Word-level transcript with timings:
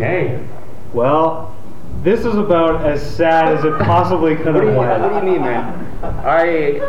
Okay. 0.00 0.42
Well, 0.94 1.54
this 2.02 2.20
is 2.20 2.34
about 2.34 2.86
as 2.86 3.02
sad 3.16 3.54
as 3.56 3.64
it 3.64 3.78
possibly 3.80 4.34
could 4.34 4.54
have 4.54 4.74
went. 4.74 5.00
what 5.02 5.20
do 5.20 5.26
you 5.26 5.32
mean, 5.34 5.42
man? 5.42 5.86
I 6.24 6.80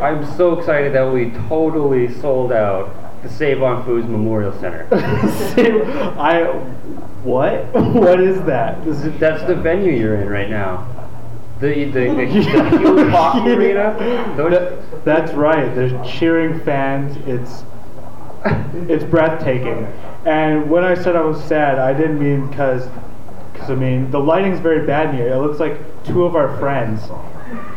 I'm 0.00 0.24
so 0.36 0.58
excited 0.58 0.94
that 0.94 1.12
we 1.12 1.30
totally 1.48 2.12
sold 2.20 2.52
out 2.52 2.94
the 3.22 3.28
Save 3.28 3.62
on 3.62 3.84
Foods 3.84 4.08
Memorial 4.08 4.52
Center. 4.60 4.86
See, 5.54 5.70
I 6.18 6.44
what? 7.22 7.64
What 7.74 8.20
is 8.20 8.40
that? 8.44 8.86
Is 8.86 9.04
it 9.04 9.20
That's 9.20 9.42
the 9.44 9.54
venue 9.54 9.92
you're 9.92 10.16
in 10.16 10.28
right 10.28 10.48
now. 10.48 10.86
The 11.60 11.84
the, 11.84 11.90
the, 11.90 12.14
the 12.14 12.26
huge 12.26 12.46
arena. 13.58 14.34
Those, 14.36 14.52
That- 14.52 15.04
that's 15.04 15.32
right. 15.34 15.74
There's 15.74 15.92
cheering 16.10 16.60
fans. 16.60 17.18
It's 17.26 17.64
it's 18.44 19.04
breathtaking. 19.04 19.86
And 20.26 20.70
when 20.70 20.84
I 20.84 20.94
said 20.94 21.16
I 21.16 21.22
was 21.22 21.42
sad, 21.44 21.78
I 21.78 21.92
didn't 21.92 22.18
mean 22.18 22.48
because 22.48 22.88
because 23.52 23.70
I 23.70 23.74
mean 23.74 24.10
the 24.10 24.20
lighting's 24.20 24.60
very 24.60 24.86
bad 24.86 25.10
in 25.10 25.16
here. 25.16 25.32
It 25.32 25.38
looks 25.38 25.60
like 25.60 25.78
two 26.04 26.24
of 26.24 26.36
our 26.36 26.56
friends 26.58 27.02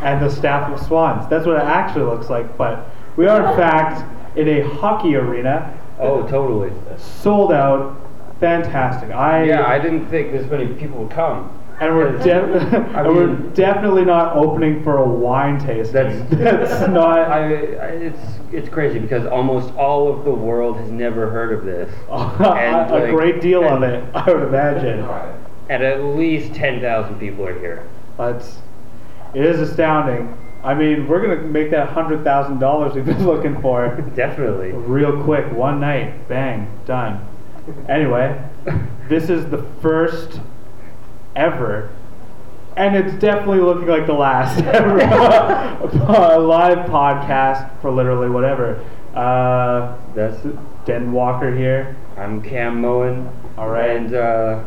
and 0.02 0.24
the 0.24 0.30
staff 0.30 0.72
of 0.72 0.86
Swans. 0.86 1.28
That's 1.30 1.46
what 1.46 1.58
it 1.58 1.64
actually 1.64 2.06
looks 2.06 2.30
like. 2.30 2.58
But 2.58 2.90
we 3.16 3.28
are 3.28 3.50
in 3.50 3.58
fact 3.58 4.38
in 4.38 4.48
a 4.48 4.62
hockey 4.62 5.16
arena, 5.16 5.78
oh, 6.00 6.28
totally. 6.28 6.72
sold 6.98 7.52
out, 7.52 8.00
fantastic. 8.40 9.12
I 9.12 9.46
Yeah, 9.46 9.66
I 9.66 9.80
didn't 9.80 10.08
think 10.10 10.32
this 10.32 10.50
many 10.50 10.68
people 10.74 11.04
would 11.04 11.12
come. 11.12 11.57
And 11.80 11.96
we're 11.96 12.18
de- 12.18 12.34
I 12.34 13.02
and 13.04 13.08
we're 13.16 13.28
mean- 13.28 13.54
definitely 13.54 14.06
not 14.06 14.36
opening 14.36 14.84
for 14.84 14.98
a 14.98 15.08
wine 15.08 15.60
tasting. 15.60 16.28
That's 16.30 16.70
That's 16.70 16.92
not. 16.92 17.20
I, 17.20 17.44
I 17.44 17.88
it's 17.90 18.20
it's 18.52 18.70
crazy 18.70 19.00
because 19.00 19.26
almost 19.28 19.74
all 19.76 20.08
of 20.12 20.24
the 20.26 20.32
world 20.34 20.78
has 20.78 20.90
never 20.90 21.30
heard 21.30 21.52
of 21.54 21.66
this, 21.66 21.90
And, 22.10 22.92
a 22.92 23.00
like- 23.00 23.12
great 23.12 23.42
deal 23.42 23.64
of 23.68 23.84
it, 23.84 24.04
I 24.16 24.32
would 24.32 24.44
imagine. 24.48 25.00
and 25.70 25.84
at 25.84 26.04
least 26.04 26.54
ten 26.56 26.80
thousand 26.82 27.20
people 27.20 27.46
are 27.46 27.58
here. 27.60 27.88
That's 28.18 28.58
it 29.34 29.44
is 29.46 29.60
astounding. 29.60 30.36
I 30.64 30.74
mean, 30.74 31.08
we're 31.08 31.22
gonna 31.22 31.48
make 31.48 31.70
that 31.72 31.90
hundred 31.90 32.24
thousand 32.24 32.60
dollars 32.60 32.96
we've 32.96 33.06
been 33.06 33.26
looking 33.26 33.62
for 33.62 33.90
Definitely. 34.16 34.72
real 34.72 35.24
quick, 35.24 35.50
one 35.52 35.80
night, 35.80 36.28
bang, 36.28 36.68
done. 36.86 37.26
Anyway, 37.88 38.42
this 39.10 39.30
is 39.30 39.46
the 39.50 39.62
first 39.82 40.40
ever, 41.38 41.90
and 42.76 42.96
it's 42.96 43.14
definitely 43.20 43.60
looking 43.62 43.88
like 43.88 44.06
the 44.08 44.14
last 44.14 44.60
ever 44.64 44.98
live 46.40 46.90
podcast 46.90 47.70
for 47.82 47.92
literally 47.92 48.30
whatever. 48.30 48.84
Uh, 49.14 49.96
That's 50.14 50.38
Den 50.86 51.12
Walker 51.12 51.56
here. 51.56 51.96
I'm 52.18 52.42
Cam 52.42 52.82
Moen. 52.82 53.30
All 53.58 53.70
right. 53.70 53.92
And 53.92 54.14
uh, 54.14 54.64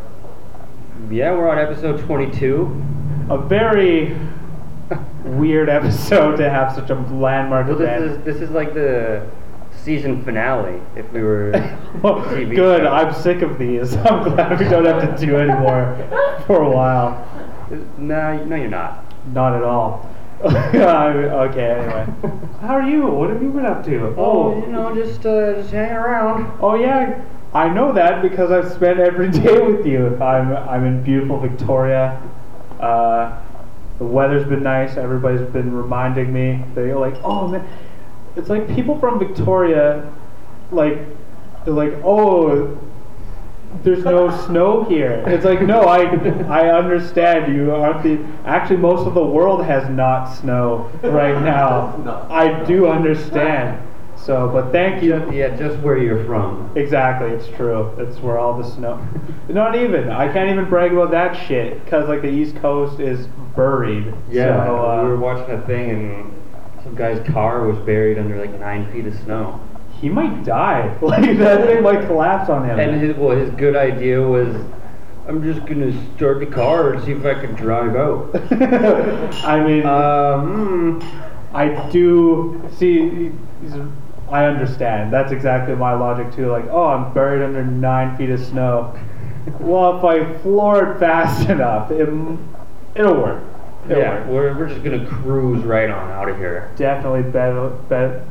yeah, 1.11 1.33
we're 1.33 1.49
on 1.49 1.59
episode 1.59 2.01
22. 2.07 2.83
a 3.31 3.39
very 3.39 4.17
weird 5.25 5.69
episode 5.69 6.37
to 6.37 6.49
have 6.49 6.75
such 6.75 6.91
a 6.91 6.95
landmark 6.95 7.67
Well, 7.69 7.77
this 7.77 7.87
event. 7.89 8.05
is 8.05 8.25
this 8.25 8.37
is 8.37 8.51
like 8.51 8.75
the 8.75 9.25
season 9.83 10.23
finale. 10.25 10.81
If 10.97 11.11
we 11.13 11.23
were 11.23 11.53
TV 12.03 12.55
Good, 12.55 12.83
show. 12.83 12.89
I'm 12.89 13.15
sick 13.15 13.43
of 13.43 13.59
these. 13.59 13.97
I'm 14.07 14.23
glad 14.25 14.59
we 14.59 14.69
don't 14.69 14.85
have 14.85 15.19
to 15.19 15.27
do 15.27 15.37
anymore 15.37 15.97
for 16.47 16.63
a 16.63 16.71
while. 16.71 17.27
No, 17.99 18.45
no, 18.45 18.57
you're 18.57 18.69
not. 18.69 19.05
Not 19.33 19.55
at 19.55 19.63
all. 19.63 20.11
okay, 20.45 21.71
anyway. 21.71 22.07
How 22.63 22.77
are 22.77 22.89
you? 22.89 23.07
What 23.07 23.29
have 23.29 23.43
you 23.43 23.51
been 23.51 23.67
up 23.67 23.85
to? 23.85 24.15
Oh, 24.17 24.59
you 24.59 24.69
know, 24.69 24.95
just 24.95 25.25
uh, 25.27 25.55
just 25.55 25.71
hanging 25.71 25.97
around. 25.97 26.59
Oh 26.63 26.77
yeah, 26.77 27.23
I 27.53 27.69
know 27.69 27.93
that 27.93 28.23
because 28.23 28.51
I've 28.51 28.73
spent 28.73 29.01
every 29.01 29.31
day 29.31 29.61
with 29.61 29.87
you. 29.87 30.17
I'm 30.23 30.57
I'm 30.57 30.87
in 30.87 31.03
beautiful 31.03 31.39
Victoria. 31.39 32.19
Uh, 32.81 33.39
the 33.99 34.07
weather's 34.07 34.49
been 34.49 34.63
nice. 34.63 34.97
Everybody's 34.97 35.47
been 35.51 35.75
reminding 35.75 36.33
me. 36.33 36.65
They're 36.75 36.99
like, 36.99 37.17
oh 37.23 37.47
man, 37.47 37.69
it's 38.37 38.49
like 38.49 38.69
people 38.75 38.99
from 38.99 39.19
Victoria, 39.19 40.11
like 40.71 40.99
they're 41.65 41.75
like, 41.75 41.95
oh, 42.05 42.79
there's 43.83 44.05
no 44.05 44.31
snow 44.47 44.85
here. 44.85 45.23
It's 45.27 45.45
like 45.45 45.63
no, 45.63 45.83
I 45.83 46.05
I 46.49 46.69
understand 46.71 47.55
you 47.55 47.73
aren't 47.75 48.03
the. 48.03 48.19
Actually, 48.45 48.79
most 48.79 49.07
of 49.07 49.15
the 49.15 49.25
world 49.25 49.65
has 49.65 49.89
not 49.91 50.27
snow 50.35 50.91
right 51.03 51.41
now. 51.43 51.97
no, 52.05 52.27
I 52.31 52.65
do 52.65 52.89
understand. 52.89 53.87
So, 54.17 54.49
but 54.53 54.71
thank 54.71 55.03
you. 55.03 55.15
Yeah, 55.33 55.57
just 55.57 55.79
where 55.79 55.97
you're 55.97 56.23
from. 56.27 56.71
Exactly, 56.77 57.31
it's 57.31 57.49
true. 57.57 57.89
It's 57.97 58.19
where 58.19 58.39
all 58.39 58.61
the 58.61 58.69
snow. 58.69 59.03
Not 59.49 59.75
even. 59.77 60.11
I 60.11 60.31
can't 60.31 60.51
even 60.51 60.69
brag 60.69 60.93
about 60.93 61.11
that 61.13 61.35
shit 61.47 61.83
because 61.85 62.07
like 62.07 62.21
the 62.21 62.29
East 62.29 62.55
Coast 62.57 63.01
is 63.01 63.27
buried. 63.57 64.13
Yeah, 64.31 64.67
So, 64.67 64.77
uh, 64.85 65.03
we 65.05 65.09
were 65.09 65.17
watching 65.17 65.55
a 65.55 65.63
thing 65.67 65.91
and 65.91 66.33
some 66.85 66.95
guy's 66.95 67.27
car 67.29 67.67
was 67.67 67.77
buried 67.87 68.19
under 68.19 68.39
like 68.39 68.59
nine 68.59 68.91
feet 68.93 69.07
of 69.07 69.15
snow. 69.21 69.61
he 70.01 70.09
might 70.09 70.45
die. 70.45 70.97
Like 71.03 71.37
that 71.39 71.67
thing 71.67 71.83
might 71.83 72.07
collapse 72.07 72.49
on 72.51 72.65
him. 72.69 72.79
And 72.79 73.01
his 73.01 73.17
well, 73.17 73.37
his 73.37 73.51
good 73.51 73.77
idea 73.77 74.21
was, 74.23 74.55
I'm 75.29 75.43
just 75.43 75.67
gonna 75.67 75.93
start 76.17 76.41
the 76.41 76.47
car 76.47 76.93
and 76.95 77.05
see 77.05 77.13
if 77.13 77.25
I 77.25 77.35
can 77.35 77.55
drive 77.55 77.95
out. 77.97 78.31
I 79.45 79.63
mean, 79.63 79.87
Um, 79.87 81.01
I 81.53 81.89
do 81.91 82.61
see. 82.77 83.31
he's- 83.63 83.79
I 84.31 84.45
understand. 84.45 85.13
That's 85.13 85.33
exactly 85.33 85.75
my 85.75 85.93
logic 85.93 86.33
too. 86.33 86.53
Like, 86.53 86.67
oh, 86.71 86.87
I'm 86.87 87.13
buried 87.13 87.43
under 87.43 87.65
nine 87.65 88.17
feet 88.17 88.31
of 88.31 88.39
snow. 88.39 88.95
Well, 89.59 89.99
if 89.99 90.05
I 90.05 90.39
floor 90.39 90.93
it 90.93 91.01
fast 91.01 91.49
enough, 91.57 91.91
it, 91.91 92.09
it'll 92.95 93.15
work. 93.21 93.43
It'll 93.87 93.99
yeah, 93.99 94.27
we're, 94.27 94.57
we're 94.57 94.69
just 94.69 94.83
gonna 94.85 95.07
cruise 95.07 95.65
right 95.65 95.91
on 95.91 96.11
out 96.11 96.29
of 96.29 96.37
here. 96.37 96.71
Definitely 96.77 97.23
better, 97.31 97.71
bet, 97.89 98.25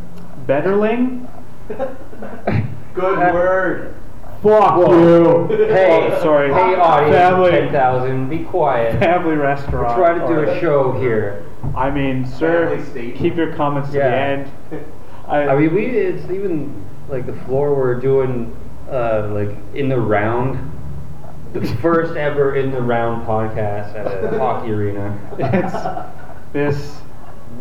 betterling. 0.46 1.28
Good 2.94 3.18
word. 3.34 3.96
Fuck 4.42 4.78
you. 4.78 5.48
Hey, 5.70 6.10
Oh, 6.14 6.22
sorry. 6.22 6.48
Hey, 6.54 6.76
audience, 6.76 7.16
Family, 7.16 7.52
ten 7.52 7.72
thousand, 7.72 8.30
be 8.30 8.40
quiet. 8.46 8.98
family 9.00 9.36
We're 9.36 9.44
restaurant. 9.44 9.98
trying 9.98 10.20
to 10.20 10.28
do 10.28 10.50
a 10.50 10.60
show 10.62 10.94
here. 11.00 11.46
I 11.76 11.90
mean, 11.92 12.26
sir, 12.26 12.70
Family 12.70 12.86
state. 12.90 13.16
keep 13.18 13.36
your 13.36 13.54
comments 13.56 13.90
to 13.90 13.96
the 13.98 14.06
end. 14.06 14.52
I, 15.28 15.50
I 15.50 15.56
mean, 15.60 15.74
we 15.76 15.86
it's 15.88 16.24
even 16.32 16.86
like 17.10 17.26
the 17.26 17.34
floor 17.46 17.76
we're 17.76 18.00
doing 18.00 18.56
uh, 18.90 19.28
like 19.34 19.56
in 19.76 19.90
the 19.90 20.00
round, 20.00 20.58
the 21.54 21.66
first 21.78 22.16
ever 22.16 22.56
in 22.56 22.72
the 22.72 22.82
round 22.82 23.26
podcast 23.26 23.96
at 23.96 24.34
a 24.34 24.38
hockey 24.40 24.72
arena. 24.72 25.18
it's 25.38 26.54
this. 26.54 26.98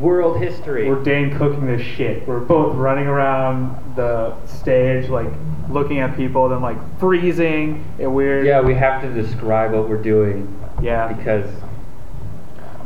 World 0.01 0.41
history. 0.41 0.89
We're 0.89 1.03
Dane 1.03 1.37
cooking 1.37 1.67
this 1.67 1.83
shit. 1.83 2.25
We're 2.29 2.39
both 2.39 2.77
running 2.77 3.09
around 3.09 3.97
the 3.97 4.37
stage, 4.47 5.09
like 5.09 5.27
looking 5.69 5.99
at 5.99 6.15
people, 6.17 6.49
then 6.49 6.63
like 6.63 6.77
freezing 7.01 7.85
and 7.99 8.15
weird. 8.15 8.47
Yeah, 8.47 8.61
we 8.61 8.75
have 8.75 9.03
to 9.03 9.13
describe 9.13 9.73
what 9.73 9.89
we're 9.89 10.01
doing 10.01 10.57
Yeah. 10.81 11.13
because 11.13 11.47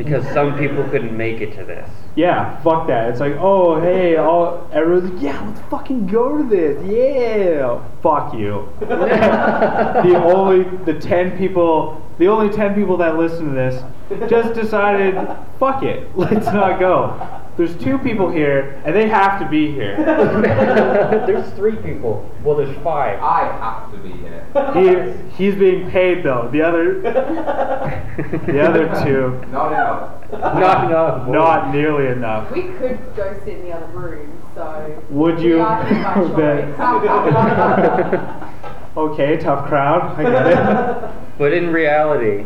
because 0.04 0.26
some 0.32 0.58
people 0.58 0.82
couldn't 0.84 1.16
make 1.16 1.40
it 1.40 1.54
to 1.56 1.64
this. 1.64 1.88
Yeah, 2.14 2.60
fuck 2.62 2.86
that. 2.88 3.10
It's 3.10 3.20
like, 3.20 3.34
oh, 3.38 3.80
hey, 3.80 4.16
all 4.16 4.68
everyone's 4.72 5.12
like, 5.12 5.22
yeah, 5.22 5.46
let's 5.46 5.60
fucking 5.68 6.06
go 6.06 6.38
to 6.38 6.44
this. 6.44 6.84
Yeah, 6.86 7.82
fuck 8.02 8.34
you. 8.34 8.68
the 8.80 10.20
only 10.24 10.64
the 10.84 10.98
ten 10.98 11.38
people, 11.38 12.02
the 12.18 12.26
only 12.26 12.54
ten 12.54 12.74
people 12.74 12.96
that 12.98 13.16
listen 13.16 13.48
to 13.48 13.54
this, 13.54 13.82
just 14.28 14.54
decided, 14.54 15.14
fuck 15.58 15.82
it, 15.82 16.08
let's 16.16 16.46
not 16.46 16.78
go. 16.78 17.40
There's 17.56 17.76
two 17.76 17.98
people 17.98 18.30
here, 18.30 18.80
and 18.86 18.96
they 18.96 19.08
have 19.08 19.38
to 19.40 19.48
be 19.48 19.70
here. 19.70 19.96
there's 21.26 21.50
three 21.52 21.76
people. 21.76 22.28
Well, 22.42 22.56
there's 22.56 22.74
five. 22.82 23.20
I 23.22 23.44
have 23.60 23.92
to 23.92 23.98
be 23.98 24.10
here. 24.22 24.31
He 24.74 25.12
he's 25.36 25.54
being 25.54 25.90
paid 25.90 26.22
though. 26.22 26.48
The 26.52 26.60
other 26.62 27.00
the 27.00 28.60
other 28.60 28.86
two, 29.04 29.40
Not 29.50 29.72
enough. 29.72 30.30
Not 30.32 30.84
enough. 30.86 31.28
not 31.28 31.72
nearly 31.74 32.06
enough. 32.08 32.50
We 32.52 32.62
could 32.62 32.98
go 33.16 33.34
sit 33.44 33.56
in 33.58 33.62
the 33.64 33.72
other 33.72 33.86
room, 33.96 34.30
so. 34.54 35.02
Would 35.10 35.36
we 35.38 35.44
you? 35.48 35.60
are 35.60 35.86
in 35.88 36.02
my 36.02 36.14
choice. 36.76 38.52
okay, 38.96 39.36
tough 39.38 39.68
crowd. 39.68 40.18
I 40.18 40.22
get 40.22 40.46
it. 40.46 41.38
But 41.38 41.52
in 41.54 41.72
reality, 41.72 42.44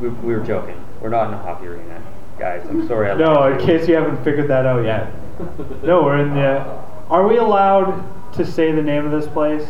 we, 0.00 0.08
we 0.08 0.34
were 0.34 0.40
joking. 0.44 0.82
We're 1.00 1.10
not 1.10 1.28
in 1.28 1.34
a 1.34 1.38
hockey 1.42 1.66
arena, 1.66 2.02
guys. 2.38 2.64
I'm 2.68 2.86
sorry. 2.88 3.10
I 3.10 3.14
No, 3.14 3.52
in 3.52 3.58
case 3.64 3.86
you 3.88 3.94
haven't 3.96 4.22
figured 4.24 4.48
that 4.48 4.64
out 4.66 4.84
yet. 4.84 5.12
No, 5.84 6.02
we're 6.04 6.18
in 6.18 6.32
the. 6.34 6.60
Are 7.10 7.26
we 7.28 7.36
allowed 7.36 8.32
to 8.34 8.46
say 8.46 8.72
the 8.72 8.82
name 8.82 9.04
of 9.04 9.12
this 9.12 9.30
place? 9.32 9.66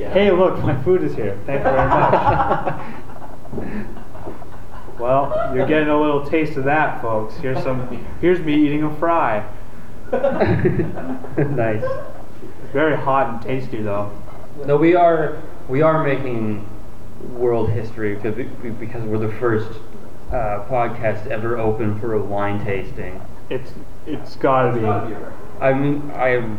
Yeah. 0.00 0.12
Hey, 0.14 0.30
look, 0.30 0.58
my 0.60 0.82
food 0.82 1.02
is 1.02 1.14
here. 1.14 1.38
Thank 1.44 1.58
you 1.58 1.70
very 1.70 1.88
much. 1.88 2.80
well, 4.98 5.52
you're 5.54 5.66
getting 5.66 5.88
a 5.88 6.00
little 6.00 6.26
taste 6.26 6.56
of 6.56 6.64
that, 6.64 7.02
folks. 7.02 7.36
Here's 7.36 7.62
some. 7.62 7.86
Here's 8.22 8.40
me 8.40 8.54
eating 8.54 8.82
a 8.82 8.96
fry. 8.96 9.46
nice. 10.10 11.84
Very 12.72 12.96
hot 12.96 13.28
and 13.28 13.42
tasty, 13.42 13.82
though. 13.82 14.10
No, 14.64 14.78
we 14.78 14.94
are 14.94 15.42
we 15.68 15.82
are 15.82 16.02
making 16.02 16.66
world 17.34 17.68
history 17.68 18.14
because 18.14 18.34
we, 18.36 18.70
because 18.70 19.02
we're 19.04 19.18
the 19.18 19.34
first 19.34 19.68
uh, 20.30 20.64
podcast 20.70 21.26
ever 21.26 21.58
open 21.58 22.00
for 22.00 22.14
a 22.14 22.22
wine 22.22 22.64
tasting. 22.64 23.20
It's 23.50 23.70
it's 24.06 24.36
gotta 24.36 24.70
It's 24.70 24.80
gotta 24.80 25.08
be 25.08 25.14
be. 25.14 25.20
a. 25.20 25.32
I 25.60 25.74
mean, 25.74 26.10
I, 26.12 26.56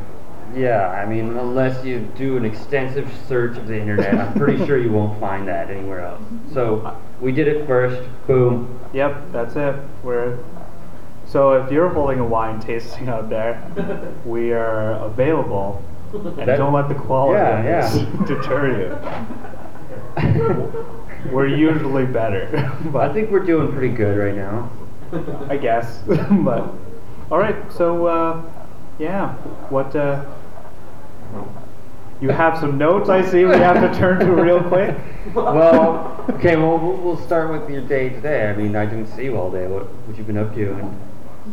yeah, 0.56 0.90
I 0.90 1.06
mean, 1.06 1.38
unless 1.38 1.84
you 1.86 2.00
do 2.18 2.38
an 2.38 2.46
extensive 2.46 3.10
search 3.28 3.58
of 3.58 3.68
the 3.68 3.80
internet, 3.80 4.14
I'm 4.16 4.34
pretty 4.34 4.66
sure 4.66 4.78
you 4.78 4.92
won't 4.92 5.20
find 5.20 5.48
that 5.48 5.70
anywhere 5.70 6.02
else. 6.02 6.22
So 6.54 6.98
we 7.20 7.32
did 7.32 7.48
it 7.48 7.66
first. 7.68 8.08
Boom. 8.28 8.80
Yep, 8.94 9.32
that's 9.32 9.56
it. 9.56 9.76
We're 10.04 10.38
so 11.26 11.54
if 11.54 11.72
you're 11.72 11.88
holding 11.88 12.20
a 12.20 12.26
wine 12.26 12.60
tasting 12.60 13.08
out 13.08 13.30
there, 13.30 13.62
we 14.26 14.52
are 14.52 14.92
available. 15.06 15.82
And 16.14 16.36
That- 16.40 16.58
don't 16.58 16.74
let 16.74 16.90
the 16.90 16.96
quality 16.96 17.40
Yeah, 17.40 17.86
of 17.88 17.94
this 17.94 18.28
deter 18.28 18.98
you. 20.18 21.32
We're 21.32 21.48
usually 21.48 22.06
better, 22.06 22.76
but 22.92 23.10
I 23.10 23.14
think 23.14 23.30
we're 23.32 23.46
doing 23.46 23.72
pretty 23.72 23.94
good 23.94 24.18
right 24.18 24.36
now. 24.36 24.70
I 25.50 25.56
guess. 25.58 26.00
but 26.08 26.70
all 27.32 27.38
right, 27.38 27.56
so 27.72 28.08
uh, 28.08 28.42
yeah, 29.00 29.36
what? 29.70 29.96
Uh, 29.96 30.26
you 32.22 32.30
have 32.30 32.58
some 32.60 32.78
notes. 32.78 33.10
I 33.10 33.24
see. 33.30 33.46
We 33.46 33.54
have 33.56 33.80
to 33.92 33.98
turn 34.00 34.20
to 34.20 34.32
real 34.32 34.62
quick. 34.64 34.96
Well, 35.34 36.26
okay, 36.32 36.56
well, 36.56 36.78
we'll 36.78 36.98
we'll 36.98 37.18
start 37.26 37.52
with 37.52 37.70
your 37.70 37.82
day 37.82 38.10
today. 38.10 38.50
I 38.50 38.56
mean, 38.56 38.76
I 38.76 38.86
didn't 38.86 39.08
see 39.08 39.24
you 39.26 39.38
all 39.38 39.52
day. 39.52 39.68
What, 39.68 39.86
what 39.88 40.18
you 40.18 40.24
been 40.24 40.38
up 40.38 40.54
to 40.56 40.70
in 40.72 41.00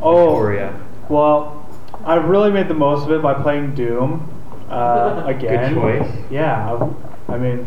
Oh, 0.03 0.31
Victoria? 0.33 0.79
well, 1.09 1.67
I've 2.05 2.25
really 2.27 2.51
made 2.51 2.69
the 2.69 2.75
most 2.75 3.05
of 3.05 3.13
it 3.13 3.23
by 3.23 3.35
playing 3.35 3.75
Doom 3.75 4.29
uh, 4.69 5.23
again. 5.27 5.75
choice. 5.75 6.11
Yeah, 6.31 6.75
I, 7.29 7.35
I 7.35 7.39
mean, 7.39 7.67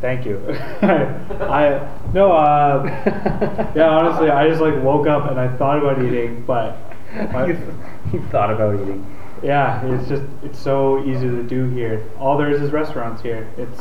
thank 0.00 0.24
you. 0.24 0.40
I 0.82 1.86
no, 2.14 2.32
uh, 2.32 3.72
yeah. 3.74 3.88
Honestly, 3.90 4.30
I 4.30 4.48
just 4.48 4.60
like 4.60 4.82
woke 4.82 5.06
up 5.06 5.30
and 5.30 5.38
I 5.38 5.48
thought 5.56 5.78
about 5.78 6.02
eating, 6.02 6.44
but 6.46 6.76
I- 7.14 7.46
you 8.12 8.22
thought 8.30 8.50
about 8.50 8.74
eating. 8.80 9.04
Yeah, 9.42 9.84
it's 9.86 10.08
just 10.08 10.24
it's 10.42 10.58
so 10.58 11.04
easy 11.04 11.28
to 11.28 11.42
do 11.42 11.68
here. 11.70 12.02
All 12.18 12.36
there 12.38 12.50
is 12.50 12.60
is 12.60 12.70
restaurants 12.72 13.22
here. 13.22 13.48
It's 13.56 13.80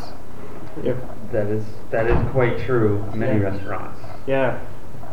if 0.83 0.97
That 1.31 1.47
is 1.47 1.63
that 1.91 2.07
is 2.07 2.17
quite 2.31 2.59
true. 2.59 3.03
Many 3.13 3.39
Yeah. 3.39 3.49
restaurants. 3.49 3.99
yeah, 4.27 4.59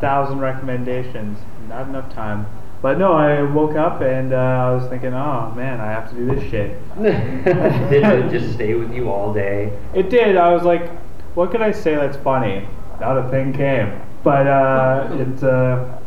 thousand 0.00 0.41
recommendations, 0.41 1.38
not 1.69 1.88
enough 1.88 2.12
time. 2.14 2.46
But 2.82 2.99
no, 2.99 3.14
I 3.14 3.41
woke 3.43 3.76
up 3.76 4.02
and 4.02 4.35
uh, 4.35 4.37
I 4.37 4.70
was 4.75 4.87
thinking, 4.91 5.14
oh 5.14 5.50
man, 5.56 5.81
I 5.81 5.87
have 5.87 6.11
to 6.11 6.17
do 6.17 6.26
this 6.35 6.50
shit. 6.50 6.79
Did 7.02 8.02
it 8.05 8.31
just 8.31 8.52
stay 8.52 8.75
with 8.75 8.93
you 8.93 9.08
all 9.11 9.32
day? 9.32 9.73
It 9.94 10.11
did. 10.11 10.37
I 10.37 10.52
was 10.52 10.64
like, 10.64 10.90
what 11.35 11.50
could 11.50 11.62
I 11.62 11.73
say 11.73 11.94
that's 11.94 12.19
funny? 12.19 12.69
Not 13.00 13.17
a 13.17 13.29
thing 13.31 13.55
came. 13.55 13.99
But 14.23 14.47
uh, 14.47 15.08
it's 15.19 15.43
uh, 15.43 15.99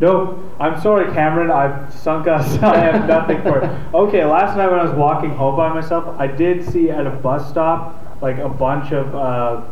no. 0.00 0.42
I'm 0.58 0.80
sorry, 0.80 1.12
Cameron. 1.12 1.50
I've 1.50 1.92
sunk 1.94 2.26
us. 2.28 2.58
I 2.62 2.76
have 2.78 3.06
nothing 3.08 3.42
for 3.42 3.58
it. 3.62 3.94
Okay, 3.94 4.24
last 4.24 4.56
night 4.56 4.70
when 4.70 4.78
I 4.80 4.84
was 4.84 4.94
walking 4.96 5.30
home 5.30 5.56
by 5.56 5.72
myself, 5.72 6.14
I 6.18 6.26
did 6.26 6.64
see 6.70 6.90
at 6.90 7.06
a 7.06 7.10
bus 7.10 7.48
stop 7.48 7.96
like 8.22 8.38
a 8.38 8.48
bunch 8.48 8.92
of 8.92 9.14
uh, 9.14 9.62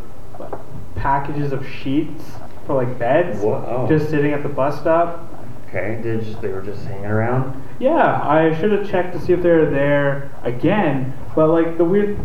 packages 0.96 1.52
of 1.52 1.66
sheets 1.68 2.24
for 2.66 2.74
like 2.74 2.98
beds, 2.98 3.40
What? 3.40 3.64
Oh. 3.66 3.86
just 3.88 4.10
sitting 4.10 4.32
at 4.32 4.42
the 4.42 4.48
bus 4.48 4.78
stop. 4.80 5.24
Okay, 5.68 6.00
did 6.02 6.24
just, 6.24 6.40
they 6.40 6.48
were 6.48 6.62
just 6.62 6.82
hanging 6.84 7.04
around. 7.06 7.62
Yeah, 7.78 8.22
I 8.22 8.58
should 8.58 8.72
have 8.72 8.88
checked 8.90 9.12
to 9.12 9.20
see 9.20 9.34
if 9.34 9.42
they 9.42 9.50
were 9.50 9.68
there 9.68 10.30
again. 10.42 11.12
But 11.36 11.48
like 11.48 11.76
the 11.76 11.84
weird, 11.84 12.18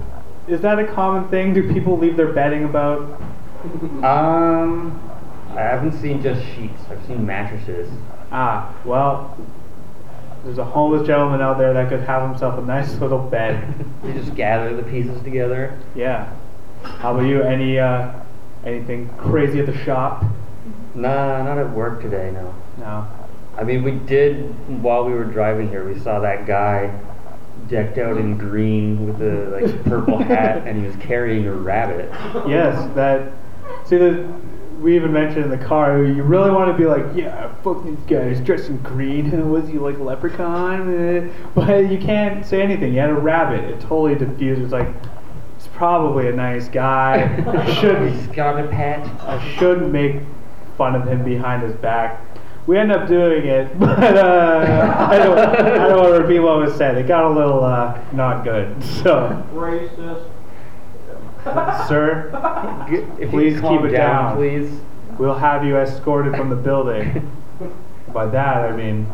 is 0.47 0.61
that 0.61 0.79
a 0.79 0.87
common 0.87 1.27
thing? 1.29 1.53
Do 1.53 1.71
people 1.73 1.97
leave 1.97 2.15
their 2.15 2.31
bedding 2.31 2.63
about? 2.63 3.19
Um, 4.01 4.99
I 5.55 5.61
haven't 5.61 5.99
seen 6.01 6.21
just 6.21 6.43
sheets. 6.55 6.81
I've 6.89 7.05
seen 7.05 7.25
mattresses. 7.25 7.89
Ah, 8.31 8.73
well, 8.85 9.37
there's 10.43 10.57
a 10.57 10.65
homeless 10.65 11.05
gentleman 11.07 11.41
out 11.41 11.57
there 11.57 11.73
that 11.73 11.89
could 11.89 12.01
have 12.01 12.27
himself 12.29 12.57
a 12.57 12.61
nice 12.61 12.93
little 12.99 13.19
bed. 13.19 13.85
You 14.03 14.13
just 14.13 14.35
gather 14.35 14.75
the 14.75 14.83
pieces 14.83 15.21
together. 15.23 15.77
Yeah. 15.95 16.33
How 16.83 17.13
about 17.13 17.25
you? 17.27 17.41
Any 17.43 17.79
uh, 17.79 18.11
anything 18.65 19.09
crazy 19.17 19.59
at 19.59 19.67
the 19.67 19.77
shop? 19.85 20.23
Nah, 20.95 21.43
not 21.43 21.57
at 21.57 21.69
work 21.71 22.01
today. 22.01 22.31
No. 22.33 22.53
No. 22.77 23.07
I 23.57 23.63
mean, 23.63 23.83
we 23.83 23.91
did 23.91 24.49
while 24.81 25.05
we 25.05 25.13
were 25.13 25.23
driving 25.23 25.69
here. 25.69 25.87
We 25.87 25.99
saw 25.99 26.19
that 26.19 26.45
guy 26.45 26.91
decked 27.69 27.97
out 27.97 28.17
in 28.17 28.37
green 28.37 29.05
with 29.05 29.21
a 29.21 29.49
like 29.61 29.83
purple 29.85 30.17
hat, 30.23 30.67
and 30.67 30.79
he 30.81 30.85
was 30.87 30.95
carrying 30.97 31.47
a 31.47 31.53
rabbit. 31.53 32.09
Yes, 32.47 32.93
that. 32.95 33.31
See 33.85 33.97
the. 33.97 34.27
We 34.83 34.97
even 34.97 35.13
mentioned 35.13 35.45
in 35.45 35.49
the 35.49 35.65
car. 35.65 36.03
You 36.03 36.23
really 36.23 36.51
want 36.51 36.69
to 36.69 36.77
be 36.77 36.85
like, 36.85 37.05
yeah, 37.15 37.53
fuck 37.63 37.85
these 37.85 37.97
guys 38.05 38.41
dressed 38.41 38.67
in 38.69 38.77
green. 38.79 39.49
Was 39.51 39.67
he 39.69 39.79
like 39.79 39.97
a 39.97 40.03
leprechaun? 40.03 40.93
Eh, 40.93 41.29
But 41.55 41.89
you 41.89 41.97
can't 41.97 42.45
say 42.45 42.61
anything. 42.61 42.93
You 42.93 42.99
had 42.99 43.09
a 43.09 43.13
rabbit. 43.15 43.63
It 43.63 43.79
totally 43.79 44.15
diffused. 44.15 44.61
It's 44.61 44.73
like, 44.73 44.89
it's 45.55 45.67
probably 45.67 46.27
a 46.27 46.33
nice 46.33 46.67
guy. 46.67 47.43
I 47.47 47.73
shouldn't. 47.79 48.13
He's 48.13 48.27
got 48.35 48.59
a 48.59 48.67
pet. 48.67 49.07
I 49.21 49.39
shouldn't 49.55 49.91
make 49.93 50.21
fun 50.77 50.95
of 50.95 51.07
him 51.07 51.23
behind 51.23 51.63
his 51.63 51.75
back. 51.75 52.19
We 52.67 52.77
end 52.77 52.91
up 52.91 53.07
doing 53.07 53.45
it, 53.45 53.77
but 53.79 54.17
uh, 54.17 55.07
I 55.09 55.17
don't. 55.17 55.37
I 55.37 55.87
don't 55.89 55.97
want 56.01 56.13
to 56.15 56.21
repeat 56.21 56.39
what 56.39 56.57
was 56.59 56.75
said. 56.75 56.97
It 56.97 57.07
got 57.07 57.25
a 57.25 57.29
little 57.29 57.63
uh, 57.63 58.01
not 58.13 58.43
good. 58.45 58.81
So, 58.83 59.45
Racist. 59.53 60.29
Sir, 61.87 62.29
If 63.19 63.29
Please 63.29 63.59
calm 63.59 63.77
keep 63.77 63.89
it 63.89 63.91
down. 63.95 64.35
please. 64.37 64.69
we'll 65.17 65.35
have 65.35 65.63
you 65.65 65.77
escorted 65.77 66.35
from 66.35 66.49
the 66.49 66.55
building. 66.55 67.29
By 68.13 68.27
that, 68.27 68.57
I 68.69 68.75
mean, 68.75 69.07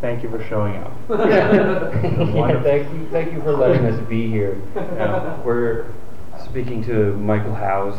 thank 0.00 0.22
you 0.22 0.28
for 0.30 0.42
showing 0.44 0.76
up. 0.76 0.92
yeah, 1.10 2.62
thank 2.62 2.92
you, 2.92 3.08
thank 3.10 3.32
you 3.32 3.40
for 3.42 3.52
letting 3.52 3.84
us 3.86 3.98
be 4.08 4.28
here. 4.28 4.60
Yeah. 4.74 5.40
We're 5.42 5.86
speaking 6.44 6.84
to 6.84 7.14
Michael 7.16 7.54
House. 7.54 7.96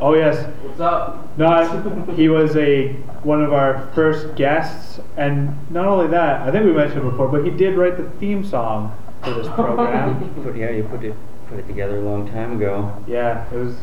Oh 0.00 0.14
yes, 0.14 0.46
What's 0.62 0.78
up? 0.80 1.36
no, 1.38 2.04
he 2.14 2.28
was 2.28 2.54
a 2.56 2.92
one 3.24 3.42
of 3.42 3.52
our 3.52 3.90
first 3.94 4.36
guests, 4.36 5.00
and 5.16 5.56
not 5.72 5.86
only 5.86 6.06
that, 6.08 6.42
I 6.42 6.52
think 6.52 6.64
we 6.66 6.72
mentioned 6.72 7.00
it 7.06 7.10
before, 7.10 7.26
but 7.28 7.44
he 7.44 7.50
did 7.50 7.76
write 7.76 7.96
the 7.96 8.08
theme 8.20 8.44
song 8.44 8.96
for 9.24 9.34
this 9.34 9.48
program. 9.48 10.32
Put, 10.44 10.54
yeah, 10.56 10.70
you 10.70 10.84
put 10.84 11.02
it 11.02 11.14
put 11.48 11.58
it 11.58 11.66
together 11.66 11.98
a 11.98 12.02
long 12.02 12.30
time 12.30 12.56
ago. 12.56 13.02
Yeah, 13.06 13.46
it 13.52 13.56
was 13.56 13.74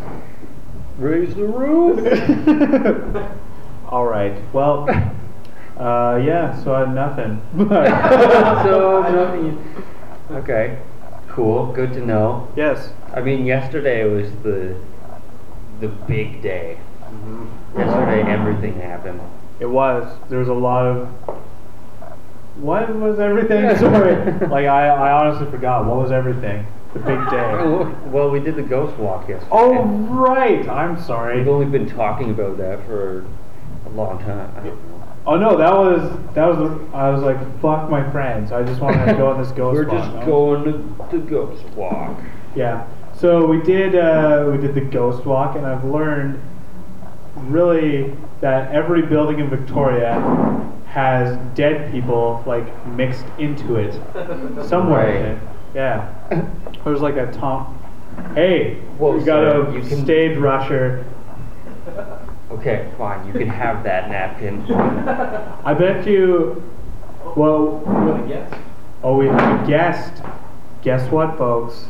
Raise 0.98 1.36
the 1.36 1.44
roof. 1.44 2.00
All 3.90 4.06
right. 4.06 4.34
Well, 4.54 4.90
uh, 5.78 6.22
yeah. 6.24 6.64
So 6.64 6.74
I 6.74 6.80
have 6.80 6.94
nothing. 6.94 7.42
so 7.58 9.04
nothing. 9.12 9.86
Okay, 10.32 10.80
cool. 11.28 11.74
Good 11.74 11.92
to 11.94 12.06
know. 12.06 12.48
yes. 12.56 12.94
I 13.14 13.20
mean, 13.22 13.46
yesterday 13.46 14.06
was 14.06 14.32
the 14.44 14.78
the 15.82 15.90
big 15.90 16.42
day. 16.42 16.78
Mm-hmm. 17.04 17.80
Yesterday, 17.80 18.22
everything 18.32 18.80
happened. 18.80 19.20
It 19.60 19.66
was. 19.66 20.18
There 20.30 20.40
was 20.40 20.48
a 20.48 20.54
lot 20.54 20.86
of. 20.88 21.08
What 22.56 22.96
was 22.96 23.20
everything? 23.20 23.78
Sorry. 23.78 24.16
like 24.48 24.66
I, 24.66 24.88
I 24.88 25.12
honestly 25.12 25.52
forgot. 25.52 25.86
What 25.86 25.98
was 25.98 26.12
everything? 26.14 26.66
The 26.96 27.00
big 27.02 27.30
day. 27.30 27.56
Well, 28.10 28.30
we 28.32 28.40
did 28.40 28.56
the 28.56 28.64
ghost 28.64 28.98
walk 28.98 29.28
yesterday. 29.30 29.50
Oh 29.52 29.84
right. 29.84 30.68
I'm 30.70 31.00
sorry. 31.02 31.38
We've 31.40 31.48
only 31.50 31.66
been 31.68 31.88
talking 31.90 32.32
about 32.32 32.58
that 32.58 32.86
for 32.86 33.26
a 33.86 33.90
long 33.90 34.18
time. 34.20 34.52
I 34.58 34.62
don't 34.64 34.90
know. 34.90 35.04
Oh 35.28 35.36
no, 35.38 35.58
that 35.58 35.74
was 35.74 36.10
that 36.36 36.46
was. 36.48 36.58
The, 36.58 36.96
I 36.98 37.10
was 37.10 37.22
like, 37.22 37.38
fuck 37.62 37.90
my 37.90 38.10
friends. 38.12 38.52
I 38.52 38.64
just 38.64 38.80
wanted 38.82 39.06
to 39.08 39.14
go 39.14 39.28
on 39.28 39.42
this 39.42 39.52
ghost 39.52 39.76
We're 39.76 39.88
walk. 39.88 40.14
just 40.14 40.26
going 40.26 40.64
to 40.64 41.18
the 41.18 41.18
ghost 41.24 41.64
walk. 41.76 42.18
Yeah. 42.56 42.88
So 43.18 43.46
we 43.46 43.62
did 43.62 43.96
uh, 43.96 44.48
we 44.52 44.58
did 44.58 44.74
the 44.74 44.82
ghost 44.82 45.26
walk, 45.26 45.56
and 45.58 45.66
I've 45.66 45.84
learned 45.84 46.42
really 47.36 48.16
that 48.42 48.72
every 48.72 49.02
building 49.02 49.40
in 49.40 49.50
Victoria 49.50 50.14
has 50.88 51.38
dead 51.56 51.92
people 51.92 52.42
like 52.46 52.66
mixed 52.88 53.26
into 53.38 53.76
it 53.76 53.94
somewhere 54.66 55.10
in 55.16 55.24
Right. 55.24 55.32
it. 55.34 55.40
Yeah. 55.76 56.10
There's 56.86 57.02
like 57.02 57.18
a 57.18 57.32
Tom. 57.34 57.78
Hey, 58.34 58.76
Whoa, 58.98 59.18
we 59.18 59.24
got 59.24 59.52
sir, 59.52 59.68
a 59.68 59.74
you 59.74 59.82
can- 59.88 60.04
stage 60.06 60.38
rusher. 60.38 61.06
Okay, 62.50 62.90
fine. 62.98 63.28
You 63.28 63.34
can 63.34 63.50
have 63.50 63.84
that 63.84 64.10
napkin. 64.10 64.62
I 64.72 65.74
bet 65.74 66.08
you. 66.08 66.64
Well, 67.36 67.80
Wanna 67.80 68.28
guess? 68.28 68.54
oh, 69.04 69.18
we 69.18 69.28
have 69.28 69.64
a 69.64 69.68
guest. 69.68 70.24
Guess 70.82 71.12
what, 71.12 71.38
folks? 71.38 71.86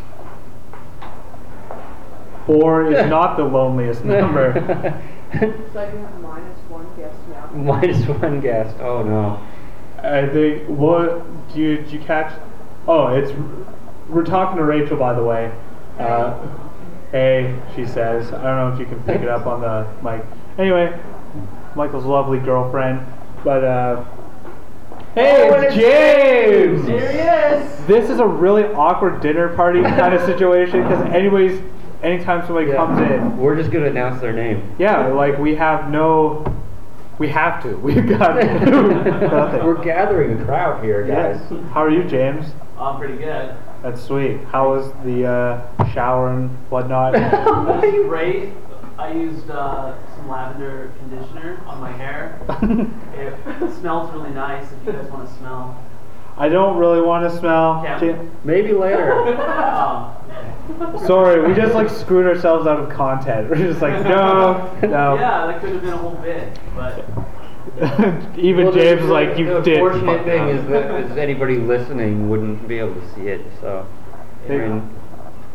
Four 2.46 2.92
is 2.92 3.08
not 3.10 3.38
the 3.38 3.44
loneliest 3.44 4.04
number. 4.04 5.02
So 5.34 5.42
I 5.42 5.92
you 5.92 5.98
have 5.98 6.22
minus 6.22 6.58
one 6.70 6.86
guest 6.96 7.18
now. 7.30 7.50
Minus 7.54 8.08
one 8.08 8.40
guest. 8.40 8.74
Oh 8.80 9.04
no. 9.04 9.46
I 10.02 10.28
think 10.30 10.64
what 10.70 11.26
do 11.54 11.60
you, 11.60 11.78
did 11.78 11.92
you 11.92 12.00
catch? 12.00 12.32
Oh, 12.88 13.08
it's 13.08 13.32
we're 14.10 14.24
talking 14.26 14.58
to 14.58 14.64
Rachel 14.64 14.98
by 14.98 15.14
the 15.14 15.24
way. 15.24 15.52
Uh, 16.00 16.38
Hey, 17.12 17.58
she 17.76 17.86
says. 17.86 18.28
I 18.34 18.44
don't 18.44 18.44
know 18.44 18.74
if 18.74 18.80
you 18.80 18.86
can 18.86 19.02
pick 19.04 19.22
it 19.22 19.30
up 19.30 19.46
on 19.48 19.62
the 19.62 19.88
mic. 20.04 20.26
Anyway, 20.58 21.00
Michael's 21.74 22.04
lovely 22.04 22.40
girlfriend. 22.40 23.06
But, 23.42 23.64
uh. 23.64 24.04
Hey, 25.14 25.50
Oh, 25.50 25.62
it's 25.62 25.76
James! 25.76 26.86
James! 26.86 26.88
Here 26.90 27.12
he 27.12 27.20
is. 27.64 27.86
This 27.86 28.10
is 28.10 28.20
a 28.20 28.26
really 28.28 28.66
awkward 28.66 29.22
dinner 29.22 29.48
party 29.56 29.82
kind 29.84 30.14
of 30.14 30.26
situation 30.26 30.82
because, 30.84 31.06
anyways, 31.14 31.62
anytime 32.04 32.46
somebody 32.46 32.68
Yeah. 32.68 32.76
comes 32.76 33.00
in, 33.10 33.38
We're 33.38 33.56
just 33.56 33.72
gonna 33.72 33.86
announce 33.86 34.20
their 34.20 34.34
name. 34.34 34.76
yeah, 34.78 35.08
like 35.08 35.38
we 35.38 35.56
have 35.56 35.90
no. 35.90 36.44
We 37.18 37.30
have 37.30 37.64
to. 37.64 37.78
We've 37.78 38.10
got 38.10 38.36
nothing. 38.44 39.64
We're 39.66 39.82
gathering 39.82 40.42
a 40.42 40.44
crowd 40.44 40.84
here, 40.84 41.04
guys. 41.08 41.40
Yes. 41.50 41.64
How 41.72 41.82
are 41.84 41.90
you, 41.92 42.04
James? 42.04 42.48
I'm 42.78 42.98
pretty 42.98 43.18
good. 43.18 43.56
That's 43.82 44.02
sweet. 44.04 44.44
How 44.46 44.70
was 44.76 44.92
the 45.04 45.26
uh, 45.26 45.94
shower 45.94 46.30
and 46.34 46.50
whatnot? 46.70 47.14
That's 47.14 47.82
great. 48.08 48.52
I 48.98 49.12
used 49.12 49.50
uh, 49.50 49.96
some 50.16 50.30
lavender 50.30 50.92
conditioner 51.00 51.62
on 51.66 51.80
my 51.82 51.92
hair. 51.92 52.40
It 53.16 53.74
smells 53.80 54.12
really 54.14 54.32
nice 54.32 54.66
if 54.72 54.86
you 54.86 54.92
guys 54.92 55.10
want 55.10 55.28
to 55.30 55.36
smell. 55.36 55.82
I 56.38 56.50
don't 56.50 56.78
really 56.78 57.02
want 57.02 57.32
to 57.32 57.38
smell. 57.40 57.82
Yeah. 57.84 58.00
Jam- 58.00 58.32
Maybe 58.44 58.74
later. 58.74 59.14
Um, 60.68 60.98
Sorry, 61.06 61.48
we 61.48 61.54
just 61.54 61.76
like 61.76 61.90
screwed 61.92 62.26
ourselves 62.26 62.66
out 62.66 62.80
of 62.80 62.90
content. 62.90 63.50
We're 63.52 63.58
just 63.58 63.82
like, 63.84 64.04
no, 64.04 64.76
no. 64.82 65.14
yeah, 65.16 65.46
that 65.46 65.62
could 65.62 65.74
have 65.74 65.82
been 65.84 65.94
a 65.94 65.98
whole 65.98 66.16
bit, 66.16 66.58
but 66.76 67.06
Even 68.38 68.66
Well, 68.66 68.72
the- 68.74 68.80
James 68.80 69.02
is 69.02 69.10
like, 69.10 69.38
you 69.38 69.46
the 69.46 69.60
did. 69.62 69.80
fortunate 69.80 70.18
fuck 70.18 70.26
thing 70.26 70.42
up." 70.42 70.50
is 70.50 70.68
that 70.68 70.92
is 71.12 71.18
anybody 71.18 71.58
listening 71.58 72.30
wouldn't 72.30 72.68
be 72.68 72.80
able 72.80 72.94
to 72.96 73.14
see 73.14 73.28
it, 73.28 73.42
so 73.62 73.86
I 74.46 74.48
Hey. 74.48 74.58
mean, 74.60 74.90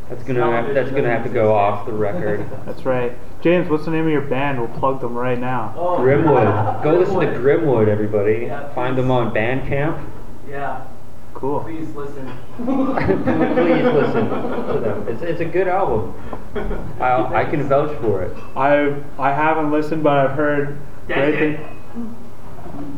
that's 0.08 0.22
gonna 0.24 0.40
have, 0.50 0.74
that's 0.74 0.90
gonna 0.90 1.08
have 1.10 1.22
to 1.24 1.30
go 1.30 1.54
off 1.54 1.86
the 1.86 1.92
record. 1.92 2.44
That's 2.66 2.84
right. 2.84 3.12
James, 3.42 3.68
what's 3.70 3.84
the 3.84 3.92
name 3.92 4.06
of 4.06 4.12
your 4.12 4.22
band? 4.22 4.58
We'll 4.58 4.66
plug 4.80 5.00
them 5.00 5.14
right 5.16 5.38
now. 5.38 5.72
oh, 5.78 5.98
Grimwood. 6.00 6.82
Go 6.82 6.94
listen 6.98 7.20
to 7.20 7.26
Grimwood, 7.38 7.86
everybody. 7.88 8.46
Yeah, 8.46 8.68
Find 8.74 8.98
them 8.98 9.10
on 9.12 9.32
Bandcamp. 9.32 10.04
Yeah, 10.48 10.82
Cool. 11.32 11.60
please 11.60 11.88
listen. 11.94 12.28
Please 12.58 13.84
listen 13.84 14.28
to 14.28 14.80
them. 14.82 15.08
It's, 15.08 15.22
it's 15.22 15.40
a 15.40 15.44
good 15.44 15.68
album. 15.68 16.12
I, 17.00 17.42
I 17.42 17.44
can 17.44 17.62
vouch 17.68 17.96
for 18.00 18.22
it. 18.22 18.36
I 18.56 18.96
I 19.18 19.32
haven't 19.32 19.70
listened, 19.70 20.02
but 20.02 20.18
I've 20.18 20.32
heard 20.32 20.76
great 21.06 21.16
Dang 21.16 21.32
it. 21.52 21.56
things. 21.58 21.79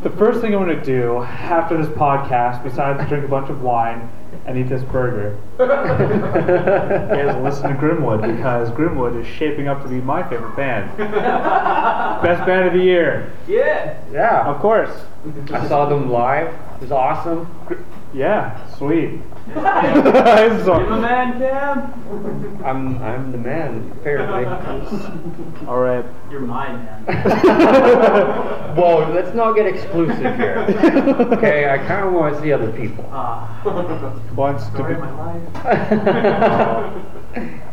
The 0.01 0.09
first 0.11 0.41
thing 0.41 0.53
I'm 0.53 0.63
going 0.65 0.77
to 0.77 0.83
do 0.85 1.17
after 1.23 1.77
this 1.77 1.87
podcast, 1.95 2.63
besides 2.63 3.07
drink 3.09 3.25
a 3.25 3.27
bunch 3.27 3.49
of 3.49 3.61
wine 3.61 4.09
and 4.45 4.57
eat 4.57 4.63
this 4.69 4.83
burger, 4.83 5.37
is 5.59 7.35
listen 7.43 7.69
to 7.69 7.75
Grimwood 7.79 8.21
because 8.35 8.69
Grimwood 8.71 9.19
is 9.19 9.27
shaping 9.27 9.67
up 9.67 9.81
to 9.83 9.87
be 9.89 10.01
my 10.01 10.21
favorite 10.29 10.55
band. 10.55 10.95
Best 10.97 12.45
band 12.45 12.67
of 12.67 12.73
the 12.73 12.79
year, 12.83 13.31
Yeah. 13.47 13.97
Yeah. 14.11 14.45
of 14.47 14.59
course. 14.61 14.91
I 15.51 15.67
saw 15.67 15.85
them 15.87 16.09
live. 16.11 16.47
It 16.75 16.81
was 16.81 16.91
awesome. 16.91 17.47
Yeah, 18.13 18.67
sweet. 18.75 19.21
You're 19.47 19.55
the 19.61 20.97
man, 21.01 21.37
Cam. 21.37 22.63
I'm 22.63 22.97
I'm 23.03 23.29
the 23.33 23.37
man, 23.37 23.91
apparently. 23.91 24.45
all 25.67 25.79
right. 25.79 26.05
You're 26.31 26.39
my 26.39 26.71
man. 26.71 27.03
Whoa, 28.77 29.11
let's 29.11 29.35
not 29.35 29.53
get 29.57 29.65
exclusive 29.65 30.37
here. 30.37 30.59
Okay, 31.33 31.69
I 31.69 31.77
kind 31.79 32.07
of 32.07 32.13
want 32.13 32.35
to 32.35 32.41
see 32.41 32.53
other 32.53 32.71
people. 32.71 33.05
Ah, 33.11 33.61
Wants 34.33 34.65
to 34.69 34.81
be. 34.83 34.93
my 34.93 35.11
life. 35.11 35.41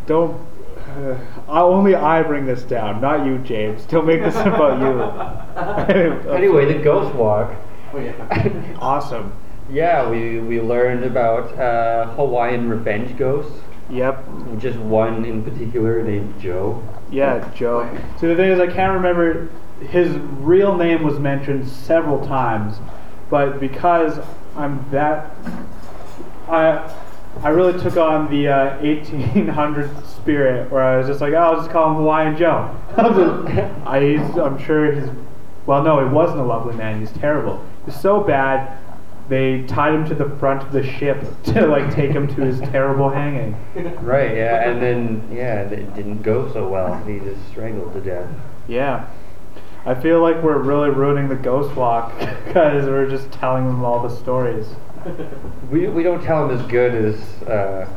Don't. 0.06 0.40
Uh, 0.88 1.16
only 1.48 1.94
I 1.94 2.20
bring 2.24 2.46
this 2.46 2.64
down, 2.64 3.00
not 3.00 3.24
you, 3.24 3.38
James. 3.38 3.86
Don't 3.86 4.06
make 4.06 4.22
this 4.24 4.34
about 4.34 4.80
you. 4.80 5.02
anyway, 6.32 6.64
the 6.64 6.82
Ghost 6.82 7.14
Walk. 7.14 7.54
awesome. 8.80 9.32
Yeah, 9.70 10.08
we, 10.10 10.40
we 10.40 10.60
learned 10.60 11.04
about 11.04 11.56
uh, 11.58 12.06
Hawaiian 12.14 12.68
revenge 12.68 13.16
ghosts. 13.16 13.60
Yep. 13.88 14.24
Just 14.58 14.78
one 14.78 15.24
in 15.24 15.42
particular 15.42 16.02
named 16.02 16.40
Joe. 16.40 16.82
Yeah, 17.10 17.50
Joe. 17.54 17.88
So 18.20 18.28
the 18.28 18.36
thing 18.36 18.50
is, 18.50 18.60
I 18.60 18.66
can't 18.66 18.94
remember. 18.94 19.48
His 19.88 20.10
real 20.40 20.76
name 20.76 21.02
was 21.02 21.18
mentioned 21.18 21.68
several 21.68 22.24
times, 22.26 22.76
but 23.30 23.58
because 23.58 24.18
I'm 24.56 24.84
that, 24.90 25.34
I 26.48 26.94
I 27.42 27.48
really 27.48 27.80
took 27.80 27.96
on 27.96 28.30
the 28.30 28.48
uh, 28.48 28.76
1800 28.82 30.06
spirit, 30.06 30.70
where 30.70 30.82
I 30.82 30.98
was 30.98 31.06
just 31.06 31.20
like, 31.20 31.32
oh, 31.32 31.38
I'll 31.38 31.56
just 31.56 31.70
call 31.70 31.90
him 31.90 31.96
Hawaiian 31.96 32.36
Joe. 32.36 32.76
I, 33.86 33.96
I'm 34.40 34.58
sure 34.58 34.92
he's. 34.92 35.08
Well, 35.64 35.82
no, 35.82 36.06
he 36.06 36.12
wasn't 36.12 36.40
a 36.40 36.44
lovely 36.44 36.74
man. 36.74 37.00
He's 37.00 37.12
terrible. 37.12 37.64
He's 37.86 37.98
so 37.98 38.20
bad. 38.20 38.76
They 39.30 39.62
tied 39.62 39.94
him 39.94 40.04
to 40.08 40.14
the 40.16 40.28
front 40.38 40.64
of 40.64 40.72
the 40.72 40.82
ship 40.82 41.24
to 41.44 41.66
like 41.68 41.94
take 41.94 42.10
him 42.10 42.26
to 42.34 42.40
his 42.42 42.58
terrible 42.70 43.08
hanging. 43.08 43.56
Right, 44.02 44.36
yeah, 44.36 44.68
and 44.68 44.82
then, 44.82 45.28
yeah, 45.32 45.60
it 45.62 45.94
didn't 45.94 46.22
go 46.22 46.52
so 46.52 46.68
well. 46.68 47.02
He 47.04 47.20
just 47.20 47.40
strangled 47.48 47.92
to 47.94 48.00
death. 48.00 48.28
Yeah. 48.66 49.08
I 49.86 49.94
feel 49.94 50.20
like 50.20 50.42
we're 50.42 50.58
really 50.58 50.90
ruining 50.90 51.28
the 51.28 51.36
ghost 51.36 51.74
walk 51.76 52.12
because 52.46 52.86
we're 52.86 53.08
just 53.08 53.30
telling 53.30 53.66
them 53.66 53.84
all 53.84 54.02
the 54.06 54.14
stories. 54.14 54.66
We, 55.70 55.86
we 55.86 56.02
don't 56.02 56.22
tell 56.22 56.50
him 56.50 56.58
as 56.58 56.66
good 56.66 56.92
as 56.92 57.48
uh, 57.48 57.88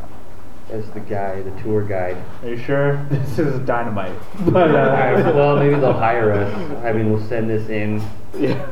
as 0.69 0.89
the 0.91 0.99
guy, 0.99 1.41
the 1.41 1.51
tour 1.61 1.83
guide. 1.83 2.17
Are 2.43 2.49
you 2.49 2.57
sure? 2.57 3.05
This 3.09 3.39
is 3.39 3.59
dynamite. 3.65 4.17
But 4.49 4.69
uh, 4.69 5.33
well, 5.35 5.57
maybe 5.57 5.75
they'll 5.75 5.93
hire 5.93 6.31
us. 6.31 6.83
I 6.85 6.93
mean, 6.93 7.11
we'll 7.11 7.27
send 7.27 7.49
this 7.49 7.69
in. 7.69 8.01
yeah, 8.37 8.69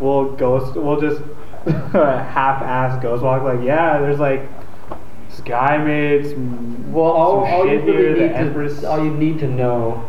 we'll 0.00 0.32
ghost. 0.32 0.74
We'll 0.76 1.00
just 1.00 1.22
half-ass 1.92 3.02
ghost 3.02 3.22
walk. 3.22 3.42
Like, 3.42 3.62
yeah, 3.62 3.98
there's 3.98 4.18
like 4.18 4.42
this 5.30 5.40
guy 5.40 5.78
made 5.78 6.26
some. 6.30 6.92
Well, 6.92 7.04
all, 7.06 7.44
some 7.44 7.54
all 7.54 7.66
you 7.66 7.78
shit 7.78 7.84
here. 7.84 7.96
really 7.96 8.14
The 8.20 8.26
need 8.28 8.34
Empress. 8.34 8.80
to 8.80 8.90
all 8.90 9.04
you 9.04 9.10
need 9.10 9.38
to 9.40 9.48
know 9.48 10.06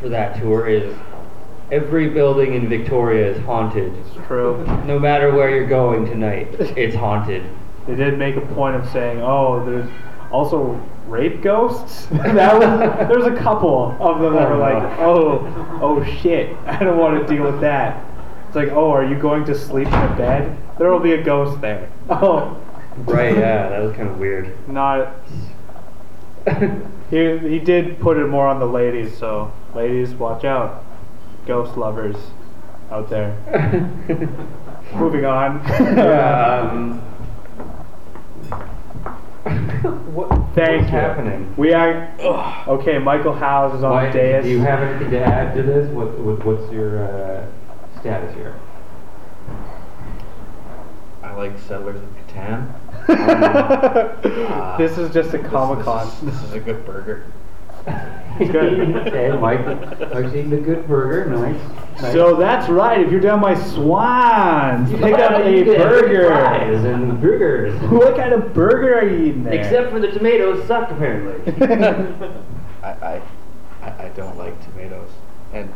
for 0.00 0.08
that 0.08 0.38
tour 0.40 0.66
is 0.68 0.94
every 1.70 2.08
building 2.08 2.54
in 2.54 2.68
Victoria 2.68 3.30
is 3.32 3.38
haunted. 3.44 3.92
It's 3.94 4.26
true. 4.26 4.64
No 4.86 4.98
matter 4.98 5.32
where 5.32 5.50
you're 5.50 5.66
going 5.68 6.06
tonight, 6.06 6.48
it's 6.58 6.96
haunted. 6.96 7.44
They 7.86 7.94
did 7.94 8.18
make 8.18 8.36
a 8.36 8.40
point 8.40 8.76
of 8.76 8.88
saying, 8.90 9.20
"Oh, 9.20 9.64
there's 9.64 9.88
also 10.32 10.80
rape 11.06 11.42
ghosts." 11.42 12.06
that 12.10 12.54
was 12.54 13.08
there's 13.08 13.26
a 13.26 13.36
couple 13.36 13.96
of 14.00 14.20
them 14.20 14.34
that 14.34 14.48
were 14.48 14.56
like, 14.56 14.82
"Oh, 14.98 15.78
oh 15.82 16.04
shit, 16.20 16.56
I 16.66 16.82
don't 16.82 16.98
want 16.98 17.26
to 17.26 17.32
deal 17.34 17.44
with 17.44 17.60
that." 17.60 18.04
It's 18.46 18.56
like, 18.56 18.70
"Oh, 18.70 18.90
are 18.90 19.04
you 19.04 19.16
going 19.16 19.44
to 19.44 19.54
sleep 19.56 19.86
in 19.86 19.94
a 19.94 20.16
bed? 20.16 20.56
There 20.80 20.90
will 20.90 20.98
be 20.98 21.12
a 21.12 21.22
ghost 21.22 21.60
there." 21.60 21.88
Oh, 22.08 22.56
Right? 23.04 23.36
Yeah, 23.36 23.68
that 23.68 23.82
was 23.82 23.94
kind 23.94 24.08
of 24.08 24.18
weird. 24.18 24.52
not. 24.68 25.14
He 27.10 27.38
he 27.38 27.58
did 27.58 27.98
put 28.00 28.16
it 28.18 28.28
more 28.28 28.46
on 28.46 28.60
the 28.60 28.66
ladies, 28.66 29.16
so 29.18 29.50
ladies, 29.74 30.14
watch 30.14 30.44
out, 30.44 30.84
ghost 31.44 31.76
lovers 31.76 32.14
out 32.90 33.10
there. 33.10 33.36
Moving 34.94 35.24
on. 35.24 35.60
yeah. 35.66 36.70
Um, 36.70 37.00
what, 40.14 40.28
Thank 40.54 40.82
what's 40.82 40.92
you. 40.92 40.98
happening? 40.98 41.52
We 41.56 41.72
are 41.72 42.08
okay. 42.68 42.98
Michael 42.98 43.34
Howes 43.34 43.74
is 43.76 43.82
on 43.82 43.90
Why, 43.90 44.06
the 44.06 44.12
dais. 44.12 44.44
do 44.44 44.50
you 44.50 44.60
have 44.60 44.78
anything 44.80 45.10
to 45.10 45.20
add 45.20 45.52
to 45.56 45.62
this? 45.64 45.90
What, 45.92 46.16
what 46.18 46.44
what's 46.44 46.72
your 46.72 47.02
uh, 47.04 47.44
status 48.00 48.32
here? 48.36 48.54
I 51.30 51.34
like 51.34 51.56
Settlers 51.60 51.94
of 52.02 52.08
Catan. 52.26 52.66
this 54.78 54.98
is 54.98 55.14
just 55.14 55.32
a 55.32 55.38
Comic 55.38 55.84
Con. 55.84 56.08
This, 56.26 56.34
is- 56.34 56.40
this 56.40 56.42
is 56.42 56.52
a 56.54 56.60
good 56.60 56.84
burger. 56.84 57.24
It's 57.86 58.50
good. 58.50 58.96
okay, 59.06 59.30
Mike. 59.38 59.64
Mike's 59.64 60.34
eating 60.34 60.52
a 60.54 60.60
good 60.60 60.88
burger. 60.88 61.30
Nice. 61.30 62.02
nice. 62.02 62.12
So 62.12 62.34
that's 62.34 62.68
right. 62.68 63.00
If 63.00 63.12
you're 63.12 63.20
down 63.20 63.40
by 63.40 63.54
Swans, 63.54 64.90
pick 64.90 65.14
up 65.14 65.44
you 65.46 65.72
a 65.72 65.78
burger. 65.78 66.26
Fries 66.26 66.84
and 66.84 67.20
burgers. 67.20 67.80
What 67.92 68.16
kind 68.16 68.32
of 68.32 68.52
burger 68.52 68.98
are 68.98 69.08
you 69.08 69.26
eating 69.26 69.44
there? 69.44 69.54
Except 69.54 69.90
for 69.92 70.00
the 70.00 70.10
tomatoes 70.10 70.66
suck 70.66 70.90
apparently. 70.90 71.64
I, 72.82 72.88
I, 72.90 73.22
I, 73.82 74.04
I 74.06 74.08
don't 74.16 74.36
like 74.36 74.60
tomatoes. 74.64 75.10
And 75.52 75.72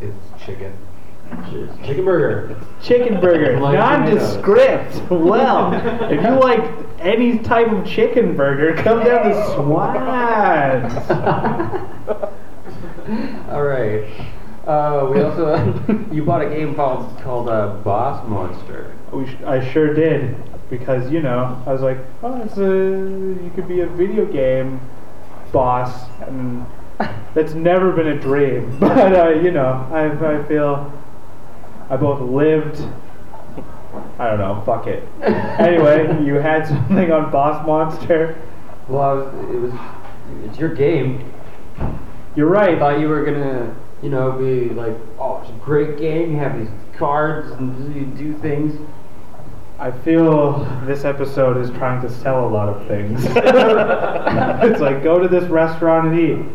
it's 0.00 0.44
chicken. 0.44 0.72
Chicken 1.84 2.04
burger. 2.04 2.56
chicken 2.82 3.20
burger, 3.20 3.60
Like 3.60 3.78
nondescript. 3.78 5.00
well, 5.10 5.72
if 6.10 6.20
you 6.22 6.40
like 6.40 6.64
any 7.00 7.38
type 7.38 7.68
of 7.70 7.86
chicken 7.86 8.34
burger, 8.36 8.74
come 8.82 9.04
down 9.04 9.30
to 9.30 9.54
Swans. 9.54 10.92
All 13.50 13.62
right. 13.62 14.04
Uh, 14.66 15.10
we 15.12 15.20
also 15.20 16.06
you 16.12 16.24
bought 16.24 16.42
a 16.42 16.48
game 16.48 16.74
called 16.74 17.18
called 17.20 17.48
uh, 17.48 17.74
Boss 17.84 18.26
Monster. 18.28 18.94
We 19.12 19.26
sh- 19.26 19.36
I 19.46 19.70
sure 19.72 19.92
did 19.92 20.34
because 20.70 21.10
you 21.10 21.20
know 21.20 21.62
I 21.66 21.72
was 21.72 21.82
like, 21.82 21.98
oh, 22.22 22.42
it's 22.42 22.56
a 22.56 22.64
you 23.44 23.52
could 23.54 23.68
be 23.68 23.80
a 23.80 23.86
video 23.86 24.24
game 24.24 24.80
boss, 25.52 26.08
and 26.22 26.64
that's 27.34 27.52
never 27.54 27.92
been 27.92 28.08
a 28.08 28.18
dream. 28.18 28.76
But 28.80 29.14
uh, 29.14 29.28
you 29.30 29.50
know, 29.50 29.86
I 29.92 30.06
I 30.06 30.42
feel 30.44 30.90
I 31.90 31.96
both 31.96 32.20
lived. 32.20 32.80
I 34.18 34.28
don't 34.28 34.38
know. 34.38 34.62
Fuck 34.64 34.86
it. 34.86 35.08
Anyway, 35.22 36.24
you 36.24 36.34
had 36.34 36.66
something 36.66 37.12
on 37.12 37.30
Boss 37.30 37.66
Monster. 37.66 38.40
Well, 38.88 39.02
I 39.02 39.12
was, 39.14 39.34
it 39.54 39.60
was, 39.60 39.72
it's 40.44 40.58
your 40.58 40.74
game. 40.74 41.32
You're 42.36 42.48
right. 42.48 42.74
I 42.74 42.78
thought 42.78 43.00
you 43.00 43.08
were 43.08 43.24
gonna, 43.24 43.74
you 44.02 44.10
know, 44.10 44.32
be 44.32 44.70
like, 44.70 44.96
oh, 45.18 45.40
it's 45.40 45.50
a 45.50 45.64
great 45.64 45.98
game. 45.98 46.32
You 46.32 46.38
have 46.38 46.58
these 46.58 46.68
cards 46.96 47.50
and 47.52 47.94
you 47.94 48.06
do 48.06 48.38
things. 48.38 48.78
I 49.78 49.90
feel 49.90 50.64
this 50.86 51.04
episode 51.04 51.56
is 51.56 51.70
trying 51.70 52.00
to 52.02 52.10
sell 52.10 52.46
a 52.46 52.48
lot 52.48 52.68
of 52.68 52.86
things. 52.86 53.24
it's 53.26 54.80
like 54.80 55.02
go 55.02 55.18
to 55.18 55.28
this 55.28 55.44
restaurant 55.50 56.08
and 56.08 56.18
eat, 56.18 56.46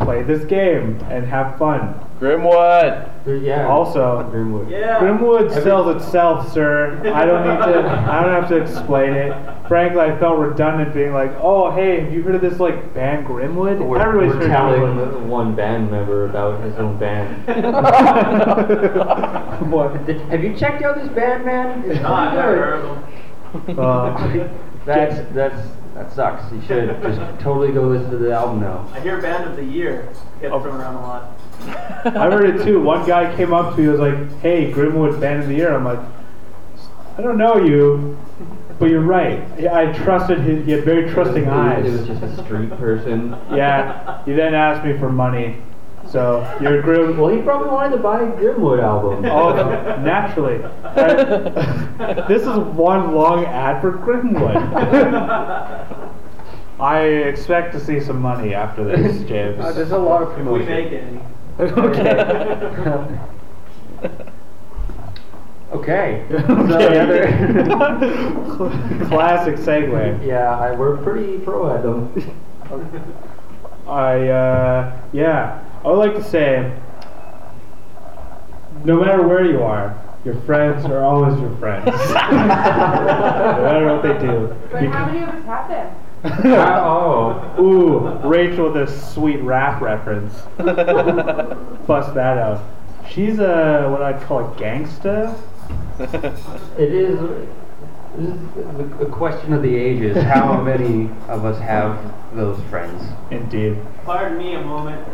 play 0.00 0.22
this 0.22 0.44
game, 0.44 0.98
and 1.10 1.24
have 1.26 1.58
fun. 1.58 1.94
Grimwood. 2.20 3.08
Yeah. 3.44 3.68
Also, 3.68 4.28
Grimwood. 4.32 4.68
Yeah. 4.70 4.98
Grimwood 4.98 5.52
sells 5.62 6.02
itself, 6.02 6.52
sir. 6.52 7.00
I 7.14 7.24
don't 7.24 7.46
need 7.46 7.72
to. 7.72 7.88
I 7.88 8.22
don't 8.22 8.32
have 8.34 8.48
to 8.48 8.56
explain 8.56 9.12
it. 9.14 9.32
Frankly, 9.68 10.00
I 10.00 10.18
felt 10.18 10.38
redundant 10.38 10.92
being 10.94 11.12
like, 11.12 11.30
"Oh, 11.40 11.70
hey, 11.70 12.00
have 12.00 12.12
you 12.12 12.22
heard 12.22 12.34
of 12.34 12.40
this 12.40 12.58
like 12.58 12.92
band 12.94 13.26
Grimwood? 13.26 13.78
We're, 13.86 14.00
Everybody's 14.00 14.34
we're 14.34 14.48
heard 14.48 14.50
telling 14.50 14.82
of 14.82 14.88
Grimwood." 15.14 15.26
one 15.26 15.54
band 15.54 15.90
member 15.92 16.24
about 16.24 16.60
his 16.64 16.74
own 16.76 16.98
band. 16.98 17.46
what? 19.70 19.94
Have 20.30 20.42
you 20.42 20.56
checked 20.56 20.82
out 20.82 20.96
this 20.96 21.08
band, 21.08 21.44
man? 21.44 21.84
It's 21.88 22.00
No, 22.00 22.12
I've 22.14 22.32
pretty 22.32 22.36
never 22.36 22.54
good. 22.54 22.64
heard 22.64 22.84
of 22.84 23.66
them. 23.66 23.78
Uh, 23.78 24.48
That's 24.86 25.16
that's 25.34 25.60
that 25.98 26.12
sucks. 26.12 26.52
You 26.52 26.60
should 26.62 27.02
just 27.02 27.40
totally 27.40 27.72
go 27.72 27.82
listen 27.82 28.10
to 28.10 28.18
the 28.18 28.32
album 28.32 28.60
now. 28.60 28.86
I 28.94 29.00
hear 29.00 29.20
Band 29.20 29.44
of 29.50 29.56
the 29.56 29.64
Year 29.64 30.08
gets 30.40 30.52
Oh. 30.54 30.60
thrown 30.60 30.80
around 30.80 30.94
a 30.94 31.00
lot. 31.00 31.30
I 32.04 32.30
heard 32.30 32.44
it 32.60 32.64
too. 32.64 32.80
One 32.80 33.04
guy 33.06 33.34
came 33.36 33.52
up 33.52 33.74
to 33.74 33.80
me 33.80 33.88
and 33.88 33.98
was 33.98 34.12
like, 34.12 34.40
"Hey, 34.40 34.72
Grimwood 34.72 35.20
Band 35.20 35.42
of 35.42 35.48
the 35.48 35.54
Year." 35.56 35.74
I'm 35.74 35.84
like, 35.84 35.98
"I 37.18 37.22
don't 37.22 37.36
know 37.36 37.56
you, 37.56 38.16
but 38.78 38.90
you're 38.90 39.00
right. 39.00 39.42
Yeah, 39.58 39.74
I 39.76 39.86
trusted 39.92 40.38
his. 40.38 40.64
He 40.64 40.70
had 40.72 40.84
very 40.84 41.10
trusting 41.10 41.42
It 41.42 41.46
was- 41.48 41.54
eyes." 41.56 41.84
It 41.86 41.92
was 41.92 42.06
just 42.06 42.22
a 42.22 42.44
street 42.44 42.70
person. 42.78 43.34
Yeah. 43.52 44.18
He 44.24 44.34
then 44.34 44.54
asked 44.54 44.84
me 44.84 44.96
for 44.98 45.10
money. 45.10 45.56
So 46.10 46.42
you're 46.60 46.78
a 46.78 46.82
Grim. 46.82 47.18
Well, 47.18 47.28
he 47.34 47.42
probably 47.42 47.68
wanted 47.68 47.96
to 47.96 48.02
buy 48.02 48.22
a 48.22 48.32
Grimwood 48.32 48.82
album. 48.82 49.24
Oh, 49.26 49.52
naturally. 50.02 50.62
Uh, 50.82 52.24
this 52.28 52.42
is 52.42 52.56
one 52.58 53.14
long 53.14 53.44
ad 53.44 53.80
for 53.82 53.92
Grimwood. 53.92 54.56
I 56.80 57.00
expect 57.02 57.72
to 57.74 57.80
see 57.80 58.00
some 58.00 58.22
money 58.22 58.54
after 58.54 58.84
this, 58.84 59.22
James. 59.28 59.58
Uh, 59.60 59.72
there's 59.72 59.90
a 59.90 59.98
lot 59.98 60.22
of 60.22 60.30
If 60.30 60.38
we 60.38 60.44
promotion. 60.44 60.68
make 60.68 60.92
any. 60.92 61.20
okay. 61.60 63.18
Okay. 65.72 66.24
So 66.30 66.36
Okay. 66.38 67.70
other- 67.70 69.06
Classic 69.08 69.56
segue. 69.56 70.24
yeah, 70.26 70.58
I, 70.58 70.72
we're 70.74 70.96
pretty 70.98 71.38
pro 71.38 71.74
at 71.74 71.82
them. 71.82 72.12
I, 73.86 74.28
uh, 74.28 75.00
yeah, 75.12 75.64
I 75.84 75.88
would 75.88 75.98
like 75.98 76.14
to 76.14 76.24
say, 76.24 76.72
no 78.84 79.00
matter 79.00 79.26
where 79.26 79.44
you 79.44 79.62
are, 79.62 79.96
your 80.24 80.40
friends 80.42 80.84
are 80.86 81.04
always 81.04 81.38
your 81.40 81.56
friends. 81.56 81.86
no 81.86 81.94
matter 81.94 83.86
what 83.86 84.02
they 84.02 84.18
do. 84.26 84.54
But 84.70 84.84
how 84.86 85.06
many 85.06 85.22
of 85.22 85.28
us 85.30 85.44
have 85.44 85.68
them? 85.68 85.94
oh. 86.24 87.54
Ooh, 87.60 88.28
Rachel 88.28 88.72
with 88.72 88.88
a 88.88 89.00
sweet 89.00 89.38
rap 89.38 89.80
reference. 89.80 90.34
Bust 90.58 92.14
that 92.14 92.38
out. 92.38 92.62
She's 93.08 93.38
a, 93.38 93.88
what 93.90 94.02
I'd 94.02 94.20
call 94.22 94.40
a 94.40 94.54
gangsta. 94.56 95.38
It 96.78 96.92
is, 96.92 97.18
this 98.16 98.34
is 98.34 99.00
a 99.00 99.06
question 99.06 99.52
of 99.52 99.62
the 99.62 99.74
ages. 99.74 100.16
How 100.22 100.60
many 100.62 101.10
of 101.28 101.44
us 101.44 101.58
have 101.60 101.98
those 102.34 102.60
friends? 102.68 103.02
Indeed. 103.30 103.78
Pardon 104.04 104.38
me 104.38 104.54
a 104.54 104.60
moment. 104.60 105.06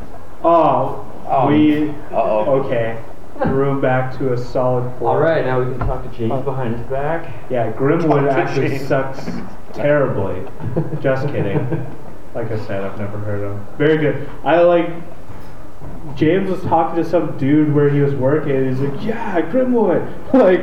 Oh, 0.44 1.04
Um, 1.28 1.48
we, 1.52 1.88
Uh-oh. 2.12 2.60
okay. 2.64 3.02
Room 3.46 3.80
back 3.80 4.16
to 4.18 4.32
a 4.32 4.36
solid 4.38 4.92
four. 4.98 5.08
All 5.10 5.18
right, 5.18 5.44
now 5.44 5.58
we 5.60 5.66
can 5.76 5.78
talk 5.86 6.02
to 6.08 6.16
James 6.16 6.44
behind 6.44 6.76
his 6.76 6.86
back. 6.86 7.32
Yeah, 7.50 7.72
Grimwood 7.72 8.08
Talk 8.08 8.24
to 8.24 8.30
actually 8.30 8.78
Shane. 8.78 8.86
sucks 8.86 9.24
terribly. 9.72 10.40
Just 11.00 11.26
kidding. 11.28 11.58
Like 12.34 12.50
I 12.52 12.58
said, 12.66 12.84
I've 12.84 12.98
never 12.98 13.18
heard 13.18 13.42
of 13.42 13.52
him. 13.56 13.66
Very 13.76 13.96
good. 13.98 14.28
I 14.44 14.60
like. 14.60 14.88
James 16.16 16.48
was 16.50 16.62
talking 16.62 17.02
to 17.02 17.08
some 17.08 17.36
dude 17.38 17.74
where 17.74 17.88
he 17.88 18.00
was 18.00 18.14
working, 18.14 18.52
and 18.52 18.68
he's 18.68 18.78
like, 18.80 19.04
"Yeah, 19.04 19.40
Grimwood." 19.50 20.02
like, 20.34 20.60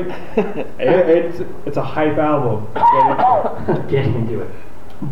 it, 0.79 1.09
it's 1.09 1.41
it's 1.65 1.77
a 1.77 1.83
hype 1.83 2.17
album. 2.17 2.67
Get 2.73 3.09
into 3.09 3.81
it. 3.81 3.87
Get 3.89 4.05
into 4.05 4.41
it. 4.41 4.51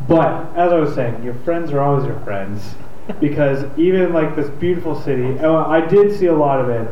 But 0.08 0.55
as 0.55 0.71
I 0.71 0.77
was 0.77 0.93
saying, 0.95 1.23
your 1.23 1.34
friends 1.43 1.71
are 1.71 1.79
always 1.82 2.05
your 2.05 2.19
friends 2.21 2.75
because 3.19 3.65
even 3.78 4.13
like 4.13 4.36
this 4.36 4.50
beautiful 4.52 5.00
city, 5.02 5.38
oh, 5.39 5.58
I 5.58 5.82
did 5.86 6.17
see 6.17 6.28
a 6.28 6.36
lot 6.36 6.60
of 6.60 6.69
it. 6.69 6.88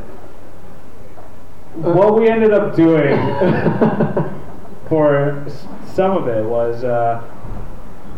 What 1.76 2.20
we 2.20 2.28
ended 2.28 2.54
up 2.54 2.76
doing 2.76 3.16
for 4.90 5.46
some 5.94 6.18
of 6.18 6.28
it 6.28 6.44
was 6.44 6.84
uh, 6.84 7.24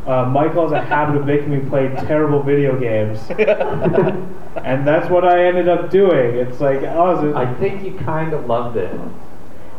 uh, 0.07 0.25
Michael 0.25 0.69
has 0.69 0.71
a 0.71 0.81
habit 0.81 1.19
of 1.19 1.25
making 1.25 1.49
me 1.51 1.69
play 1.69 1.89
terrible 2.07 2.41
video 2.41 2.79
games, 2.79 3.19
and 3.29 4.87
that's 4.87 5.09
what 5.09 5.25
I 5.25 5.45
ended 5.45 5.67
up 5.67 5.91
doing. 5.91 6.35
It's 6.35 6.59
like 6.59 6.83
I 6.83 6.95
was. 6.95 7.35
I 7.35 7.53
think 7.55 7.83
you 7.83 7.93
kind 7.99 8.33
of 8.33 8.45
loved 8.45 8.77
it. 8.77 8.97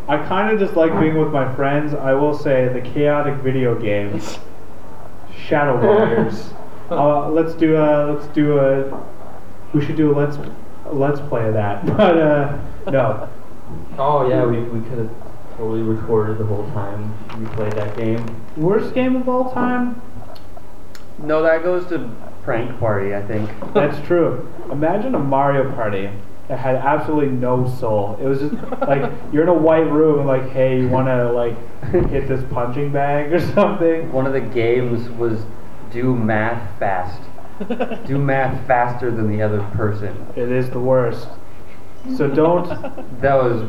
I 0.09 0.19
kind 0.19 0.53
of 0.53 0.61
just 0.61 0.77
like 0.77 0.99
being 1.01 1.19
with 1.19 1.33
my 1.33 1.53
friends. 1.55 1.95
I 1.95 2.13
will 2.13 2.37
say 2.37 2.69
the 2.69 2.81
chaotic 2.81 3.37
video 3.37 3.75
games, 3.81 4.39
Shadow 5.37 5.81
Warriors. 5.81 6.53
Uh, 6.91 7.29
let's 7.31 7.55
do 7.55 7.77
a 7.77 8.13
let's 8.13 8.27
do 8.35 8.59
a. 8.59 9.07
We 9.73 9.85
should 9.85 9.97
do 9.97 10.13
a 10.13 10.15
let's 10.15 10.37
a 10.37 10.93
let's 10.93 11.21
play 11.21 11.47
of 11.49 11.55
that. 11.55 11.85
But 11.97 12.19
uh, 12.19 12.59
no, 12.91 13.29
Oh 13.99 14.29
yeah, 14.29 14.45
we, 14.45 14.61
we 14.61 14.81
could 14.89 14.99
have 14.99 15.11
totally 15.57 15.83
recorded 15.83 16.39
the 16.39 16.47
whole 16.47 16.67
time 16.73 17.15
we 17.39 17.47
played 17.55 17.73
that 17.73 17.97
game. 17.97 18.25
worst 18.57 18.95
game 18.95 19.17
of 19.17 19.29
all 19.29 19.53
time. 19.53 20.01
No, 21.19 21.43
that 21.43 21.63
goes 21.63 21.87
to 21.89 22.11
prank 22.43 22.79
party, 22.81 23.15
I 23.15 23.23
think. 23.23 23.51
That's 23.75 24.05
true. 24.07 24.49
Imagine 24.71 25.15
a 25.15 25.19
Mario 25.19 25.71
Party 25.75 26.09
that 26.49 26.59
had 26.59 26.77
absolutely 26.77 27.29
no 27.29 27.69
soul. 27.79 28.19
It 28.21 28.25
was 28.25 28.41
just 28.41 28.55
like 28.81 29.13
you're 29.33 29.43
in 29.43 29.49
a 29.51 29.55
white 29.55 29.91
room 29.91 30.21
and 30.21 30.27
like, 30.29 30.49
hey, 30.51 30.81
you 30.81 30.89
want 30.89 31.09
to 31.09 31.31
like 31.33 31.57
hit 32.09 32.27
this 32.27 32.43
punching 32.51 32.91
bag 32.91 33.33
or 33.33 33.41
something? 33.55 34.11
One 34.13 34.27
of 34.27 34.33
the 34.33 34.41
games 34.41 35.09
was 35.11 35.43
do 35.93 36.15
math 36.15 36.79
fast. 36.79 37.21
do 38.07 38.19
math 38.19 38.67
faster 38.67 39.11
than 39.11 39.31
the 39.31 39.43
other 39.43 39.63
person. 39.75 40.27
It 40.37 40.51
is 40.51 40.71
the 40.71 40.81
worst. 40.81 41.29
So 42.17 42.29
don't. 42.29 42.69
That 43.21 43.35
was 43.35 43.69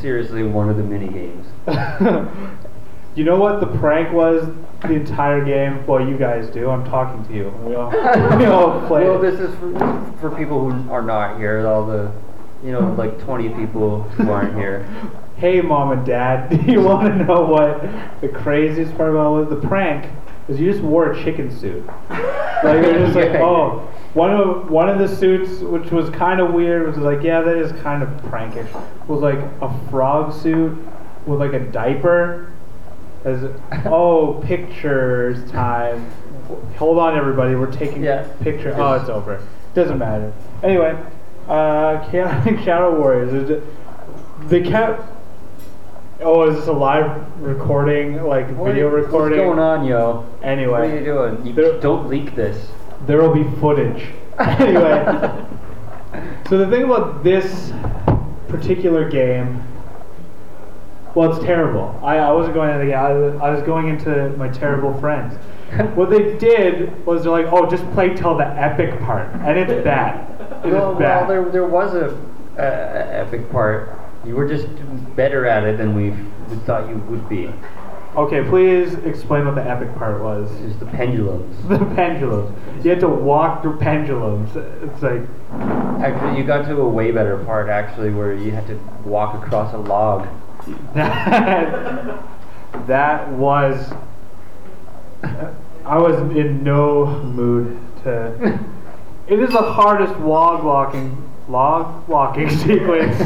seriously 0.00 0.44
one 0.44 0.68
of 0.68 0.76
the 0.76 0.82
mini 0.82 1.08
games. 1.08 1.46
you 3.16 3.24
know 3.24 3.36
what 3.36 3.60
the 3.60 3.66
prank 3.78 4.12
was 4.12 4.48
the 4.82 4.94
entire 4.94 5.44
game? 5.44 5.84
Well, 5.86 6.06
you 6.06 6.16
guys 6.16 6.48
do. 6.48 6.70
I'm 6.70 6.84
talking 6.84 7.24
to 7.26 7.34
you. 7.34 7.48
We 7.64 7.74
all, 7.74 7.90
we 7.90 8.44
all 8.46 8.86
play. 8.86 9.04
Well, 9.04 9.22
it. 9.22 9.30
this 9.30 9.40
is 9.40 9.54
for, 9.58 10.14
for 10.20 10.30
people 10.36 10.70
who 10.70 10.90
are 10.90 11.02
not 11.02 11.38
here. 11.38 11.66
All 11.66 11.84
the, 11.84 12.12
you 12.62 12.72
know, 12.72 12.92
like 12.92 13.18
20 13.20 13.48
people 13.50 14.02
who 14.02 14.30
aren't 14.30 14.54
here. 14.54 14.88
Hey, 15.36 15.60
mom 15.60 15.90
and 15.90 16.06
dad, 16.06 16.48
do 16.48 16.72
you 16.72 16.80
want 16.80 17.08
to 17.08 17.24
know 17.24 17.42
what 17.42 17.82
the 18.20 18.28
craziest 18.28 18.96
part 18.96 19.10
about 19.10 19.36
it 19.36 19.50
was? 19.50 19.60
The 19.60 19.68
prank 19.68 20.10
is 20.48 20.60
you 20.60 20.70
just 20.70 20.82
wore 20.82 21.12
a 21.12 21.22
chicken 21.24 21.50
suit. 21.56 21.84
Like 22.64 22.80
they're 22.80 22.98
just 23.04 23.14
like, 23.14 23.32
oh, 23.34 23.80
one 24.14 24.32
of 24.32 24.70
one 24.70 24.88
of 24.88 24.98
the 24.98 25.06
suits, 25.14 25.60
which 25.60 25.90
was 25.90 26.08
kind 26.08 26.40
of 26.40 26.54
weird, 26.54 26.86
was 26.86 26.96
like, 26.96 27.22
yeah, 27.22 27.42
that 27.42 27.54
is 27.58 27.70
kind 27.82 28.02
of 28.02 28.08
prankish. 28.24 28.66
Was 29.08 29.20
like 29.20 29.38
a 29.60 29.88
frog 29.90 30.32
suit 30.32 30.76
with 31.26 31.38
like 31.38 31.52
a 31.52 31.60
diaper. 31.60 32.50
As 33.26 33.44
oh, 33.84 34.40
pictures 34.42 35.48
time. 35.52 36.10
Hold 36.78 36.98
on, 36.98 37.14
everybody, 37.14 37.54
we're 37.56 37.70
taking 37.70 38.02
Yeah. 38.02 38.26
picture. 38.40 38.74
Oh, 38.78 38.94
it's 38.94 39.10
over. 39.10 39.38
Doesn't 39.74 39.98
matter. 39.98 40.32
Anyway, 40.62 40.96
uh, 41.46 42.08
Chaotic 42.10 42.58
Shadow 42.64 42.98
Warriors. 42.98 43.34
is 43.34 43.50
it- 43.50 43.62
They 44.48 44.62
kept. 44.62 45.02
Oh, 46.20 46.48
is 46.48 46.56
this 46.56 46.66
a 46.68 46.72
live 46.72 47.20
recording, 47.42 48.22
like 48.24 48.48
What 48.56 48.72
video 48.72 48.88
are- 48.88 48.90
recording? 48.90 49.38
What's 49.38 49.48
going 49.48 49.58
on, 49.58 49.84
yo? 49.84 50.24
Anyway, 50.42 50.70
What 50.72 50.80
are 50.90 50.98
you 50.98 51.04
doing? 51.04 51.46
You 51.46 51.52
There- 51.52 51.78
don't 51.80 52.08
leak 52.08 52.34
this. 52.34 52.70
there 53.06 53.20
will 53.20 53.34
be 53.34 53.44
footage. 53.60 54.06
anyway, 54.38 55.30
so 56.48 56.58
the 56.58 56.66
thing 56.68 56.84
about 56.84 57.22
this 57.22 57.72
particular 58.48 59.08
game, 59.08 59.62
well, 61.14 61.32
it's 61.34 61.44
terrible. 61.44 61.98
I, 62.02 62.18
I 62.18 62.32
wasn't 62.32 62.54
going 62.54 62.70
into 62.70 62.84
the 62.86 62.90
game. 62.92 62.98
I 62.98 63.12
was, 63.12 63.40
I 63.40 63.50
was 63.50 63.62
going 63.62 63.88
into 63.88 64.30
my 64.36 64.48
terrible 64.48 64.98
friends. 65.00 65.34
what 65.94 66.08
they 66.10 66.36
did 66.38 67.04
was 67.06 67.22
they're 67.24 67.32
like, 67.32 67.46
oh, 67.50 67.68
just 67.68 67.84
play 67.92 68.14
till 68.14 68.36
the 68.36 68.46
epic 68.46 68.98
part, 69.00 69.28
and 69.34 69.58
it's 69.58 69.84
bad. 69.84 70.30
It 70.64 70.68
is 70.68 70.72
well, 70.74 70.90
well, 70.92 70.98
bad. 70.98 71.28
there 71.28 71.44
there 71.50 71.66
was 71.66 71.94
a, 71.94 72.08
a, 72.56 72.62
a 72.62 73.20
epic 73.20 73.50
part. 73.50 73.90
You 74.26 74.34
were 74.34 74.48
just 74.48 74.66
better 75.14 75.46
at 75.46 75.64
it 75.64 75.78
than 75.78 75.94
we 75.94 76.10
we 76.50 76.56
thought 76.64 76.88
you 76.88 76.96
would 76.96 77.28
be. 77.28 77.52
Okay, 78.16 78.42
please 78.48 78.94
explain 78.94 79.44
what 79.44 79.56
the 79.56 79.62
epic 79.62 79.94
part 79.96 80.22
was. 80.22 80.50
It's 80.62 80.76
the 80.76 80.86
pendulums. 80.86 81.54
The 81.68 81.84
pendulums. 81.94 82.84
You 82.84 82.90
had 82.90 83.00
to 83.00 83.08
walk 83.08 83.62
through 83.62 83.78
pendulums. 83.78 84.56
It's 84.56 85.02
like, 85.02 85.22
Actually, 86.02 86.38
you 86.38 86.44
got 86.44 86.66
to 86.66 86.80
a 86.80 86.88
way 86.88 87.10
better 87.10 87.36
part 87.44 87.68
actually, 87.68 88.10
where 88.10 88.32
you 88.32 88.52
had 88.52 88.66
to 88.68 88.78
walk 89.04 89.34
across 89.42 89.74
a 89.74 89.78
log. 89.78 90.26
that, 90.94 92.22
that 92.86 93.28
was. 93.30 93.92
I 95.84 95.98
was 95.98 96.16
in 96.36 96.64
no 96.64 97.22
mood 97.22 97.78
to. 98.04 98.58
It 99.26 99.40
is 99.40 99.50
the 99.50 99.62
hardest 99.62 100.18
log 100.20 100.64
walking 100.64 101.25
log 101.48 102.08
walking 102.08 102.48
sequence 102.58 103.20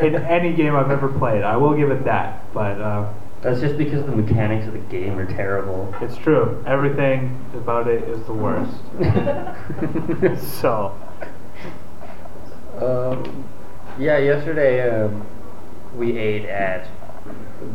in 0.00 0.14
any 0.28 0.52
game 0.54 0.74
I've 0.74 0.90
ever 0.90 1.08
played. 1.08 1.42
I 1.42 1.56
will 1.56 1.74
give 1.74 1.90
it 1.90 2.04
that, 2.04 2.42
but 2.54 2.80
uh, 2.80 3.12
That's 3.42 3.60
just 3.60 3.76
because 3.76 4.04
the 4.06 4.12
mechanics 4.16 4.66
of 4.66 4.72
the 4.72 4.78
game 4.80 5.18
are 5.18 5.26
terrible. 5.26 5.94
it's 6.00 6.16
true. 6.16 6.62
Everything 6.66 7.38
about 7.54 7.86
it 7.86 8.02
is 8.08 8.24
the 8.26 8.32
worst. 8.32 8.72
so, 10.58 10.96
Um, 12.80 13.44
yeah, 13.98 14.16
yesterday 14.18 14.88
um, 15.04 15.26
we 15.96 16.16
ate 16.16 16.46
at 16.46 16.86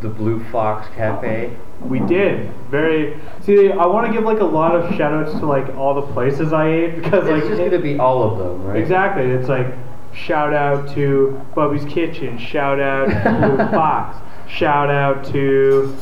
the 0.02 0.10
Blue 0.10 0.44
Fox 0.52 0.88
Cafe. 0.96 1.56
we 1.82 2.00
did 2.00 2.50
very. 2.72 3.18
See, 3.42 3.72
I 3.72 3.86
want 3.86 4.08
to 4.08 4.14
give 4.14 4.24
like 4.24 4.40
a 4.40 4.44
lot 4.46 4.76
of 4.76 4.96
shout 4.96 5.14
outs 5.14 5.32
to 5.40 5.46
like 5.46 5.76
all 5.76 5.94
the 5.94 6.02
places 6.14 6.54
I 6.54 6.68
ate 6.70 6.96
because 6.96 7.26
like 7.28 7.40
It's 7.42 7.48
just 7.50 7.62
it- 7.62 7.70
gonna 7.72 7.82
be 7.84 7.98
all 8.00 8.24
of 8.24 8.38
them, 8.40 8.64
right? 8.66 8.78
Exactly. 8.78 9.26
It's 9.26 9.48
like 9.50 9.68
shout 10.14 10.54
out 10.54 10.90
to 10.96 11.40
Bubby's 11.56 11.86
Kitchen, 11.86 12.38
shout 12.38 12.80
out 12.80 13.08
to 13.08 13.48
Blue 13.56 13.58
Fox, 13.72 14.18
shout 14.50 14.90
out 14.90 15.24
to 15.34 15.96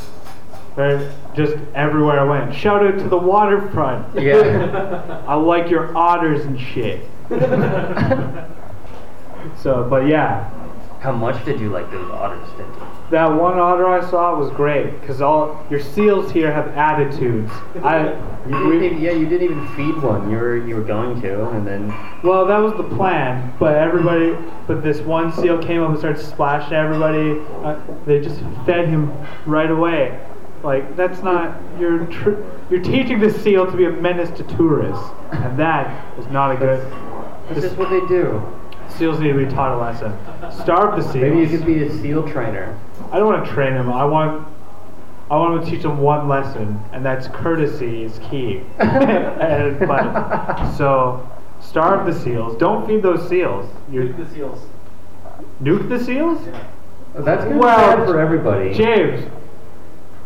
or 0.77 1.11
just 1.35 1.55
everywhere 1.75 2.19
I 2.19 2.23
went. 2.23 2.55
Shout 2.55 2.83
out 2.85 2.97
to 2.99 3.07
the 3.07 3.17
waterfront. 3.17 4.19
Yeah. 4.19 5.23
I 5.27 5.35
like 5.35 5.69
your 5.69 5.95
otters 5.95 6.45
and 6.45 6.59
shit. 6.59 7.01
so, 9.57 9.87
but 9.89 10.07
yeah, 10.07 10.49
How 11.03 11.11
much 11.11 11.43
did 11.43 11.59
you 11.59 11.69
like 11.69 11.91
those 11.91 12.09
otters, 12.11 12.47
Denton? 12.57 12.87
that 13.11 13.27
one 13.27 13.59
otter 13.59 13.85
I 13.87 14.09
saw 14.09 14.39
was 14.39 14.49
great 14.51 14.99
because 15.01 15.21
all 15.21 15.61
your 15.69 15.81
seals 15.81 16.31
here 16.31 16.51
have 16.51 16.69
attitudes. 16.69 17.51
I 17.83 18.13
You 18.13 18.13
didn't 18.47 18.69
we- 18.69 18.85
even, 18.87 19.01
yeah, 19.01 19.11
you 19.11 19.27
didn't 19.27 19.51
even 19.51 19.67
feed 19.75 20.01
one. 20.01 20.31
You 20.31 20.37
were 20.37 20.55
you 20.55 20.75
were 20.75 20.81
going 20.83 21.21
to, 21.21 21.49
and 21.49 21.67
then 21.67 21.93
Well, 22.23 22.45
that 22.45 22.57
was 22.57 22.71
the 22.77 22.83
plan, 22.95 23.53
but 23.59 23.75
everybody, 23.75 24.35
but 24.65 24.81
this 24.81 25.01
one 25.01 25.31
seal 25.33 25.61
came 25.61 25.83
up 25.83 25.89
and 25.89 25.99
started 25.99 26.23
splashing 26.23 26.73
everybody. 26.73 27.37
Uh, 27.63 27.75
they 28.05 28.21
just 28.21 28.39
fed 28.65 28.87
him 28.87 29.11
right 29.45 29.69
away. 29.69 30.17
Like 30.63 30.95
that's 30.95 31.21
not 31.21 31.59
you're 31.77 32.05
tr- 32.05 32.39
you're 32.69 32.81
teaching 32.81 33.19
the 33.19 33.29
seal 33.29 33.69
to 33.69 33.75
be 33.75 33.83
a 33.85 33.91
menace 33.91 34.31
to 34.37 34.43
tourists, 34.55 35.03
and 35.33 35.59
that 35.59 36.17
is 36.17 36.25
not 36.27 36.51
a 36.51 36.55
good. 36.55 36.79
that's 37.49 37.55
the 37.55 37.67
just 37.67 37.77
what 37.77 37.89
they 37.89 37.99
do. 38.07 38.41
Seals 38.97 39.19
need 39.19 39.33
to 39.33 39.45
be 39.45 39.51
taught 39.51 39.71
a 39.71 39.77
lesson. 39.77 40.17
Starve 40.61 40.97
the 40.97 41.03
seals. 41.03 41.15
Maybe 41.15 41.39
you 41.39 41.47
could 41.47 41.65
be 41.65 41.83
a 41.83 41.91
seal 41.99 42.27
trainer. 42.27 42.77
I 43.11 43.19
don't 43.19 43.27
want 43.27 43.45
to 43.45 43.51
train 43.51 43.73
them. 43.73 43.91
I 43.91 44.05
want. 44.05 44.47
I 45.31 45.37
want 45.37 45.63
to 45.63 45.71
teach 45.71 45.81
them 45.81 45.99
one 45.99 46.27
lesson, 46.27 46.79
and 46.91 47.03
that's 47.03 47.27
courtesy 47.27 48.03
is 48.03 48.19
key. 48.29 48.61
and, 48.79 49.79
but, 49.79 50.75
so, 50.75 51.27
starve 51.59 52.05
the 52.05 52.19
seals. 52.19 52.57
Don't 52.57 52.85
feed 52.85 53.01
those 53.01 53.27
seals. 53.29 53.67
You're, 53.89 54.05
Nuke 54.05 54.17
the 54.17 54.35
seals. 54.35 54.59
Nuke 55.61 55.89
the 55.89 56.03
seals? 56.03 56.45
That's 57.15 57.45
gonna 57.45 57.57
Well, 57.57 58.05
for 58.05 58.19
everybody. 58.19 58.73
James. 58.73 59.27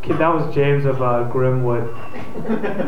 Kid, 0.02 0.18
that 0.20 0.34
was 0.34 0.54
James 0.54 0.86
of 0.86 1.02
uh, 1.02 1.30
Grimwood. 1.32 1.94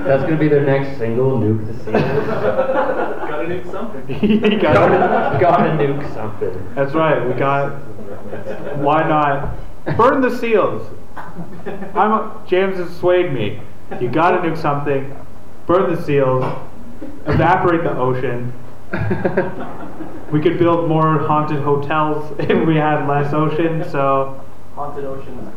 That's 0.06 0.24
gonna 0.24 0.38
be 0.38 0.48
their 0.48 0.66
next 0.66 0.98
single, 0.98 1.40
nuke 1.40 1.66
the 1.68 1.74
seals. 1.84 2.04
Gotta 2.04 3.48
nuke 3.48 3.72
something. 3.72 4.60
got 4.60 4.62
gotta, 4.62 5.40
gotta 5.40 5.70
nuke 5.72 6.14
something. 6.14 6.76
That's 6.76 6.94
right. 6.94 7.26
We 7.26 7.34
got. 7.34 7.72
Why 8.78 9.08
not 9.08 9.56
burn 9.98 10.22
the 10.22 10.36
seals? 10.38 10.88
I'm 11.96 12.12
a, 12.12 12.44
James 12.48 12.78
has 12.78 12.96
swayed 12.98 13.34
me. 13.34 13.60
You 14.00 14.10
gotta 14.10 14.38
nuke 14.38 14.58
something. 14.58 15.16
Burn 15.66 15.94
the 15.94 16.02
seals. 16.04 16.44
Evaporate 17.26 17.84
the 17.84 17.98
ocean. 17.98 18.54
We 20.32 20.40
could 20.40 20.60
build 20.60 20.88
more 20.88 21.20
haunted 21.20 21.62
hotels 21.62 22.36
if 22.40 22.68
we 22.68 22.76
had 22.76 23.08
less 23.08 23.34
ocean. 23.34 23.84
So 23.90 24.44
Haunted 24.76 25.06
ocean. 25.06 25.52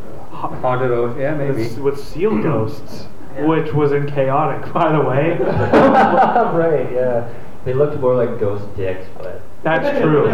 Haunted 0.49 0.91
ocean, 0.91 1.19
yeah, 1.21 1.35
maybe. 1.35 1.53
with, 1.63 1.77
with 1.79 1.99
seal 2.03 2.37
ghosts, 2.43 3.05
Yeah. 3.35 3.45
which 3.45 3.73
was 3.73 3.91
in 3.91 4.07
chaotic, 4.07 4.71
by 4.73 4.91
the 4.91 5.01
way. 5.01 5.37
right, 5.39 6.91
yeah. 6.91 7.27
They 7.65 7.73
looked 7.73 7.97
more 7.99 8.15
like 8.15 8.39
ghost 8.39 8.65
dicks, 8.75 9.05
but 9.17 9.41
That's 9.63 9.99
true. 10.01 10.27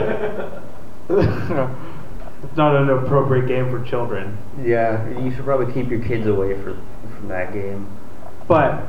it's 1.09 2.57
not 2.57 2.75
an 2.75 2.89
appropriate 2.89 3.47
game 3.47 3.69
for 3.69 3.83
children. 3.87 4.37
yeah, 4.63 5.07
you 5.19 5.31
should 5.31 5.45
probably 5.45 5.71
keep 5.73 5.89
your 5.91 6.01
kids 6.03 6.25
away 6.27 6.53
for, 6.55 6.75
from 7.15 7.27
that 7.27 7.53
game. 7.53 7.87
But, 8.47 8.83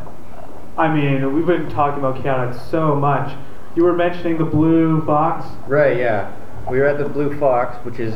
I 0.78 0.92
mean, 0.94 1.35
we've 1.35 1.46
been 1.46 1.68
talking 1.68 1.98
about 1.98 2.22
chaotic 2.22 2.59
so 2.70 2.94
much. 2.94 3.37
You 3.76 3.85
were 3.85 3.92
mentioning 3.92 4.38
the 4.38 4.44
Blue 4.44 5.04
Fox. 5.04 5.46
Right, 5.68 5.98
yeah. 5.98 6.35
We 6.70 6.78
were 6.78 6.87
at 6.87 6.98
the 6.98 7.09
Blue 7.09 7.38
Fox, 7.38 7.76
which 7.85 7.98
is 7.98 8.14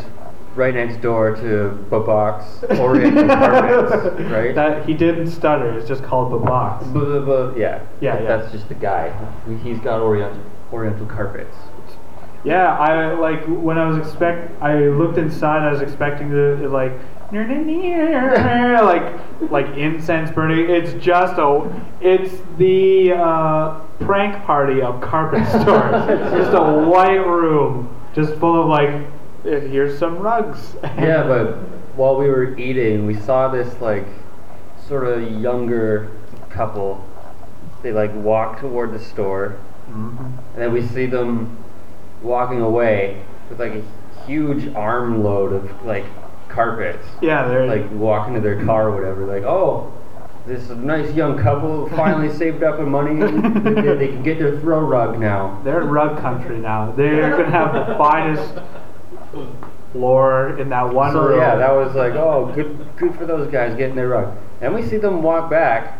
right 0.54 0.74
next 0.74 1.00
door 1.02 1.34
to 1.36 1.84
Babak's 1.90 2.62
Oriental 2.78 3.26
Carpets, 3.26 4.20
right? 4.30 4.54
That 4.54 4.86
he 4.86 4.94
didn't 4.94 5.28
stutter. 5.28 5.76
It's 5.78 5.88
just 5.88 6.02
called 6.04 6.32
the 6.32 6.38
box. 6.38 6.86
Bu- 6.86 7.00
bu- 7.00 7.24
bu- 7.52 7.60
yeah. 7.60 7.82
Yeah, 8.00 8.20
yeah. 8.20 8.36
That's 8.36 8.52
just 8.52 8.68
the 8.68 8.74
guy. 8.74 9.10
He's 9.62 9.78
got 9.80 10.00
Oriental 10.00 10.40
Oriental 10.72 11.06
carpets. 11.06 11.56
Yeah, 12.44 12.76
I 12.78 13.14
like 13.14 13.42
when 13.46 13.78
I 13.78 13.86
was 13.86 13.96
expect. 13.96 14.52
I 14.62 14.88
looked 14.88 15.16
inside. 15.16 15.66
I 15.66 15.72
was 15.72 15.80
expecting 15.80 16.30
to 16.30 16.68
like, 16.68 16.92
like 17.32 19.50
like 19.50 19.66
incense 19.76 20.30
burning. 20.30 20.68
It's 20.68 20.92
just 21.02 21.38
a. 21.38 21.72
It's 22.02 22.34
the 22.58 23.12
uh, 23.14 23.80
prank 24.00 24.44
party 24.44 24.82
of 24.82 25.00
carpet 25.00 25.48
stores. 25.48 26.04
It's 26.10 26.30
just 26.44 26.52
a 26.54 26.84
white 26.86 27.26
room, 27.26 27.88
just 28.14 28.34
full 28.34 28.60
of 28.60 28.66
like. 28.68 29.06
"Eh, 29.46 29.60
Here's 29.60 29.98
some 29.98 30.18
rugs. 30.18 30.76
Yeah, 30.98 31.22
but 31.26 31.54
while 31.96 32.16
we 32.16 32.28
were 32.28 32.56
eating, 32.58 33.06
we 33.06 33.14
saw 33.14 33.48
this 33.48 33.80
like 33.80 34.06
sort 34.88 35.04
of 35.06 35.22
younger 35.40 36.08
couple. 36.50 37.04
They 37.82 37.92
like 37.92 38.14
walk 38.14 38.60
toward 38.60 38.92
the 38.92 38.98
store, 38.98 39.54
Mhm. 39.90 40.16
and 40.18 40.56
then 40.56 40.72
we 40.72 40.82
see 40.82 41.06
them 41.06 41.56
walking 42.22 42.60
away 42.62 43.18
with 43.50 43.60
like 43.60 43.74
a 43.74 43.82
huge 44.26 44.74
armload 44.74 45.52
of 45.52 45.84
like 45.84 46.04
carpets. 46.48 47.06
Yeah, 47.20 47.46
they're 47.48 47.66
like 47.66 47.84
walking 47.92 48.34
to 48.34 48.40
their 48.40 48.64
car 48.64 48.88
or 48.88 48.94
whatever. 48.94 49.26
Like, 49.26 49.42
oh, 49.44 49.92
this 50.46 50.68
nice 50.70 51.12
young 51.14 51.38
couple 51.38 51.88
finally 51.96 52.30
saved 52.32 52.62
up 52.62 52.78
the 52.78 52.84
money. 52.86 53.14
they, 53.20 53.94
they 53.96 54.08
can 54.08 54.22
get 54.22 54.38
their 54.38 54.58
throw 54.60 54.80
rug 54.80 55.18
now. 55.18 55.60
They're 55.64 55.82
in 55.82 55.88
rug 55.88 56.18
country 56.20 56.58
now. 56.58 56.92
They're 56.92 57.30
gonna 57.36 57.50
have 57.50 57.72
the 57.88 57.94
finest 57.96 58.54
floor 59.92 60.58
in 60.58 60.68
that 60.70 60.92
one 60.92 61.12
so 61.12 61.28
room. 61.28 61.38
yeah, 61.38 61.54
that 61.56 61.70
was 61.72 61.94
like, 61.94 62.14
oh, 62.14 62.50
good, 62.54 62.86
good 62.96 63.14
for 63.14 63.26
those 63.26 63.50
guys 63.50 63.76
getting 63.76 63.94
their 63.94 64.08
rug. 64.08 64.36
And 64.60 64.74
we 64.74 64.82
see 64.82 64.96
them 64.96 65.22
walk 65.22 65.50
back, 65.50 65.98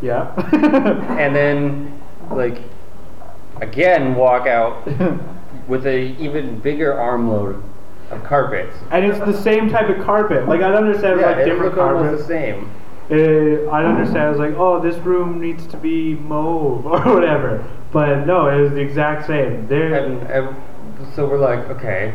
yeah. 0.00 0.32
and 1.18 1.34
then 1.34 2.00
like 2.30 2.58
again 3.60 4.14
walk 4.14 4.46
out 4.46 4.86
with 5.68 5.86
a 5.86 6.16
even 6.18 6.58
bigger 6.60 6.92
armload 6.92 7.62
of 8.10 8.24
carpets. 8.24 8.76
and 8.90 9.04
it's 9.04 9.18
the 9.18 9.36
same 9.42 9.68
type 9.68 9.88
of 9.88 10.04
carpet. 10.04 10.48
Like 10.48 10.60
I'd 10.60 10.74
understand 10.74 11.20
Yeah, 11.20 11.26
like 11.26 11.36
it 11.38 11.44
different 11.46 11.78
almost 11.78 12.22
the 12.22 12.26
same. 12.26 12.70
Uh, 13.10 13.70
I'd 13.70 13.86
understand. 13.86 14.18
I 14.18 14.30
was 14.30 14.38
like, 14.38 14.54
oh, 14.56 14.80
this 14.80 14.96
room 14.98 15.40
needs 15.40 15.66
to 15.68 15.76
be 15.78 16.14
mauve 16.14 16.84
or 16.86 17.00
whatever. 17.14 17.66
But 17.90 18.26
no, 18.26 18.48
it 18.48 18.60
was 18.60 18.72
the 18.72 18.80
exact 18.80 19.26
same. 19.26 19.70
And 19.72 20.22
so 21.14 21.26
we're 21.26 21.38
like, 21.38 21.60
okay, 21.70 22.14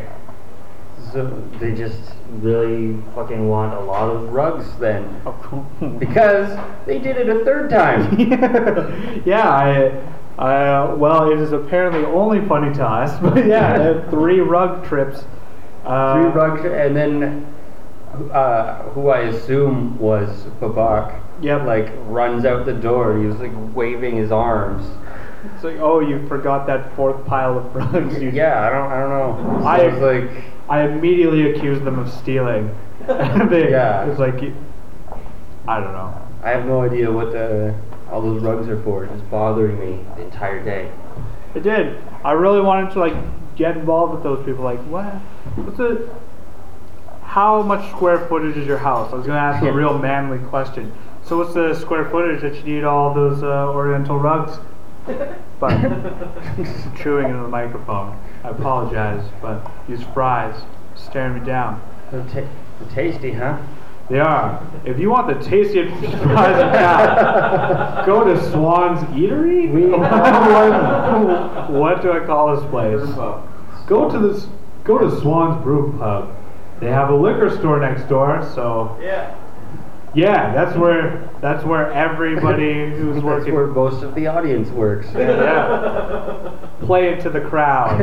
so 1.12 1.26
they 1.60 1.74
just 1.74 2.00
really 2.40 3.00
fucking 3.14 3.48
want 3.48 3.74
a 3.74 3.80
lot 3.80 4.10
of 4.10 4.32
rugs 4.32 4.66
then. 4.78 5.20
Because 5.98 6.58
they 6.86 6.98
did 6.98 7.16
it 7.16 7.28
a 7.28 7.44
third 7.44 7.70
time. 7.70 8.18
yeah, 9.24 9.48
I, 9.48 10.02
I, 10.38 10.66
uh, 10.68 10.94
well, 10.96 11.30
it 11.30 11.38
is 11.38 11.52
apparently 11.52 12.04
only 12.04 12.46
funny 12.48 12.72
to 12.74 12.84
us, 12.84 13.18
but 13.22 13.46
yeah, 13.46 14.08
three 14.10 14.40
rug 14.40 14.84
trips. 14.86 15.24
Uh, 15.84 16.14
Three 16.14 16.30
rugs, 16.32 16.64
and 16.64 16.96
then 16.96 17.54
uh, 18.32 18.82
who 18.90 19.08
I 19.10 19.20
assume 19.20 19.98
was 19.98 20.28
Babak, 20.60 21.20
Yep. 21.42 21.66
like 21.66 21.92
runs 22.06 22.44
out 22.46 22.64
the 22.64 22.72
door. 22.72 23.18
He 23.18 23.26
was 23.26 23.36
like 23.36 23.52
waving 23.74 24.16
his 24.16 24.32
arms. 24.32 24.86
It's 25.54 25.64
like, 25.64 25.76
oh, 25.78 26.00
you 26.00 26.26
forgot 26.28 26.66
that 26.66 26.94
fourth 26.96 27.24
pile 27.26 27.58
of 27.58 27.74
rugs. 27.74 28.20
You 28.20 28.30
Yeah, 28.30 28.66
I 28.66 28.70
don't, 28.70 28.92
I 28.92 29.00
don't 29.00 29.10
know. 29.10 29.60
So 29.60 29.66
I- 29.66 29.78
I 29.78 29.86
was 29.88 30.00
like, 30.00 30.44
I 30.68 30.82
immediately 30.82 31.50
accused 31.52 31.84
them 31.84 31.98
of 31.98 32.10
stealing. 32.12 32.74
They, 33.06 33.70
Yeah. 33.70 34.04
It 34.04 34.08
was 34.08 34.18
like, 34.18 34.34
I 35.68 35.80
don't 35.80 35.92
know. 35.92 36.14
I 36.42 36.50
have 36.50 36.66
no 36.66 36.82
idea 36.82 37.10
what 37.10 37.32
the 37.32 37.74
all 38.10 38.20
those 38.20 38.42
rugs 38.42 38.68
are 38.68 38.80
for. 38.82 39.04
It's 39.04 39.12
just 39.14 39.30
bothering 39.30 39.78
me 39.80 40.04
the 40.16 40.22
entire 40.22 40.62
day. 40.62 40.90
It 41.54 41.62
did. 41.62 41.96
I 42.24 42.32
really 42.32 42.60
wanted 42.60 42.92
to 42.92 43.00
like 43.00 43.14
get 43.56 43.76
involved 43.76 44.14
with 44.14 44.22
those 44.22 44.44
people. 44.44 44.62
Like, 44.64 44.80
what? 44.84 45.04
What's 45.56 45.78
the? 45.78 46.08
How 47.22 47.62
much 47.62 47.90
square 47.90 48.18
footage 48.28 48.56
is 48.56 48.66
your 48.66 48.78
house? 48.78 49.12
I 49.12 49.16
was 49.16 49.26
gonna 49.26 49.38
ask 49.38 49.64
a 49.64 49.72
real 49.82 49.98
manly 49.98 50.38
question. 50.48 50.92
So, 51.24 51.38
what's 51.38 51.54
the 51.54 51.74
square 51.74 52.04
footage 52.10 52.42
that 52.42 52.54
you 52.56 52.62
need 52.74 52.84
all 52.84 53.14
those 53.14 53.42
uh, 53.42 53.70
Oriental 53.72 54.18
rugs? 54.18 54.58
But 55.06 55.78
chewing 56.96 57.26
into 57.30 57.42
the 57.42 57.48
microphone. 57.48 58.18
I 58.42 58.48
apologize, 58.50 59.24
but 59.42 59.70
these 59.88 60.02
fries 60.14 60.54
staring 60.96 61.34
me 61.40 61.46
down. 61.46 61.80
They're, 62.10 62.22
ta- 62.24 62.48
they're 62.80 62.90
tasty, 62.94 63.32
huh? 63.32 63.58
They 64.10 64.18
are. 64.20 64.62
If 64.84 64.98
you 64.98 65.10
want 65.10 65.28
the 65.28 65.34
tastiest 65.44 65.94
fries 66.22 66.60
in 66.60 66.72
town, 66.72 68.04
go 68.06 68.24
to 68.24 68.50
Swan's 68.50 69.00
Eatery. 69.10 69.70
We- 69.72 69.86
what, 69.90 71.70
what 71.70 72.02
do 72.02 72.12
I 72.12 72.20
call 72.26 72.54
this 72.56 72.64
place? 72.70 73.00
Go 73.86 74.10
to 74.10 74.18
this. 74.18 74.46
Go 74.84 74.98
to 74.98 75.10
Swan's 75.20 75.62
Brew 75.62 75.96
Pub. 75.98 76.34
They 76.80 76.90
have 76.90 77.08
a 77.10 77.14
liquor 77.14 77.48
store 77.56 77.78
next 77.80 78.08
door, 78.08 78.46
so 78.54 78.98
Yeah. 79.00 79.34
Yeah, 80.14 80.52
that's 80.54 80.76
where 80.76 81.28
that's 81.40 81.64
where 81.64 81.92
everybody 81.92 82.90
who's 82.90 83.14
That's 83.14 83.24
working. 83.24 83.54
where 83.54 83.66
most 83.66 84.02
of 84.02 84.14
the 84.14 84.26
audience 84.26 84.68
works. 84.70 85.08
Yeah, 85.14 86.50
play 86.80 87.08
it 87.08 87.20
to 87.22 87.30
the 87.30 87.40
crowd. 87.40 88.00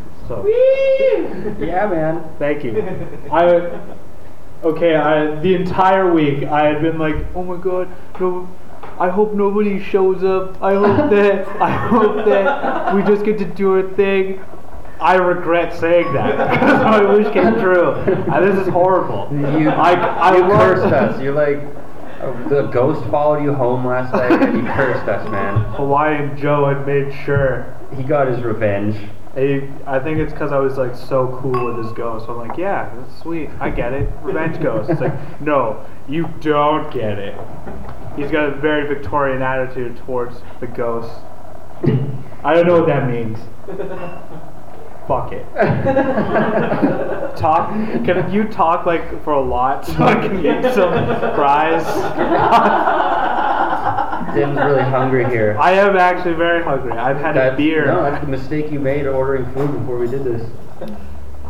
So 0.28 0.44
yeah, 0.44 1.86
man. 1.86 2.28
thank 2.40 2.64
you. 2.64 2.80
I 3.30 3.78
okay. 4.64 4.96
I 4.96 5.36
the 5.40 5.54
entire 5.54 6.12
week 6.12 6.42
I 6.42 6.64
had 6.66 6.82
been 6.82 6.98
like, 6.98 7.14
oh 7.36 7.44
my 7.44 7.56
god, 7.62 7.88
no. 8.18 8.48
I 8.98 9.08
hope 9.08 9.34
nobody 9.34 9.80
shows 9.80 10.24
up. 10.24 10.60
I 10.62 10.74
hope 10.74 11.10
that 11.10 11.46
I 11.60 11.70
hope 11.70 12.24
that 12.24 12.94
we 12.94 13.02
just 13.02 13.24
get 13.24 13.38
to 13.38 13.44
do 13.44 13.72
our 13.74 13.88
thing. 13.94 14.40
I 15.00 15.16
regret 15.16 15.78
saying 15.78 16.12
that 16.14 16.38
my 16.60 17.02
wish 17.02 17.32
came 17.32 17.54
true. 17.54 17.92
And 17.92 18.44
this 18.44 18.66
is 18.66 18.72
horrible. 18.72 19.28
You, 19.30 19.68
I, 19.68 19.92
I 19.92 20.36
you 20.36 20.42
cursed 20.44 20.92
us. 20.92 21.20
You're 21.20 21.34
like, 21.34 21.58
uh, 22.20 22.48
the 22.48 22.62
ghost 22.68 23.04
followed 23.10 23.42
you 23.42 23.52
home 23.52 23.84
last 23.84 24.12
night 24.12 24.32
and 24.32 24.56
he 24.56 24.62
cursed 24.62 25.06
us, 25.06 25.30
man. 25.30 25.64
Hawaiian 25.74 26.36
Joe 26.38 26.66
had 26.66 26.86
made 26.86 27.12
sure. 27.24 27.74
He 27.94 28.02
got 28.02 28.26
his 28.26 28.42
revenge. 28.42 28.96
I, 29.36 29.68
I 29.86 29.98
think 29.98 30.18
it's 30.18 30.32
because 30.32 30.50
I 30.50 30.58
was 30.58 30.78
like 30.78 30.96
so 30.96 31.38
cool 31.42 31.66
with 31.66 31.84
his 31.84 31.92
ghost. 31.92 32.26
I'm 32.26 32.38
like, 32.38 32.56
yeah, 32.56 32.90
that's 32.94 33.20
sweet. 33.20 33.50
I 33.60 33.68
get 33.68 33.92
it. 33.92 34.10
Revenge 34.22 34.62
ghost. 34.62 34.88
It's 34.88 35.00
like, 35.00 35.40
no, 35.42 35.84
you 36.08 36.32
don't 36.40 36.90
get 36.90 37.18
it. 37.18 37.38
He's 38.16 38.30
got 38.30 38.48
a 38.48 38.52
very 38.52 38.88
Victorian 38.88 39.42
attitude 39.42 39.98
towards 39.98 40.40
the 40.60 40.66
ghost. 40.66 41.12
I 42.42 42.54
don't 42.54 42.66
know 42.66 42.80
what 42.80 42.86
that 42.86 43.10
means. 43.10 43.38
Fuck 45.06 45.32
it. 45.32 45.46
talk. 47.36 47.70
Can 48.04 48.32
you 48.32 48.44
talk 48.44 48.86
like 48.86 49.22
for 49.22 49.34
a 49.34 49.40
lot 49.40 49.86
so 49.86 50.02
I 50.02 50.14
can 50.14 50.42
get 50.42 50.74
some 50.74 50.92
fries? 51.34 51.84
Tim's 54.34 54.58
really 54.58 54.82
hungry 54.82 55.24
here. 55.26 55.56
I 55.58 55.72
am 55.72 55.96
actually 55.96 56.34
very 56.34 56.62
hungry. 56.62 56.92
I've 56.92 57.18
had 57.18 57.36
a 57.36 57.56
beer. 57.56 57.86
No, 57.86 58.02
that's 58.02 58.24
the 58.24 58.30
mistake 58.30 58.70
you 58.70 58.80
made 58.80 59.06
ordering 59.06 59.50
food 59.52 59.72
before 59.72 59.98
we 59.98 60.08
did 60.08 60.24
this. 60.24 60.46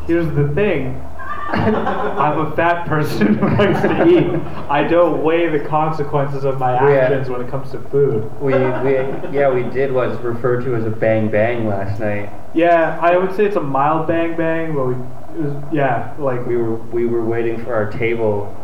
Here's 0.06 0.32
the 0.34 0.48
thing. 0.54 1.02
I'm 1.52 2.38
a 2.40 2.56
fat 2.56 2.87
person 2.87 3.35
who 3.35 3.48
likes 3.56 3.80
to 3.82 4.06
eat. 4.09 4.40
I 4.68 4.82
don't 4.85 5.22
weigh 5.22 5.48
the 5.48 5.61
consequences 5.61 6.44
of 6.44 6.59
my 6.59 6.74
Yeah. 6.74 7.00
actions 7.02 7.28
when 7.28 7.40
it 7.40 7.48
comes 7.48 7.70
to 7.72 7.78
food. 7.78 8.24
We, 8.40 8.52
we, 8.54 8.94
yeah, 9.37 9.48
we 9.52 9.62
did 9.64 9.92
what's 9.92 10.20
referred 10.22 10.64
to 10.64 10.74
as 10.74 10.85
a 10.85 10.90
bang 10.90 11.30
bang 11.30 11.66
last 11.68 12.00
night. 12.00 12.30
Yeah, 12.54 12.98
I 13.00 13.16
would 13.16 13.35
say 13.37 13.44
it's 13.46 13.56
a 13.56 13.61
mild 13.62 14.06
bang 14.09 14.37
bang, 14.37 14.74
but 14.74 14.87
we, 14.87 14.94
it 14.94 15.40
was, 15.44 15.62
yeah, 15.72 16.14
like 16.18 16.44
We 16.46 16.56
were, 16.56 16.74
we 16.76 17.06
were 17.06 17.24
waiting 17.24 17.62
for 17.64 17.74
our 17.74 17.90
table 17.92 18.54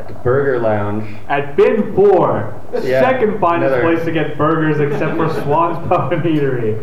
at 0.00 0.08
the 0.08 0.14
Burger 0.14 0.58
Lounge. 0.58 1.04
at 1.28 1.56
Bin 1.56 1.94
4, 1.94 2.54
the 2.72 2.88
Yeah, 2.88 3.00
second 3.02 3.38
finest 3.38 3.74
another- 3.74 3.82
place 3.94 4.04
to 4.06 4.12
get 4.12 4.38
burgers 4.38 4.80
except 4.80 5.16
for 5.16 5.28
Swan's 5.42 5.86
Pub 5.88 6.12
and 6.12 6.22
Eatery. 6.22 6.76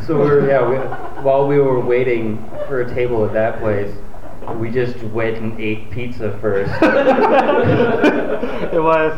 So 0.06 0.14
we 0.18 0.24
were, 0.30 0.48
yeah, 0.48 0.66
we, 0.68 0.76
while 1.22 1.46
we 1.46 1.58
were 1.58 1.78
waiting 1.80 2.38
for 2.66 2.80
a 2.80 2.94
table 2.94 3.24
at 3.24 3.32
that 3.32 3.60
place, 3.60 3.94
we 4.56 4.70
just 4.70 4.96
went 5.04 5.36
and 5.36 5.60
ate 5.60 5.90
pizza 5.90 6.36
first. 6.40 6.72
it 8.72 8.80
was 8.82 9.12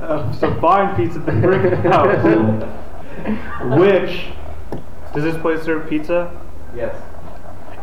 uh, 0.00 0.32
some 0.32 0.60
fine 0.60 0.94
pizza 0.96 1.18
at 1.20 1.26
the 1.26 1.32
Brick 1.32 1.74
House, 1.84 2.24
which 3.78 4.26
does 5.14 5.24
this 5.24 5.36
place 5.40 5.62
serve 5.62 5.88
pizza? 5.88 6.30
Yes. 6.76 6.94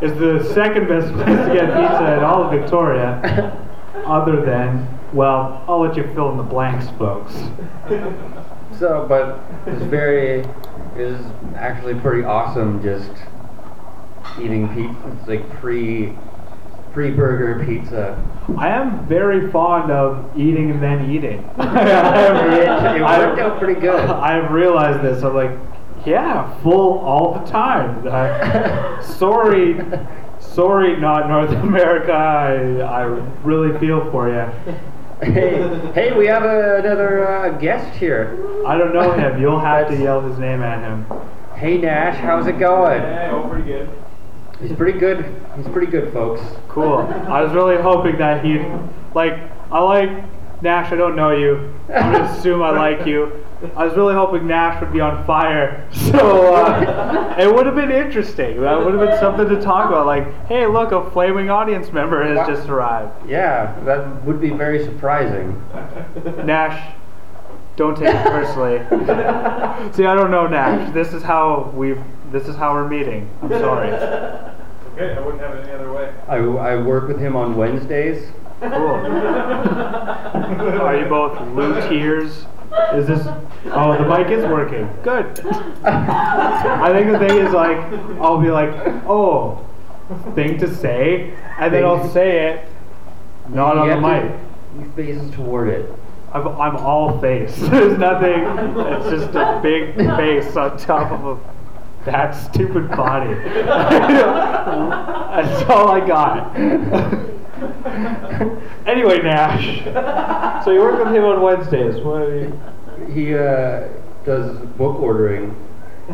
Is 0.00 0.16
the 0.18 0.52
second 0.54 0.86
best 0.88 1.12
place 1.14 1.26
to 1.26 1.52
get 1.52 1.66
pizza 1.66 2.14
in 2.18 2.22
all 2.24 2.44
of 2.44 2.50
Victoria, 2.52 3.20
other 4.06 4.44
than 4.44 4.86
well, 5.12 5.64
I'll 5.66 5.80
let 5.80 5.96
you 5.96 6.04
fill 6.14 6.30
in 6.30 6.36
the 6.36 6.42
blanks, 6.42 6.88
folks. 6.98 7.32
So, 8.78 9.06
but 9.08 9.40
it's 9.66 9.82
very, 9.86 10.40
it 10.40 11.04
was 11.12 11.20
actually 11.56 11.94
pretty 11.94 12.22
awesome 12.24 12.82
just 12.82 13.10
eating 14.40 14.68
pizza. 14.74 15.16
It's 15.18 15.28
like 15.28 15.50
pre, 15.58 16.12
pre-burger 16.92 17.64
pizza. 17.64 18.22
I 18.56 18.68
am 18.68 19.04
very 19.06 19.50
fond 19.50 19.90
of 19.90 20.30
eating 20.38 20.70
and 20.70 20.82
then 20.82 21.10
eating. 21.10 21.42
I 21.58 21.66
have- 21.88 22.96
It 22.96 23.02
worked 23.02 23.40
out 23.40 23.58
pretty 23.58 23.80
good. 23.80 23.98
I've 24.10 24.50
realized 24.52 25.02
this. 25.02 25.24
I'm 25.24 25.34
like, 25.34 25.50
yeah, 26.08 26.60
full 26.62 26.98
all 27.00 27.34
the 27.38 27.50
time. 27.50 28.06
I- 28.08 29.00
sorry, 29.18 29.78
sorry, 30.40 30.96
not 30.96 31.28
North 31.28 31.50
America. 31.50 32.12
I, 32.12 32.80
I 32.80 33.02
really 33.44 33.78
feel 33.78 34.10
for 34.10 34.28
you. 34.28 34.74
Hey, 35.20 35.90
hey, 35.94 36.16
we 36.16 36.26
have 36.26 36.44
a, 36.44 36.76
another 36.76 37.28
uh, 37.28 37.58
guest 37.58 37.96
here. 37.98 38.38
I 38.66 38.78
don't 38.78 38.94
know 38.94 39.12
him. 39.12 39.40
You'll 39.40 39.58
have 39.58 39.88
to 39.88 39.96
yell 39.96 40.20
his 40.20 40.38
name 40.38 40.62
at 40.62 40.80
him. 40.80 41.04
Hey 41.56 41.76
Nash, 41.76 42.16
how's 42.18 42.46
it 42.46 42.58
going? 42.60 43.00
Hey, 43.00 43.28
oh, 43.32 43.48
pretty 43.48 43.64
good. 43.64 43.90
He's 44.60 44.72
pretty 44.76 44.98
good. 44.98 45.24
He's 45.56 45.66
pretty 45.68 45.90
good, 45.90 46.12
folks. 46.12 46.40
Cool. 46.68 46.98
I 46.98 47.42
was 47.42 47.52
really 47.52 47.80
hoping 47.82 48.16
that 48.18 48.44
he'd 48.44 48.64
like. 49.14 49.34
I 49.72 49.80
like 49.80 50.62
Nash. 50.62 50.92
I 50.92 50.96
don't 50.96 51.16
know 51.16 51.30
you. 51.30 51.74
I'm 51.92 52.12
gonna 52.12 52.24
assume 52.24 52.62
I 52.62 52.70
like 52.70 53.06
you. 53.06 53.44
I 53.76 53.84
was 53.86 53.96
really 53.96 54.14
hoping 54.14 54.46
Nash 54.46 54.80
would 54.80 54.92
be 54.92 55.00
on 55.00 55.24
fire, 55.26 55.88
so 55.92 56.54
uh, 56.54 57.34
it 57.38 57.52
would 57.52 57.66
have 57.66 57.74
been 57.74 57.90
interesting. 57.90 58.60
That 58.60 58.78
would 58.78 58.94
have 58.94 59.08
been 59.08 59.18
something 59.18 59.48
to 59.48 59.60
talk 59.60 59.88
about. 59.88 60.06
Like, 60.06 60.46
hey, 60.46 60.66
look, 60.66 60.92
a 60.92 61.10
flaming 61.10 61.50
audience 61.50 61.92
member 61.92 62.22
has 62.22 62.46
just 62.46 62.68
arrived. 62.68 63.28
Yeah, 63.28 63.74
that 63.84 64.24
would 64.24 64.40
be 64.40 64.50
very 64.50 64.84
surprising. 64.84 65.60
Nash, 66.44 66.94
don't 67.74 67.96
take 67.96 68.14
it 68.14 68.26
personally. 68.26 68.78
See, 69.92 70.04
I 70.04 70.14
don't 70.14 70.30
know 70.30 70.46
Nash. 70.46 70.94
This 70.94 71.12
is 71.12 71.24
how 71.24 71.72
we've. 71.74 72.00
This 72.30 72.46
is 72.46 72.54
how 72.54 72.74
we're 72.74 72.88
meeting. 72.88 73.28
I'm 73.42 73.48
sorry. 73.50 73.90
Okay, 73.90 75.16
I 75.16 75.20
wouldn't 75.20 75.40
have 75.40 75.56
it 75.56 75.64
any 75.64 75.72
other 75.72 75.92
way. 75.92 76.12
I, 76.28 76.36
I 76.36 76.76
work 76.80 77.08
with 77.08 77.18
him 77.18 77.34
on 77.34 77.56
Wednesdays. 77.56 78.30
Cool. 78.60 78.70
Are 80.80 80.96
you 80.96 81.06
both 81.06 81.38
luthiers? 81.54 82.46
Is 82.94 83.06
this? 83.06 83.26
Oh, 83.66 83.96
the 83.96 84.08
mic 84.08 84.30
is 84.30 84.44
working. 84.44 84.88
Good. 85.02 85.40
I 85.84 86.90
think 86.92 87.12
the 87.12 87.18
thing 87.18 87.38
is 87.38 87.52
like, 87.52 87.78
I'll 88.20 88.40
be 88.40 88.50
like, 88.50 88.70
oh, 89.06 89.64
thing 90.34 90.58
to 90.58 90.74
say, 90.74 91.34
and 91.58 91.72
then 91.72 91.84
I'll 91.84 92.08
say 92.10 92.48
it, 92.48 92.68
not 93.48 93.78
on 93.78 93.88
the 93.88 94.00
mic. 94.00 94.32
You 94.78 94.90
faces 94.92 95.30
toward 95.34 95.68
it. 95.68 95.90
I'm, 96.32 96.46
I'm 96.46 96.76
all 96.76 97.18
face. 97.20 97.54
There's 97.56 97.98
nothing. 97.98 98.44
It's 98.78 99.10
just 99.10 99.34
a 99.34 99.60
big 99.62 99.96
face 99.96 100.56
on 100.56 100.78
top 100.78 101.12
of 101.12 101.38
a 101.38 101.58
that 102.04 102.32
stupid 102.32 102.88
body. 102.88 103.34
That's 103.64 103.70
all 105.70 105.88
I 105.88 106.06
got. 106.06 107.28
anyway, 108.86 109.18
Nash. 109.22 109.84
So 110.64 110.70
you 110.70 110.80
work 110.80 111.04
with 111.04 111.14
him 111.14 111.24
on 111.24 111.40
Wednesdays. 111.42 112.02
What? 112.04 112.22
Are 112.22 112.38
you, 112.38 112.58
He 113.12 113.34
uh, 113.34 113.88
does 114.24 114.56
book 114.76 114.98
ordering 115.00 115.54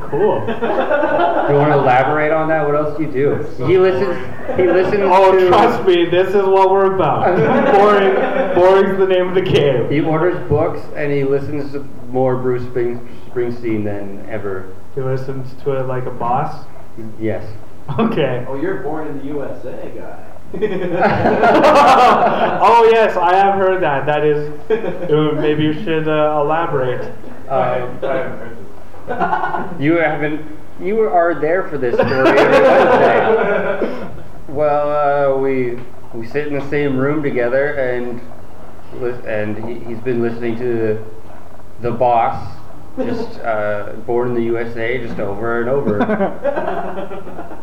Cool. 0.00 0.44
You 1.44 1.56
want 1.56 1.72
to 1.72 1.78
elaborate 1.78 2.32
on 2.32 2.48
that? 2.48 2.66
What 2.66 2.74
else 2.74 2.96
do 2.96 3.04
you 3.04 3.12
do? 3.12 3.36
he 3.66 3.78
listens. 3.78 4.16
He 4.56 4.66
listens 4.66 5.02
Oh, 5.04 5.38
to. 5.38 5.48
trust 5.48 5.86
me, 5.86 6.06
this 6.06 6.28
is 6.28 6.42
what 6.46 6.70
we're 6.70 6.94
about. 6.94 7.36
Boring. 7.76 8.14
Boring's 8.54 8.98
the 8.98 9.06
name 9.06 9.28
of 9.28 9.34
the 9.34 9.42
game. 9.42 9.90
He 9.92 10.00
orders 10.00 10.38
books 10.48 10.80
and 10.96 11.12
he 11.12 11.22
listens 11.22 11.72
to 11.72 11.80
more 12.08 12.36
Bruce 12.36 12.62
Spring, 12.64 13.06
Springsteen 13.28 13.84
than 13.84 14.24
ever. 14.28 14.74
He 14.94 15.02
listens 15.02 15.52
to 15.64 15.72
it 15.78 15.82
like 15.86 16.06
a 16.06 16.10
boss. 16.10 16.64
Yes. 17.20 17.44
Okay. 17.98 18.44
Oh, 18.48 18.54
you're 18.54 18.82
born 18.82 19.06
in 19.08 19.18
the 19.18 19.24
USA, 19.26 19.92
guy. 19.94 20.33
oh 22.62 22.88
yes, 22.92 23.16
I 23.16 23.34
have 23.34 23.54
heard 23.56 23.82
that. 23.82 24.06
That 24.06 24.24
is. 24.24 24.48
uh, 24.70 25.32
Maybe 25.40 25.64
you 25.64 25.72
should 25.84 26.06
uh, 26.08 26.38
elaborate. 26.40 27.04
Um, 27.48 27.98
I 28.02 28.14
haven't 28.14 28.38
heard 28.38 28.56
this. 28.56 29.80
you 29.82 29.94
haven't. 29.94 30.46
You 30.80 31.00
are 31.02 31.34
there 31.40 31.68
for 31.68 31.78
this 31.78 31.94
story 31.94 32.38
every 32.38 34.08
Well, 34.48 35.34
uh, 35.36 35.38
we 35.40 35.78
we 36.12 36.26
sit 36.26 36.46
in 36.46 36.54
the 36.54 36.68
same 36.68 36.96
room 36.96 37.22
together, 37.22 37.74
and 37.74 38.20
lis- 39.00 39.24
and 39.26 39.56
he, 39.64 39.80
he's 39.88 39.98
been 40.00 40.22
listening 40.22 40.56
to 40.58 41.04
the 41.80 41.90
boss, 41.90 42.56
just 42.96 43.40
uh, 43.40 43.92
born 44.06 44.28
in 44.28 44.34
the 44.34 44.42
USA, 44.44 44.98
just 45.04 45.18
over 45.18 45.60
and 45.60 45.68
over. 45.70 45.98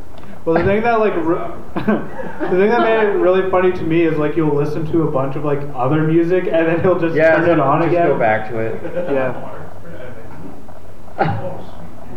Well, 0.45 0.56
the 0.58 0.63
thing 0.65 0.82
that 0.82 0.99
like, 0.99 1.15
re- 1.17 1.51
the 1.75 2.58
thing 2.58 2.69
that 2.69 2.82
made 2.82 2.99
it 3.08 3.12
really 3.17 3.49
funny 3.51 3.71
to 3.71 3.84
me 3.84 4.01
is 4.04 4.17
like 4.17 4.36
you'll 4.36 4.56
listen 4.56 4.89
to 4.91 5.04
a 5.04 5.12
bunch 5.12 5.36
of 5.36 5.45
like 5.45 5.60
other 5.75 6.01
music 6.04 6.45
and 6.45 6.67
then 6.67 6.82
he'll 6.82 6.99
just 6.99 7.15
yeah, 7.15 7.36
turn 7.36 7.49
it 7.49 7.60
on 7.60 7.82
just 7.82 7.89
again. 7.93 8.08
go 8.08 8.17
back 8.17 8.49
to 8.49 8.58
it. 8.58 8.82
Yeah. 9.12 9.58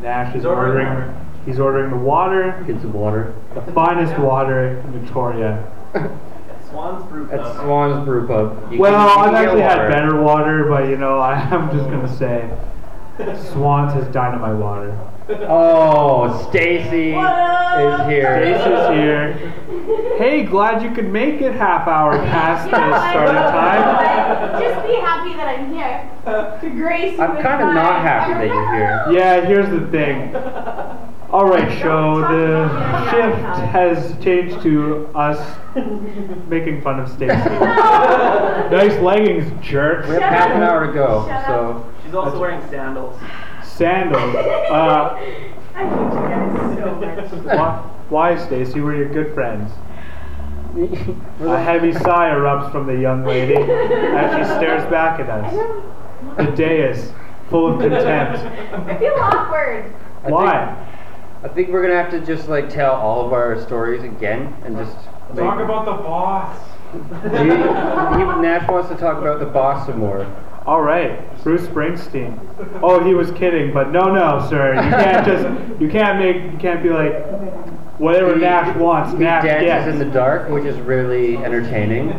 Nash 0.01 0.35
is 0.37 0.45
ordering 0.45 0.87
ordering. 0.87 1.21
He's 1.47 1.59
ordering 1.61 1.91
the 1.91 1.97
water, 1.99 2.63
Get 2.67 2.81
some 2.81 2.93
water. 2.95 3.35
the 3.55 3.61
finest 3.73 4.19
water 4.19 4.79
in 4.81 4.93
Victoria. 5.01 5.71
Swan's 6.71 7.05
Brew 7.11 7.27
That's 7.27 7.43
Pub. 7.43 7.57
Swan's 7.67 8.05
Brew 8.07 8.27
Pub. 8.27 8.73
You 8.73 8.79
Well, 8.79 8.93
can- 8.93 9.19
I've 9.19 9.25
can 9.27 9.33
get 9.35 9.45
actually 9.45 9.61
had 9.63 9.89
better 9.91 10.21
water, 10.23 10.65
but 10.65 10.89
you 10.89 10.97
know, 10.97 11.19
I, 11.19 11.35
I'm 11.51 11.71
just 11.77 11.89
gonna 11.91 12.17
say, 12.17 12.51
Swans 13.17 13.93
has 13.95 14.07
dynamite 14.09 14.57
water. 14.57 14.99
Oh, 15.49 16.47
Stacy 16.51 17.13
is 17.13 18.01
here. 18.09 18.59
Stacy's 18.59 18.89
here. 18.91 19.33
Hey, 20.19 20.43
glad 20.45 20.83
you 20.83 20.91
could 20.91 21.11
make 21.11 21.41
it 21.41 21.55
half 21.55 21.87
hour 21.89 22.13
past 22.19 22.67
You 22.67 22.73
the 22.73 22.79
know, 22.79 22.93
I 22.95 23.11
starting 23.13 23.35
know, 23.35 23.51
time. 23.51 24.53
but 24.53 24.61
Just 24.61 24.87
be 24.87 24.95
happy 24.97 25.35
that 25.35 25.49
I'm 25.59 25.73
here 25.73 26.11
to 26.61 26.71
grace 26.77 27.17
you 27.17 27.23
I'm 27.23 27.37
with 27.37 27.43
kind 27.45 27.63
of 27.63 27.69
my- 27.69 27.75
not 27.75 28.03
happy 28.03 28.33
that 28.35 28.47
you're 28.47 28.75
here. 28.75 29.05
Yeah, 29.13 29.41
here's 29.47 29.69
the 29.71 29.87
thing. 29.89 30.35
All 31.31 31.47
right, 31.47 31.71
show. 31.81 32.21
The 32.21 33.11
shift 33.11 33.39
has 33.73 34.23
changed 34.23 34.61
to 34.63 35.09
us 35.15 35.39
making 36.49 36.83
fun 36.83 37.01
of 37.01 37.09
Stacy. 37.09 37.35
nice 38.71 39.01
leggings, 39.01 39.51
jerk. 39.65 40.07
We 40.07 40.15
have 40.15 40.23
half 40.23 40.51
an 40.51 40.63
hour 40.63 40.87
to 40.87 40.93
go, 40.93 41.27
Shut 41.29 41.47
so. 41.47 41.91
She's 42.15 42.19
also 42.19 42.39
wearing 42.39 42.61
sandals. 42.71 43.21
Sandals. 43.65 44.37
Uh, 44.71 45.17
I 45.75 45.81
hate 45.81 45.91
you 45.91 47.01
guys 47.01 47.31
so 47.31 47.37
much. 47.37 47.45
why, 47.57 47.91
why, 48.09 48.47
Stacy? 48.47 48.81
We're 48.81 48.95
your 48.95 49.09
good 49.13 49.35
friends. 49.35 49.73
A 51.41 51.61
heavy 51.61 51.93
sigh 51.93 52.31
erupts 52.31 52.71
from 52.71 52.87
the 52.87 52.95
young 52.95 53.25
lady 53.25 53.57
as 53.57 54.31
she 54.37 54.45
stares 54.55 54.89
back 54.93 55.19
at 55.19 55.29
us. 55.29 55.53
The 56.37 56.53
dais, 56.57 57.13
full 57.51 57.75
of 57.75 57.81
contempt. 57.81 58.39
I 58.89 58.97
feel 58.97 59.15
awkward. 59.15 59.93
I 60.23 60.31
Why? 60.31 60.67
think- 60.67 61.51
I 61.51 61.55
think 61.55 61.69
we're 61.71 61.83
gonna 61.83 62.01
have 62.01 62.13
to 62.13 62.25
just 62.25 62.49
like 62.49 62.71
tell 62.71 62.93
all 62.95 63.27
of 63.27 63.33
our 63.33 63.61
stories 63.61 64.05
again 64.05 64.55
and 64.65 64.77
just. 64.77 64.97
Talk 65.35 65.59
about 65.59 65.85
the 65.85 66.01
boss. 66.03 66.57
He, 66.93 66.99
he, 67.41 68.41
Nash 68.41 68.69
wants 68.69 68.89
to 68.91 68.97
talk 68.97 69.19
about 69.19 69.41
the 69.41 69.47
boss 69.47 69.87
some 69.87 69.99
more. 69.99 70.25
All 70.67 70.81
right, 70.81 71.21
Bruce 71.43 71.63
Springsteen. 71.67 72.39
Oh, 72.83 73.05
he 73.05 73.15
was 73.15 73.31
kidding, 73.33 73.73
but 73.75 73.91
no, 73.93 74.13
no, 74.15 74.47
sir. 74.49 74.75
You 74.75 74.81
can't 74.91 75.27
just, 75.27 75.81
you 75.81 75.89
can't 75.91 76.19
make, 76.19 76.53
you 76.53 76.59
can't 76.59 76.83
be 76.83 76.89
like, 76.89 77.23
whatever 78.01 78.35
He- 78.35 78.41
Nash 78.41 78.75
wants, 78.77 79.13
He 79.13 79.19
Nash 79.19 79.45
dances 79.45 79.67
gets. 79.67 79.89
in 79.89 79.99
the 79.99 80.07
dark, 80.15 80.49
which 80.49 80.65
is 80.65 80.79
really 80.81 81.37
entertaining. 81.37 82.19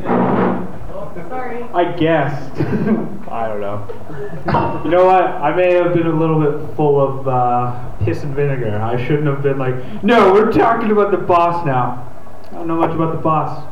Sorry. 1.30 1.64
I 1.74 1.92
guess. 1.98 2.34
I 3.30 3.48
don't 3.48 3.62
know. 3.62 4.82
You 4.86 4.92
know 4.92 5.06
what? 5.06 5.24
I 5.24 5.56
may 5.56 5.74
have 5.74 5.94
been 5.94 6.06
a 6.08 6.14
little 6.16 6.40
bit 6.40 6.76
full 6.76 7.02
of 7.02 7.28
uh, 7.28 7.92
piss 8.04 8.22
and 8.24 8.36
vinegar. 8.36 8.78
I 8.80 9.04
shouldn't 9.08 9.26
have 9.28 9.42
been 9.42 9.58
like, 9.58 10.04
no, 10.04 10.32
we're 10.34 10.52
talking 10.52 10.92
about 10.92 11.10
the 11.12 11.18
boss 11.18 11.66
now. 11.66 12.12
I 12.52 12.54
don't 12.54 12.68
know 12.68 12.76
much 12.78 12.92
about 12.94 13.12
the 13.16 13.22
boss. 13.22 13.64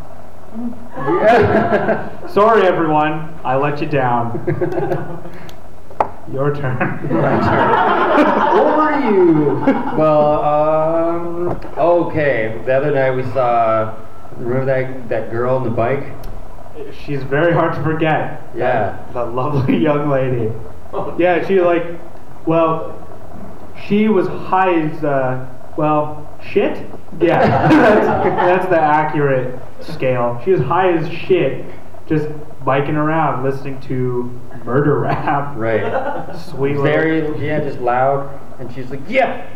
Yeah. 0.56 2.28
Sorry, 2.34 2.64
everyone. 2.64 3.34
I 3.44 3.56
let 3.56 3.82
you 3.82 3.88
down. 3.88 4.40
Your 6.32 6.56
turn. 6.56 6.82
Over 7.12 8.92
to 8.92 9.08
you. 9.14 9.56
Well, 9.98 10.44
um, 10.44 11.50
okay. 11.78 12.62
The 12.66 12.74
other 12.74 12.92
night 12.92 13.12
we 13.12 13.24
saw. 13.34 13.98
Remember 14.38 14.66
that 14.66 15.10
that 15.10 15.32
girl 15.32 15.56
on 15.56 15.64
the 15.64 15.70
bike? 15.70 16.14
She's 17.06 17.24
very 17.24 17.54
hard 17.54 17.74
to 17.76 17.84
forget. 17.84 18.42
Yeah. 18.56 19.04
That, 19.08 19.14
that 19.14 19.34
lovely 19.34 19.78
young 19.90 20.10
lady. 20.10 20.52
Yeah, 21.18 21.46
she 21.48 21.60
like, 21.62 22.00
well, 22.46 23.00
she 23.88 24.08
was 24.08 24.28
high 24.28 24.74
as, 24.82 25.04
uh, 25.04 25.48
well, 25.78 26.30
shit? 26.44 26.78
Yeah, 27.20 27.40
that's, 27.68 28.26
that's 28.26 28.66
the 28.70 28.80
accurate 28.80 29.60
scale. 29.84 30.42
She 30.44 30.52
was 30.52 30.62
high 30.62 30.92
as 30.94 31.12
shit, 31.12 31.66
just 32.08 32.28
biking 32.66 32.96
around 32.96 33.44
listening 33.44 33.80
to 33.82 34.24
murder 34.66 35.00
rap. 35.00 35.56
Right. 35.58 36.36
Sweet 36.50 36.78
Very, 36.78 37.46
yeah, 37.46 37.60
just 37.60 37.80
loud. 37.80 38.40
And 38.60 38.74
she's 38.74 38.90
like, 38.90 39.02
yeah. 39.08 39.50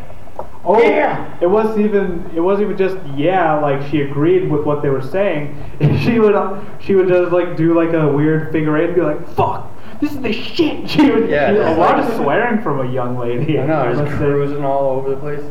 Oh 0.64 0.82
Yeah. 0.82 1.38
It 1.42 1.48
wasn't 1.48 1.80
even. 1.86 2.30
It 2.36 2.42
wasn't 2.42 2.66
even 2.72 2.78
just 2.78 2.98
yeah. 3.18 3.58
Like 3.60 3.90
she 3.90 4.02
agreed 4.02 4.52
with 4.52 4.66
what 4.66 4.82
they 4.82 4.90
were 4.90 5.02
saying. 5.02 5.56
she 6.04 6.20
would. 6.20 6.36
She 6.82 6.94
would 6.96 7.08
just 7.08 7.32
like 7.32 7.56
do 7.58 7.74
like 7.74 7.94
a 7.94 8.08
weird 8.08 8.52
figure 8.52 8.78
eight 8.78 8.86
and 8.88 8.96
be 8.96 9.02
like, 9.02 9.28
"Fuck, 9.30 9.72
this 10.02 10.12
is 10.12 10.20
the 10.22 10.34
shit." 10.34 10.90
She 10.90 11.10
would. 11.10 11.30
Yeah, 11.30 11.54
she- 11.54 11.58
a 11.60 11.76
lot 11.78 11.98
like- 11.98 12.10
of 12.10 12.16
swearing 12.18 12.62
from 12.62 12.82
a 12.88 12.92
young 12.92 13.18
lady. 13.18 13.58
I 13.60 13.66
know, 13.66 13.94
just 13.96 14.16
cruising 14.18 14.64
all 14.64 14.98
over 14.98 15.10
the 15.12 15.18
place. 15.18 15.42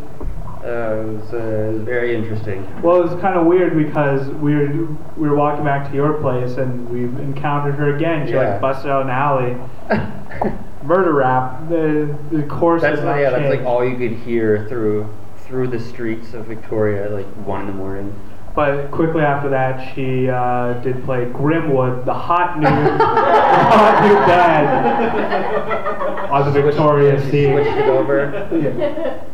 Uh, 0.67 0.69
it, 0.69 1.07
was, 1.07 1.33
uh, 1.33 1.37
it 1.37 1.73
was 1.75 1.83
very 1.83 2.17
interesting. 2.17 2.67
Well, 2.83 2.97
it 3.01 3.11
was 3.11 3.21
kind 3.21 3.39
of 3.39 3.47
weird 3.47 3.77
because 3.77 4.27
we 4.29 4.57
were 4.57 4.87
we 5.17 5.29
were 5.29 5.37
walking 5.37 5.65
back 5.65 5.89
to 5.89 5.95
your 5.95 6.15
place 6.15 6.57
and 6.57 6.89
we 6.91 7.05
encountered 7.23 7.77
her 7.77 7.95
again. 7.95 8.27
She 8.27 8.33
Yeah. 8.33 8.53
like 8.53 8.61
busted 8.61 8.91
out 8.91 9.03
an 9.03 9.11
alley. 9.11 9.57
Murder 10.83 11.13
rap. 11.13 11.69
The 11.69 12.13
the 12.33 12.43
course 12.45 12.83
That's 12.83 13.01
not 13.01 13.17
yeah, 13.19 13.31
that's 13.31 13.55
like 13.57 13.65
all 13.65 13.85
you 13.85 13.97
could 13.97 14.17
hear 14.19 14.67
through 14.69 15.09
through 15.39 15.69
the 15.69 15.79
streets 15.79 16.35
of 16.35 16.47
Victoria 16.47 17.05
at 17.05 17.13
like 17.13 17.27
one 17.47 17.61
in 17.61 17.67
the 17.69 17.73
morning. 17.73 18.13
But 18.57 18.91
quickly 18.91 19.23
after 19.23 19.49
that, 19.51 19.95
she 19.95 20.29
uh, 20.31 20.73
did 20.81 21.05
play 21.05 21.27
Grimwood, 21.27 22.05
the 22.07 22.14
hot 22.14 22.59
new, 22.59 22.64
the 22.64 22.71
hot 22.73 24.03
new 24.03 24.14
bad 24.27 26.31
on 26.31 26.53
the 26.53 26.62
Victoria 26.62 27.21
Sea. 27.31 27.53
Switched 27.53 27.77
it 27.77 27.89
over. 27.89 29.27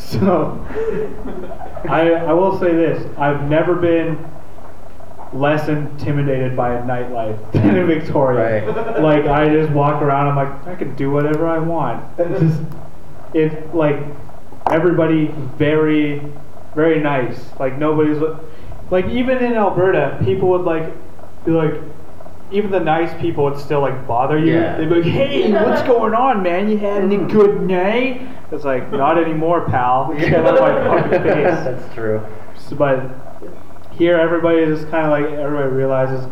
So, 0.10 0.66
I 1.88 2.10
I 2.10 2.32
will 2.32 2.58
say 2.58 2.72
this: 2.72 3.06
I've 3.16 3.48
never 3.48 3.74
been 3.76 4.18
less 5.32 5.68
intimidated 5.68 6.56
by 6.56 6.74
a 6.74 6.82
nightlife 6.82 7.52
than 7.52 7.76
in 7.76 7.86
Victoria. 7.86 8.66
Right. 8.66 9.00
Like 9.00 9.26
I 9.26 9.48
just 9.48 9.72
walk 9.72 10.02
around, 10.02 10.28
I'm 10.28 10.36
like, 10.36 10.66
I 10.66 10.74
can 10.74 10.94
do 10.94 11.10
whatever 11.10 11.48
I 11.48 11.58
want. 11.58 12.04
It's 12.18 12.40
just, 12.40 12.62
it's 13.32 13.74
like 13.74 13.98
everybody 14.70 15.28
very, 15.56 16.22
very 16.74 17.00
nice. 17.00 17.38
Like 17.58 17.78
nobody's 17.78 18.22
like 18.90 19.06
even 19.06 19.38
in 19.38 19.54
Alberta, 19.54 20.20
people 20.24 20.48
would 20.50 20.62
like 20.62 20.92
be 21.44 21.52
like. 21.52 21.74
Even 22.52 22.72
the 22.72 22.80
nice 22.80 23.16
people 23.20 23.44
would 23.44 23.60
still 23.60 23.80
like 23.80 24.08
bother 24.08 24.36
you. 24.36 24.54
Yeah. 24.54 24.76
They'd 24.76 24.88
be 24.88 24.96
like, 24.96 25.04
"Hey, 25.04 25.52
what's 25.52 25.82
going 25.82 26.14
on, 26.14 26.42
man? 26.42 26.68
You 26.68 26.78
had 26.78 27.04
a 27.04 27.06
mm. 27.06 27.30
good 27.30 27.62
night?" 27.62 28.26
It's 28.52 28.64
like, 28.64 28.90
"Not 28.90 29.16
anymore, 29.22 29.66
pal. 29.68 30.12
Get 30.18 30.34
out 30.44 30.60
my 30.60 31.00
fucking 31.00 31.22
face." 31.22 31.64
That's 31.64 31.94
true. 31.94 32.20
But 32.72 33.02
here, 33.92 34.16
everybody 34.18 34.58
is 34.58 34.84
kind 34.86 35.06
of 35.06 35.10
like 35.10 35.26
everybody 35.38 35.68
realizes 35.74 36.26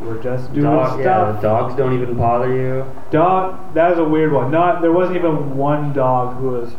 we're 0.00 0.22
just 0.22 0.52
doing 0.52 0.64
Dog, 0.64 1.00
yeah, 1.00 1.04
stuff. 1.32 1.42
dogs 1.42 1.74
don't 1.74 1.92
even 1.94 2.16
bother 2.16 2.52
you. 2.54 2.84
Dog, 3.10 3.74
that 3.74 3.90
was 3.90 3.98
a 3.98 4.04
weird 4.04 4.32
one. 4.32 4.50
Not 4.50 4.80
there 4.80 4.92
wasn't 4.92 5.16
even 5.16 5.56
one 5.56 5.92
dog 5.92 6.36
who 6.36 6.50
was 6.50 6.72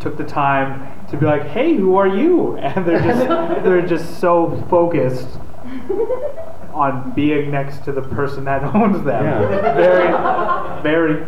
took 0.00 0.16
the 0.16 0.24
time 0.24 0.86
to 1.10 1.16
be 1.16 1.26
like, 1.26 1.42
"Hey, 1.48 1.74
who 1.74 1.96
are 1.96 2.06
you?" 2.06 2.56
And 2.62 2.86
they're 2.86 3.00
just 3.00 3.28
they're 3.64 3.86
just 3.86 4.20
so 4.20 4.64
focused 4.70 5.28
on 6.72 7.12
being 7.14 7.50
next 7.50 7.84
to 7.84 7.92
the 7.92 8.02
person 8.02 8.44
that 8.44 8.62
owns 8.74 9.04
them. 9.04 9.24
Yeah. 9.24 9.72
Very, 9.74 10.82
very. 10.82 11.26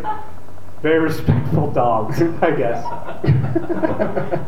Very 0.81 0.99
respectful 0.99 1.71
dogs, 1.71 2.21
I 2.41 2.51
guess. 2.51 2.83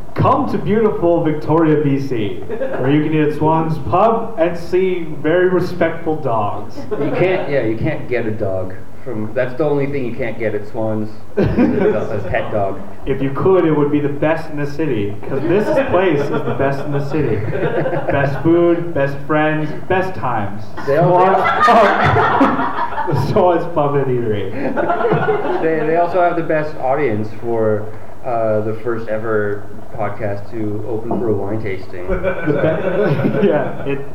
Come 0.15 0.51
to 0.51 0.57
beautiful 0.57 1.23
Victoria, 1.23 1.77
BC, 1.83 2.47
where 2.79 2.91
you 2.91 3.03
can 3.03 3.13
eat 3.13 3.33
at 3.33 3.37
Swan's 3.37 3.77
Pub 3.89 4.39
and 4.39 4.57
see 4.57 5.03
very 5.03 5.49
respectful 5.49 6.15
dogs. 6.15 6.75
You 6.77 7.11
can't, 7.17 7.49
yeah, 7.51 7.63
you 7.65 7.77
can't 7.77 8.07
get 8.07 8.25
a 8.25 8.31
dog 8.31 8.73
from. 9.03 9.33
That's 9.33 9.53
the 9.57 9.65
only 9.65 9.87
thing 9.87 10.05
you 10.05 10.15
can't 10.15 10.39
get 10.39 10.55
at 10.55 10.67
Swans. 10.69 11.09
is 11.37 11.45
a, 11.47 12.27
pet 12.29 12.51
dog. 12.51 12.81
If 13.05 13.21
you 13.21 13.33
could, 13.33 13.65
it 13.65 13.71
would 13.71 13.91
be 13.91 13.99
the 13.99 14.07
best 14.09 14.49
in 14.49 14.57
the 14.57 14.65
city, 14.71 15.11
because 15.11 15.41
this 15.43 15.65
place 15.89 16.19
is 16.21 16.29
the 16.29 16.55
best 16.57 16.79
in 16.85 16.91
the 16.93 17.07
city. 17.09 17.35
Best 17.35 18.41
food, 18.43 18.93
best 18.93 19.17
friends, 19.27 19.69
best 19.87 20.15
times. 20.15 20.63
They 20.87 20.97
all- 20.97 21.19
Swan's 21.19 21.65
Pub. 21.65 22.79
the 23.13 23.31
Swan's 23.31 23.65
Pub 23.73 23.95
and 23.95 24.05
Eatery. 24.07 24.51
They, 25.63 25.79
they 25.85 25.95
also 25.97 26.19
have 26.21 26.35
the 26.35 26.43
best 26.43 26.75
audience 26.77 27.29
for 27.39 27.83
uh, 28.25 28.61
the 28.61 28.73
first 28.83 29.07
ever 29.07 29.63
podcast 29.93 30.49
to 30.51 30.83
open 30.87 31.09
for 31.19 31.29
a 31.29 31.33
wine 31.33 31.61
tasting. 31.61 32.05
Yeah, 33.43 33.85
it. 33.85 34.05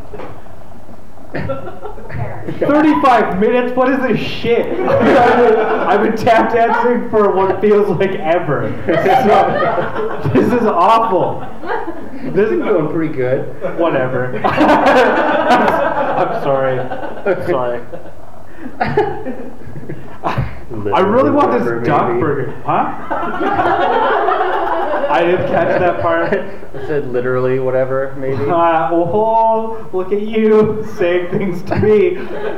35 2.59 3.38
minutes? 3.38 3.76
What 3.76 3.90
is 3.90 4.01
this 4.01 4.18
shit? 4.18 4.66
I've 4.80 6.03
been 6.03 6.16
tap 6.16 6.53
dancing 6.53 7.11
for 7.11 7.30
what 7.34 7.61
feels 7.61 7.88
like 7.99 8.11
ever. 8.12 8.70
So, 8.86 10.30
this 10.32 10.53
is 10.53 10.66
awful. 10.66 11.40
This 12.32 12.51
is 12.51 12.59
going 12.59 12.88
pretty 12.92 13.14
good. 13.14 13.78
Whatever. 13.78 14.36
I'm 14.38 16.42
sorry. 16.42 16.78
I'm 16.78 17.46
sorry. 17.46 17.80
I 20.95 21.01
really 21.01 21.31
want 21.31 21.53
this 21.53 21.62
Literally 21.62 21.87
duck 21.87 22.09
maybe. 22.09 22.20
burger. 22.20 22.53
Huh? 22.64 23.07
I 25.11 25.22
didn't 25.24 25.49
catch 25.49 25.81
that 25.81 26.03
part. 26.03 26.33
I 26.74 26.87
said 26.87 27.09
literally 27.09 27.59
whatever, 27.59 28.14
maybe. 28.18 28.45
Uh, 28.59 28.91
oh, 28.93 29.89
look 29.93 30.12
at 30.12 30.22
you 30.22 30.85
saying 30.97 31.31
things 31.31 31.62
to 31.62 31.76
me. 31.76 32.11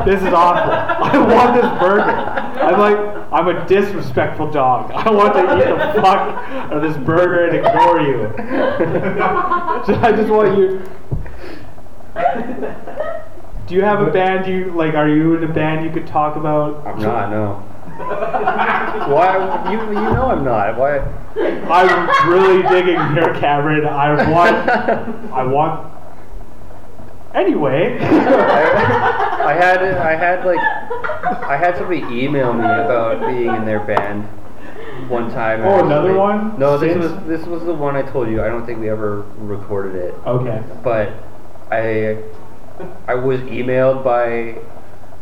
This 0.04 0.20
is 0.20 0.32
awful. 0.32 0.72
I 0.72 1.16
want 1.18 1.54
this 1.54 1.80
burger. 1.80 2.10
I'm 2.10 2.78
like, 2.78 2.98
I'm 3.32 3.48
a 3.48 3.66
disrespectful 3.66 4.50
dog. 4.50 4.90
I 4.90 5.10
want 5.10 5.34
to 5.34 5.40
eat 5.56 5.64
the 5.68 6.00
fuck 6.02 6.04
out 6.48 6.72
of 6.72 6.82
this 6.82 6.96
burger 7.04 7.46
and 7.46 7.56
ignore 7.56 8.00
you. 8.00 8.32
So 9.86 9.94
I 10.00 10.12
just 10.12 10.28
want 10.30 10.58
you. 10.58 10.82
Do 13.70 13.76
you 13.76 13.82
have 13.82 14.00
a 14.00 14.10
band 14.10 14.48
you 14.48 14.72
like? 14.72 14.94
Are 14.94 15.08
you 15.08 15.36
in 15.36 15.44
a 15.48 15.52
band 15.54 15.84
you 15.84 15.92
could 15.92 16.08
talk 16.08 16.34
about? 16.34 16.84
I'm 16.84 16.98
not, 17.00 17.30
no. 17.30 17.54
Why? 19.14 19.70
You, 19.70 19.78
you 19.86 19.94
know 19.94 20.26
I'm 20.28 20.42
not. 20.42 20.76
Why? 20.76 20.98
I'm 20.98 22.28
really 22.28 22.62
digging 22.68 22.98
here, 23.14 23.32
Cameron. 23.38 23.86
I 23.86 24.28
want. 24.28 24.56
I 25.32 25.44
want. 25.44 25.94
Anyway. 27.32 27.96
I, 28.00 29.50
I 29.50 29.52
had 29.52 29.84
I 29.84 30.16
had 30.16 30.44
like 30.44 30.58
I 31.44 31.56
had 31.56 31.76
somebody 31.76 32.00
email 32.10 32.52
me 32.52 32.64
about 32.64 33.20
being 33.20 33.54
in 33.54 33.64
their 33.66 33.78
band 33.84 34.24
one 35.08 35.30
time. 35.30 35.60
Oh, 35.62 35.84
another 35.86 36.14
one? 36.14 36.58
No, 36.58 36.76
this 36.76 36.92
Since- 36.94 37.04
was 37.04 37.24
this 37.28 37.46
was 37.46 37.62
the 37.62 37.74
one 37.74 37.94
I 37.94 38.02
told 38.02 38.28
you. 38.30 38.42
I 38.42 38.48
don't 38.48 38.66
think 38.66 38.80
we 38.80 38.90
ever 38.90 39.20
recorded 39.38 39.94
it, 39.94 40.14
Okay. 40.26 40.60
but 40.82 41.12
I 41.70 42.24
I 43.06 43.14
was 43.14 43.40
emailed 43.42 44.02
by 44.04 44.56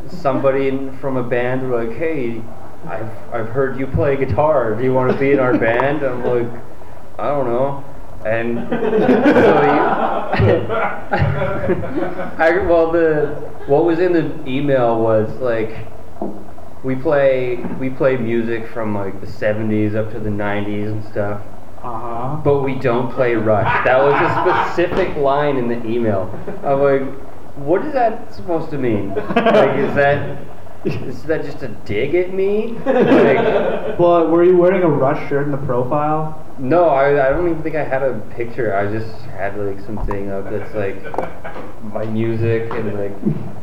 somebody 0.08 0.68
in- 0.68 0.96
from 0.98 1.16
a 1.16 1.22
band 1.22 1.70
like, 1.70 1.92
hey, 1.96 2.40
I've 2.86 3.10
I've 3.32 3.48
heard 3.48 3.78
you 3.78 3.86
play 3.86 4.16
guitar. 4.16 4.74
Do 4.74 4.82
you 4.84 4.94
want 4.94 5.12
to 5.12 5.18
be 5.18 5.32
in 5.32 5.38
our 5.40 5.56
band? 5.58 6.02
I'm 6.02 6.24
like, 6.24 6.48
I 7.18 7.28
don't 7.28 7.46
know. 7.46 7.84
And 8.24 8.68
so 8.68 8.78
I, 12.38 12.58
well, 12.68 12.90
the 12.92 13.34
what 13.66 13.84
was 13.84 13.98
in 13.98 14.12
the 14.12 14.30
email 14.48 15.00
was 15.00 15.28
like 15.40 15.86
we 16.82 16.94
play 16.96 17.56
we 17.80 17.90
play 17.90 18.16
music 18.16 18.66
from 18.68 18.94
like 18.94 19.20
the 19.20 19.26
70s 19.26 19.94
up 19.94 20.10
to 20.12 20.20
the 20.20 20.30
90s 20.30 20.92
and 20.92 21.04
stuff, 21.04 21.42
Uh 21.82 21.98
huh. 21.98 22.36
but 22.44 22.62
we 22.62 22.74
don't 22.76 23.12
play 23.12 23.34
Rush. 23.34 23.84
That 23.84 23.98
was 23.98 24.14
a 24.14 24.72
specific 24.72 25.16
line 25.16 25.56
in 25.56 25.68
the 25.68 25.84
email. 25.86 26.30
I'm 26.64 26.80
like, 26.80 27.02
what 27.64 27.84
is 27.84 27.92
that 27.92 28.32
supposed 28.34 28.70
to 28.70 28.78
mean? 28.78 29.14
Like, 29.36 29.78
is 29.78 29.94
that 29.94 30.38
is 30.84 31.22
that 31.24 31.44
just 31.44 31.62
a 31.62 31.68
dig 31.84 32.14
at 32.14 32.32
me? 32.32 32.68
Like, 32.86 33.98
Well, 33.98 34.28
were 34.28 34.44
you 34.44 34.56
wearing 34.56 34.82
a 34.84 34.88
Rush 34.88 35.28
shirt 35.28 35.44
in 35.46 35.50
the 35.52 35.58
profile? 35.58 36.44
no, 36.60 36.88
I, 36.88 37.28
I 37.28 37.30
don't 37.30 37.48
even 37.48 37.62
think 37.62 37.76
I 37.76 37.84
had 37.84 38.02
a 38.02 38.18
picture. 38.36 38.74
I 38.74 38.90
just 38.90 39.12
had 39.26 39.56
like 39.58 39.78
something 39.86 40.30
up 40.30 40.50
that's 40.50 40.74
like 40.74 40.98
my 41.94 42.04
music 42.06 42.70
and 42.72 42.94
like 42.98 43.12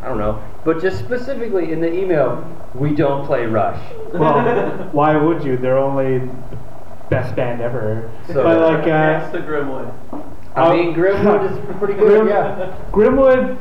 I 0.04 0.08
don't 0.08 0.18
know. 0.18 0.42
But 0.64 0.82
just 0.82 1.00
specifically 1.00 1.72
in 1.74 1.80
the 1.82 1.92
email, 1.94 2.44
we 2.74 2.94
don't 2.96 3.26
play 3.26 3.46
Rush. 3.46 3.82
Well, 4.14 4.90
why 4.92 5.16
would 5.18 5.44
you? 5.44 5.58
They're 5.58 5.78
only 5.78 6.20
the 6.20 6.30
best 7.10 7.36
band 7.36 7.62
ever. 7.62 8.10
So- 8.28 8.44
but 8.44 8.60
like, 8.62 8.86
That's 8.86 9.34
uh, 9.34 9.40
the 9.40 9.46
Grimwood. 9.46 9.92
I 10.56 10.68
Um, 10.68 10.78
mean, 10.78 10.94
Grimwood 10.96 11.52
is 11.52 11.78
pretty 11.80 11.96
good. 11.96 12.08
Grim- 12.24 12.28
Yeah. 12.30 12.76
Grimwood. 12.92 13.58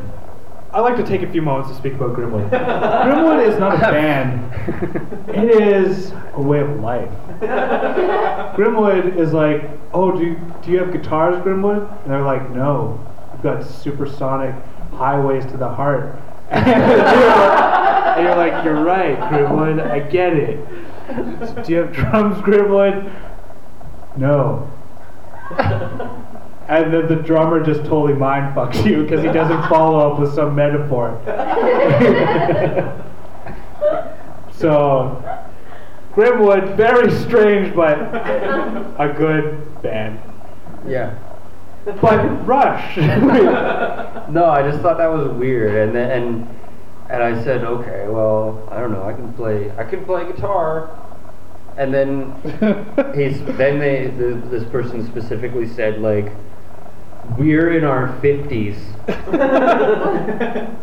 I 0.75 0.81
like 0.81 0.97
to 0.97 1.05
take 1.05 1.22
a 1.22 1.31
few 1.31 1.41
moments 1.41 1.70
to 1.70 1.77
speak 1.77 1.93
about 1.95 2.16
Grimwood. 2.16 2.51
Grimwood 3.05 3.47
is 3.47 3.61
not 3.61 3.77
a 3.77 3.79
band. 3.93 5.29
It 5.29 5.49
is 5.49 6.12
a 6.33 6.43
way 6.43 6.62
of 6.62 6.81
life. 6.81 7.09
Grimwood 8.57 9.16
is 9.16 9.33
like, 9.33 9.70
oh, 9.93 10.11
do 10.11 10.25
you, 10.25 10.53
do 10.64 10.72
you 10.72 10.79
have 10.81 10.91
guitars, 10.91 11.37
Grimwood? 11.45 11.89
And 12.03 12.11
they're 12.11 12.22
like, 12.22 12.51
no, 12.51 12.99
we've 13.33 13.43
got 13.43 13.64
supersonic 13.64 14.53
highways 14.95 15.47
to 15.47 15.57
the 15.57 15.68
heart. 15.68 16.20
and, 16.51 16.66
you're 16.66 16.77
like, 16.77 18.16
and 18.16 18.25
you're 18.27 18.37
like, 18.37 18.64
you're 18.64 18.85
right, 18.85 19.16
Grimwood, 19.31 19.81
I 19.81 20.01
get 20.01 20.33
it. 20.33 20.59
Do 21.64 21.72
you 21.72 21.79
have 21.79 21.93
drums, 21.93 22.39
Grimwood? 22.39 23.12
No. 24.16 24.68
And 26.68 26.92
then 26.92 27.08
the 27.08 27.16
drummer 27.16 27.62
just 27.62 27.80
totally 27.82 28.14
mind 28.14 28.56
fucks 28.56 28.84
you 28.84 29.02
because 29.02 29.22
he 29.22 29.28
doesn't 29.28 29.62
follow 29.68 30.10
up 30.10 30.18
with 30.18 30.34
some 30.34 30.54
metaphor. 30.54 31.20
so, 34.56 35.22
Grimwood, 36.12 36.76
very 36.76 37.10
strange, 37.10 37.74
but 37.74 37.98
a 37.98 39.12
good 39.16 39.82
band. 39.82 40.20
Yeah. 40.86 41.18
But 41.84 42.46
Rush. 42.46 42.96
No, 44.30 44.46
I 44.46 44.62
just 44.62 44.80
thought 44.80 44.96
that 44.96 45.12
was 45.12 45.30
weird, 45.32 45.86
and 45.86 45.94
then 45.94 46.10
and 46.10 46.48
and 47.10 47.22
I 47.22 47.44
said, 47.44 47.62
okay, 47.62 48.06
well, 48.08 48.66
I 48.72 48.80
don't 48.80 48.90
know, 48.90 49.04
I 49.04 49.12
can 49.12 49.32
play, 49.34 49.70
I 49.76 49.84
can 49.84 50.02
play 50.04 50.24
guitar, 50.24 50.90
and 51.76 51.92
then 51.92 52.32
he's 53.14 53.38
then 53.56 53.78
they 53.78 54.06
the, 54.06 54.40
this 54.48 54.64
person 54.70 55.06
specifically 55.06 55.68
said 55.68 56.00
like, 56.00 56.32
we're 57.39 57.77
in 57.77 57.85
our 57.85 58.18
fifties, 58.20 58.77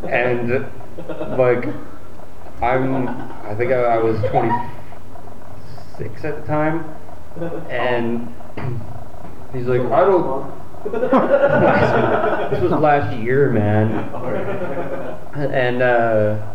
and 0.09 0.67
like, 1.37 1.65
I'm, 2.61 3.07
I 3.07 3.55
think 3.55 3.71
I, 3.71 3.81
I 3.81 3.97
was 3.97 4.19
twenty 4.29 4.51
six 5.97 6.23
at 6.25 6.41
the 6.41 6.47
time, 6.47 6.83
and 7.69 8.33
he's 9.53 9.65
like, 9.67 9.81
I 9.81 10.01
don't. 10.01 10.61
this 10.83 12.61
was 12.61 12.71
last 12.71 13.15
year, 13.17 13.51
man. 13.51 13.91
And 15.35 15.81
uh, 15.81 16.51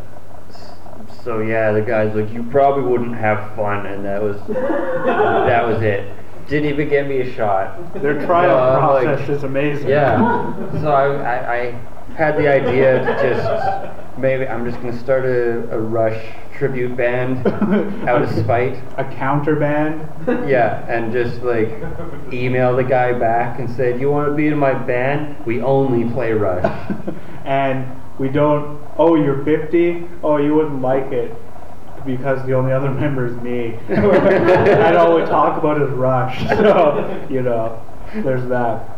so 1.22 1.40
yeah, 1.40 1.72
the 1.72 1.80
guy's 1.80 2.14
like, 2.14 2.32
you 2.32 2.42
probably 2.44 2.82
wouldn't 2.82 3.16
have 3.16 3.54
fun, 3.56 3.86
and 3.86 4.04
that 4.04 4.22
was 4.22 4.36
that 4.48 5.66
was 5.66 5.82
it. 5.82 6.12
Didn't 6.48 6.68
even 6.70 6.88
get 6.88 7.08
me 7.08 7.20
a 7.20 7.32
shot. 7.34 7.92
Their 7.94 8.24
trial 8.24 8.56
Uh, 8.56 8.94
like- 8.94 9.04
process 9.04 9.28
is 9.28 9.42
amazing. 9.44 9.88
Yeah. 9.88 10.54
So 10.80 10.92
I, 10.92 11.06
I, 11.06 11.54
I 11.56 11.74
had 12.14 12.36
the 12.36 12.48
idea 12.48 13.00
to 13.04 13.12
just 13.22 14.18
maybe 14.18 14.46
I'm 14.46 14.64
just 14.64 14.80
gonna 14.80 14.96
start 14.98 15.24
a, 15.24 15.68
a 15.74 15.78
Rush 15.78 16.20
tribute 16.56 16.96
band 16.96 17.46
out 18.08 18.22
of 18.22 18.30
spite. 18.30 18.78
A 18.96 19.04
counter 19.04 19.56
band. 19.56 20.08
Yeah, 20.48 20.84
and 20.88 21.12
just 21.12 21.42
like 21.42 21.68
email 22.32 22.76
the 22.76 22.84
guy 22.84 23.12
back 23.12 23.58
and 23.58 23.68
say, 23.68 23.92
"Do 23.92 23.98
you 23.98 24.10
want 24.10 24.28
to 24.28 24.34
be 24.34 24.46
in 24.46 24.56
my 24.56 24.72
band? 24.72 25.36
We 25.44 25.60
only 25.62 26.08
play 26.12 26.32
Rush." 26.32 26.64
and 27.44 27.86
we 28.18 28.28
don't. 28.28 28.80
Oh, 28.98 29.16
you're 29.16 29.44
50. 29.44 30.06
Oh, 30.22 30.38
you 30.38 30.54
wouldn't 30.54 30.80
like 30.80 31.12
it 31.12 31.34
because 32.06 32.44
the 32.46 32.54
only 32.54 32.72
other 32.72 32.90
member 33.02 33.26
is 33.26 33.36
me. 33.42 33.78
and 33.88 34.96
all 34.96 35.16
we 35.16 35.24
talk 35.26 35.58
about 35.58 35.80
is 35.82 35.90
Rush. 35.90 36.38
So 36.56 37.26
you 37.28 37.42
know, 37.42 37.82
there's 38.14 38.48
that. 38.48 38.88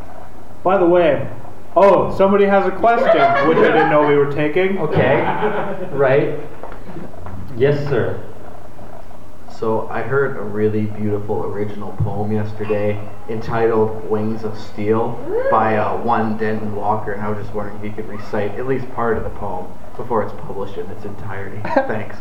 By 0.62 0.78
the 0.78 0.86
way, 0.86 1.28
oh, 1.76 2.16
somebody 2.16 2.44
has 2.44 2.66
a 2.66 2.70
question, 2.70 3.48
which 3.48 3.58
I 3.58 3.72
didn't 3.72 3.90
know 3.90 4.06
we 4.06 4.16
were 4.16 4.32
taking. 4.32 4.78
Okay. 4.78 5.20
Right. 5.92 6.38
Yes, 7.56 7.88
sir. 7.88 8.24
So 9.58 9.88
I 9.88 10.02
heard 10.02 10.36
a 10.36 10.42
really 10.42 10.86
beautiful 10.86 11.42
original 11.44 11.90
poem 11.98 12.30
yesterday 12.30 12.96
entitled 13.28 14.08
"Wings 14.08 14.44
of 14.44 14.56
Steel" 14.56 15.18
by 15.50 15.76
uh, 15.76 15.96
one 15.96 16.36
Denton 16.36 16.76
Walker, 16.76 17.10
and 17.10 17.20
I 17.20 17.28
was 17.28 17.38
just 17.38 17.52
wondering 17.52 17.76
if 17.78 17.84
you 17.84 17.90
could 17.90 18.08
recite 18.08 18.52
at 18.52 18.68
least 18.68 18.88
part 18.94 19.16
of 19.16 19.24
the 19.24 19.30
poem 19.30 19.66
before 19.96 20.22
it's 20.22 20.32
published 20.42 20.78
in 20.78 20.88
its 20.90 21.04
entirety. 21.04 21.60
Thanks. 21.74 22.18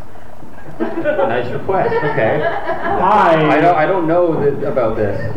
Nice 0.80 1.52
request. 1.52 1.94
Okay. 1.96 2.40
Hi. 2.42 3.58
I 3.58 3.62
don't. 3.62 3.76
I 3.76 3.86
don't 3.86 4.08
know 4.08 4.40
th- 4.44 4.64
about 4.64 4.96
this. 4.96 5.36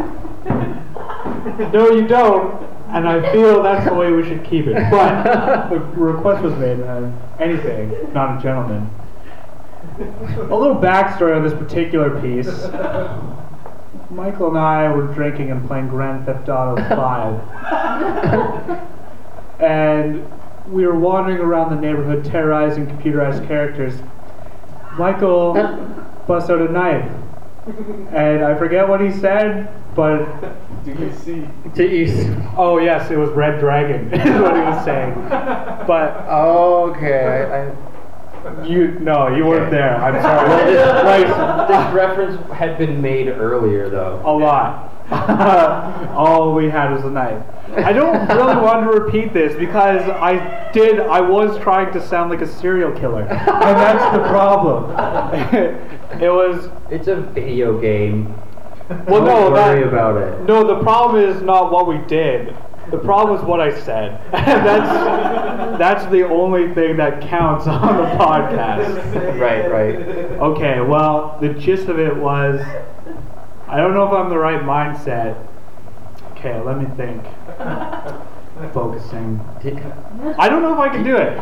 No, 1.73 1.91
you 1.91 2.07
don't. 2.07 2.61
And 2.89 3.09
I 3.09 3.33
feel 3.33 3.63
that's 3.63 3.85
the 3.87 3.95
way 3.95 4.11
we 4.13 4.23
should 4.25 4.45
keep 4.45 4.67
it. 4.67 4.75
But 4.91 5.69
the 5.71 5.79
request 5.79 6.43
was 6.43 6.55
made. 6.55 6.81
Uh, 6.81 7.11
anything, 7.39 8.13
not 8.13 8.39
a 8.39 8.43
gentleman. 8.43 8.91
A 10.51 10.57
little 10.57 10.77
backstory 10.77 11.37
on 11.37 11.43
this 11.43 11.53
particular 11.55 12.21
piece. 12.21 12.49
Michael 14.11 14.49
and 14.49 14.59
I 14.59 14.91
were 14.93 15.07
drinking 15.15 15.51
and 15.51 15.65
playing 15.67 15.89
Grand 15.89 16.27
Theft 16.27 16.49
Auto 16.49 16.77
5. 16.89 18.81
and 19.61 20.27
we 20.69 20.87
were 20.87 20.99
wandering 20.99 21.39
around 21.39 21.71
the 21.75 21.81
neighborhood 21.81 22.25
terrorizing 22.25 22.87
computerized 22.87 23.47
characters. 23.47 23.95
Michael 24.99 25.57
uh. 25.57 25.77
busts 26.27 26.51
out 26.51 26.61
a 26.61 26.71
knife. 26.73 27.11
And 28.13 28.43
I 28.45 28.57
forget 28.59 28.89
what 28.89 29.01
he 29.01 29.11
said, 29.13 29.69
but 29.95 30.25
Do 30.85 30.91
you 30.93 31.13
see? 31.13 31.47
To 31.75 31.85
you. 31.87 32.37
oh 32.57 32.79
yes, 32.79 33.11
it 33.11 33.17
was 33.17 33.31
Red 33.31 33.61
Dragon 33.61 34.13
is 34.15 34.41
what 34.41 34.55
he 34.57 34.61
was 34.63 34.85
saying. 34.85 35.15
But 35.87 36.17
Okay. 36.29 37.25
I, 37.27 38.51
I, 38.51 38.67
you 38.67 38.99
no, 39.01 39.29
you 39.29 39.45
weren't 39.45 39.71
there. 39.71 39.97
I'm 39.97 40.21
sorry. 40.23 40.49
well, 40.49 40.67
this, 40.67 41.05
Like, 41.05 41.69
this 41.69 41.95
reference 41.95 42.51
had 42.53 42.79
been 42.79 43.01
made 43.03 43.29
earlier, 43.29 43.89
though. 43.91 44.21
a 44.25 44.33
lot. 44.33 45.00
All 46.15 46.55
we 46.55 46.71
had 46.71 46.93
was 46.93 47.05
a 47.05 47.11
knife. 47.11 47.43
I 47.77 47.93
don't 47.93 48.29
really 48.29 48.57
want 48.57 48.85
to 48.85 49.01
repeat 49.01 49.33
this 49.33 49.57
because 49.57 50.03
I 50.09 50.71
did. 50.73 51.01
I 51.01 51.21
was 51.21 51.59
trying 51.61 51.93
to 51.95 52.01
sound 52.07 52.31
like 52.31 52.41
a 52.41 52.47
serial 52.47 52.93
killer, 52.93 53.23
and 53.29 53.29
that's 53.29 54.17
the 54.17 54.23
problem. 54.29 54.91
it 56.23 56.31
was 56.31 56.69
It's 56.91 57.09
a 57.09 57.17
video 57.17 57.81
game. 57.81 58.35
well, 58.89 59.25
Don't 59.25 59.25
no, 59.25 59.51
worry 59.51 59.81
that, 59.81 59.89
about 59.89 60.17
it. 60.17 60.45
No, 60.47 60.67
the 60.67 60.83
problem 60.83 61.23
is 61.23 61.43
not 61.43 61.73
what 61.73 61.87
we 61.87 61.99
did. 62.07 62.57
The 62.91 62.99
problem 62.99 63.39
is 63.39 63.45
what 63.45 63.61
I 63.61 63.71
said. 63.83 64.21
that's 64.33 65.79
that's 65.79 66.07
the 66.11 66.25
only 66.27 66.75
thing 66.75 66.97
that 66.97 67.21
counts 67.23 67.67
on 67.67 67.97
the 67.97 68.25
podcast. 68.25 69.41
Right. 69.41 69.71
Right. 69.71 69.97
Okay, 70.41 70.81
well, 70.81 71.39
the 71.41 71.51
gist 71.55 71.89
of 71.89 71.99
it 72.01 72.17
was 72.17 72.61
I 73.71 73.77
don't 73.77 73.95
know 73.95 74.05
if 74.05 74.13
I'm 74.13 74.29
the 74.31 74.39
right 74.39 74.61
mindset. 74.63 75.47
Okay, 76.33 76.61
let 76.61 76.79
me 76.79 76.87
think. 76.97 77.23
Focusing. 78.75 79.41
I 80.39 80.49
don't 80.49 80.63
know 80.63 80.73
if 80.73 80.79
I 80.81 80.89
can 80.89 81.05
do 81.05 81.17
it. 81.17 81.41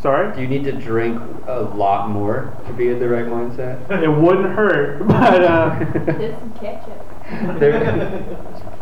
Sorry? 0.00 0.32
Do 0.34 0.42
you 0.42 0.46
need 0.46 0.62
to 0.64 0.72
drink 0.72 1.20
a 1.48 1.62
lot 1.62 2.08
more 2.08 2.54
to 2.68 2.72
be 2.72 2.88
in 2.90 3.00
the 3.00 3.08
right 3.08 3.26
mindset? 3.26 3.90
It 3.90 4.08
wouldn't 4.08 4.54
hurt, 4.54 5.08
but 5.08 5.42
uh, 5.42 5.78
This 6.04 6.34
is 6.40 6.58
ketchup. 6.60 7.58
There- 7.58 8.36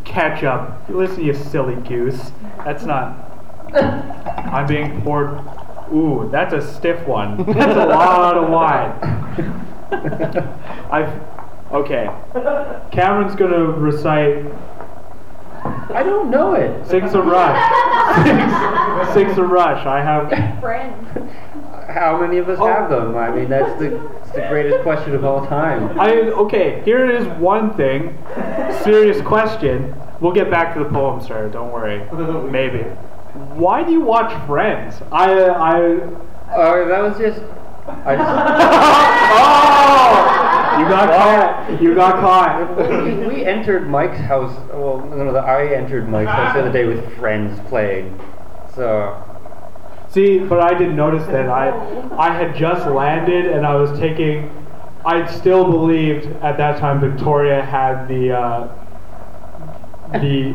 catch. 0.04 0.88
Listen, 0.90 1.24
you 1.24 1.32
silly 1.32 1.76
goose. 1.76 2.32
That's 2.66 2.84
not. 2.84 3.30
I'm 3.74 4.66
being 4.66 5.00
poured. 5.00 5.40
Ooh, 5.90 6.28
that's 6.30 6.52
a 6.52 6.60
stiff 6.60 7.06
one. 7.06 7.44
That's 7.46 7.76
a 7.76 7.86
lot 7.86 8.36
of 8.36 8.50
wine. 8.50 8.92
I've. 10.90 11.33
Okay. 11.74 12.08
Cameron's 12.92 13.34
gonna 13.34 13.64
recite 13.64 14.44
I 15.94 16.02
don't 16.02 16.30
know 16.30 16.54
it. 16.54 16.86
Six 16.86 17.14
of 17.14 17.26
rush. 17.26 18.24
Six, 18.24 19.14
six 19.14 19.38
a 19.38 19.44
rush. 19.44 19.86
I 19.86 20.00
have. 20.00 20.28
Friends. 20.60 21.08
How 21.88 22.18
many 22.20 22.38
of 22.38 22.48
us 22.48 22.58
Oh. 22.60 22.66
have 22.66 22.90
them? 22.90 23.16
I 23.16 23.30
mean, 23.30 23.48
that's 23.48 23.78
the, 23.78 23.94
it's 24.20 24.32
the 24.32 24.46
greatest 24.48 24.82
question 24.82 25.14
of 25.14 25.24
all 25.24 25.46
time. 25.46 25.98
I 25.98 26.12
okay. 26.44 26.82
Here 26.84 27.08
is 27.08 27.26
one 27.38 27.74
thing. 27.74 28.16
Serious 28.82 29.20
question. 29.22 29.94
We'll 30.20 30.32
get 30.32 30.50
back 30.50 30.74
to 30.74 30.82
the 30.82 30.90
poem, 30.90 31.20
sir. 31.20 31.48
Don't 31.48 31.70
worry. 31.72 32.02
Maybe. 32.50 32.82
Why 33.54 33.82
do 33.82 33.92
you 33.92 34.00
watch 34.00 34.32
Friends? 34.46 34.96
I 35.12 35.48
I. 35.48 35.78
Oh, 36.56 36.88
that 36.88 37.02
was 37.02 37.18
just. 37.18 37.40
I 37.86 38.16
oh! 38.16 39.00
You 40.94 41.06
got 41.06 41.16
caught. 41.16 41.82
You 41.82 41.94
got 41.94 42.14
caught. 42.20 43.04
we, 43.04 43.14
we 43.26 43.44
entered 43.44 43.88
Mike's 43.88 44.18
house. 44.18 44.54
Well, 44.70 45.04
no, 45.10 45.24
no, 45.24 45.36
I 45.36 45.74
entered 45.74 46.08
Mike's 46.08 46.30
house 46.30 46.54
the 46.54 46.60
other 46.60 46.72
day 46.72 46.86
with 46.86 47.16
friends 47.16 47.60
playing. 47.68 48.18
So 48.74 49.22
See, 50.14 50.38
but 50.38 50.60
I 50.60 50.78
didn't 50.78 50.94
notice 50.94 51.26
that. 51.26 51.48
I 51.48 51.70
I 52.16 52.32
had 52.32 52.54
just 52.54 52.86
landed 52.86 53.46
and 53.46 53.66
I 53.66 53.74
was 53.74 53.98
taking. 53.98 54.48
I 55.04 55.26
still 55.26 55.68
believed 55.68 56.26
at 56.40 56.56
that 56.56 56.78
time 56.78 57.00
Victoria 57.00 57.64
had 57.64 58.06
the 58.06 58.30
uh, 58.30 58.68
the 60.12 60.54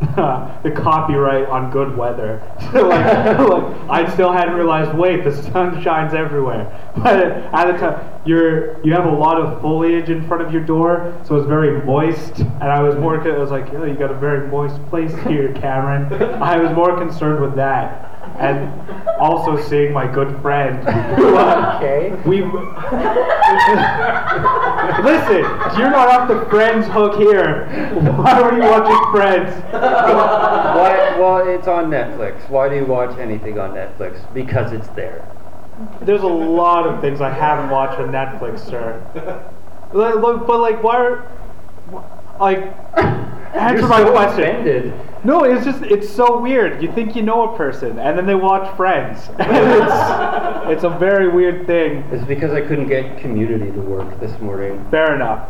the 0.64 0.72
copyright 0.74 1.48
on 1.48 1.70
good 1.70 1.96
weather. 1.96 2.42
Like, 2.74 3.38
like, 3.38 3.74
I 3.88 4.12
still 4.14 4.32
hadn't 4.32 4.54
realized. 4.54 4.96
Wait, 4.96 5.22
the 5.22 5.32
sun 5.44 5.80
shines 5.82 6.12
everywhere. 6.12 6.66
But 6.96 7.22
at 7.22 7.72
the 7.72 7.78
time, 7.78 8.20
you're 8.26 8.84
you 8.84 8.92
have 8.92 9.06
a 9.06 9.10
lot 9.10 9.40
of 9.40 9.60
foliage 9.60 10.10
in 10.10 10.26
front 10.26 10.42
of 10.42 10.52
your 10.52 10.62
door, 10.64 11.16
so 11.24 11.36
it's 11.36 11.46
very 11.46 11.84
moist. 11.84 12.40
And 12.40 12.64
I 12.64 12.82
was 12.82 12.96
more. 12.96 13.20
I 13.20 13.38
was 13.38 13.50
like, 13.50 13.72
oh, 13.74 13.84
you 13.84 13.94
got 13.94 14.10
a 14.10 14.18
very 14.18 14.48
moist 14.48 14.84
place 14.86 15.14
here, 15.26 15.52
Cameron. 15.54 16.12
I 16.42 16.56
was 16.56 16.72
more 16.74 16.98
concerned 16.98 17.40
with 17.40 17.54
that, 17.54 18.36
and 18.38 18.68
also 19.20 19.60
seeing 19.68 19.92
my 19.92 20.06
good 20.12 20.40
friend. 20.42 20.86
Okay. 20.88 22.10
We. 22.26 22.42
Listen, 25.02 25.42
you're 25.78 25.90
not 25.90 26.08
off 26.08 26.28
the 26.28 26.44
Friends 26.50 26.86
hook 26.88 27.16
here. 27.16 27.66
Why 28.16 28.40
were 28.40 28.56
you 28.56 28.62
watching 28.62 29.12
Friends? 29.12 29.62
why? 29.72 31.16
Well, 31.18 31.48
it's 31.48 31.68
on 31.68 31.90
Netflix. 31.90 32.48
Why 32.48 32.68
do 32.68 32.76
you 32.76 32.84
watch 32.84 33.16
anything 33.18 33.58
on 33.58 33.70
Netflix? 33.72 34.32
Because 34.34 34.72
it's 34.72 34.88
there. 34.88 35.26
There's 36.02 36.22
a 36.22 36.26
lot 36.26 36.86
of 36.86 37.00
things 37.00 37.20
I 37.20 37.30
haven't 37.30 37.70
watched 37.70 37.98
on 38.00 38.10
Netflix, 38.10 38.60
sir. 38.60 39.02
But 39.92 40.58
like, 40.58 40.82
why 40.82 40.96
are 40.96 41.26
like 42.40 42.58
answer 43.54 43.78
You're 43.80 43.88
my 43.88 43.98
so 43.98 44.10
question? 44.12 44.40
offended. 44.42 44.92
No, 45.24 45.44
it's 45.44 45.64
just 45.64 45.82
it's 45.84 46.08
so 46.08 46.38
weird. 46.38 46.82
You 46.82 46.92
think 46.92 47.16
you 47.16 47.22
know 47.22 47.54
a 47.54 47.56
person, 47.56 47.98
and 47.98 48.18
then 48.18 48.26
they 48.26 48.34
watch 48.34 48.74
Friends, 48.76 49.20
it's 49.38 50.70
it's 50.72 50.84
a 50.84 50.90
very 50.98 51.28
weird 51.28 51.66
thing. 51.66 51.98
It's 52.12 52.24
because 52.26 52.52
I 52.52 52.60
couldn't 52.60 52.88
get 52.88 53.18
Community 53.18 53.70
to 53.72 53.80
work 53.80 54.20
this 54.20 54.38
morning. 54.40 54.84
Fair 54.90 55.14
enough. 55.14 55.48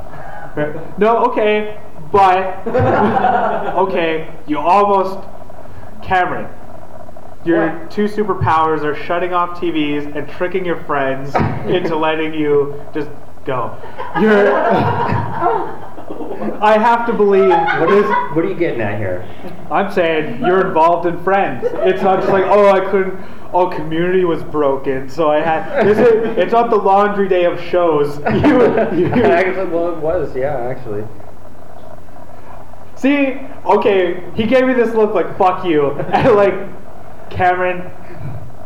Fair- 0.54 0.94
No, 0.98 1.24
okay, 1.26 1.80
but 2.12 2.64
okay, 3.76 4.32
you 4.46 4.58
almost 4.58 5.18
Cameron. 6.02 6.46
Your 7.44 7.68
What? 7.78 7.90
two 7.90 8.04
superpowers 8.06 8.82
are 8.84 8.94
shutting 8.94 9.34
off 9.34 9.58
TVs 9.60 10.14
and 10.16 10.28
tricking 10.30 10.64
your 10.64 10.82
friends 10.84 11.34
into 11.66 11.96
letting 11.96 12.32
you 12.32 12.80
just 12.94 13.10
go. 13.44 13.76
You're. 14.20 14.52
I 16.60 16.76
have 16.78 17.06
to 17.06 17.12
believe 17.12 17.48
What 17.48 17.90
is? 17.90 18.04
What 18.34 18.44
are 18.44 18.48
you 18.48 18.54
getting 18.54 18.80
at 18.80 18.98
here? 18.98 19.26
I'm 19.70 19.90
saying 19.90 20.40
you're 20.40 20.66
involved 20.66 21.06
in 21.06 21.22
Friends. 21.24 21.64
It's 21.64 22.02
not 22.02 22.20
just 22.20 22.30
like, 22.30 22.44
oh, 22.44 22.68
I 22.68 22.80
couldn't. 22.90 23.18
Oh, 23.54 23.68
Community 23.68 24.24
was 24.24 24.42
broken, 24.42 25.08
so 25.08 25.30
I 25.30 25.40
had. 25.40 25.86
This 25.86 25.98
is, 25.98 26.36
it's 26.38 26.52
not 26.52 26.68
the 26.70 26.76
laundry 26.76 27.28
day 27.28 27.44
of 27.44 27.58
shows. 27.60 28.18
You, 28.34 28.60
you, 28.98 29.06
Actually, 29.24 29.70
well, 29.70 29.94
it 29.94 29.98
was. 29.98 30.34
Yeah, 30.36 30.56
actually. 30.58 31.04
see, 32.96 33.38
okay, 33.64 34.22
he 34.34 34.44
gave 34.46 34.66
me 34.66 34.74
this 34.74 34.94
look 34.94 35.14
like 35.14 35.38
fuck 35.38 35.64
you, 35.64 35.90
and 36.12 36.34
like 36.36 37.30
Cameron. 37.30 37.90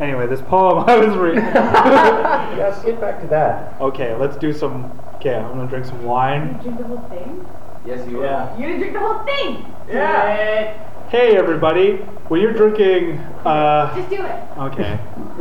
Anyway, 0.01 0.27
this 0.27 0.41
poem 0.43 0.79
I 0.89 0.97
was 0.97 1.17
reading. 1.17 1.45
Yeah, 1.45 2.55
let's 2.59 2.83
get 2.85 3.01
back 3.01 3.21
to 3.21 3.27
that. 3.29 3.81
okay, 3.81 4.15
let's 4.17 4.37
do 4.37 4.53
some. 4.53 4.91
Okay, 5.19 5.35
I'm 5.35 5.49
gonna 5.57 5.67
drink 5.69 5.85
some 5.85 6.05
wine. 6.05 6.55
You 6.59 6.63
drink 6.71 6.79
the 6.79 6.85
whole 6.85 7.09
thing? 7.09 7.45
Yes, 7.85 8.07
you 8.09 8.23
Yeah. 8.23 8.55
are. 8.55 8.61
You 8.61 8.79
drink 8.79 8.93
the 8.93 9.01
whole 9.01 9.19
thing? 9.25 9.65
Yeah. 9.89 10.75
Hey, 11.09 11.37
everybody, 11.37 11.97
when 12.29 12.41
you're 12.41 12.53
drinking, 12.53 13.19
uh, 13.45 13.95
Just 13.97 14.11
do 14.11 14.25
it. 14.25 14.37
okay, 14.59 14.99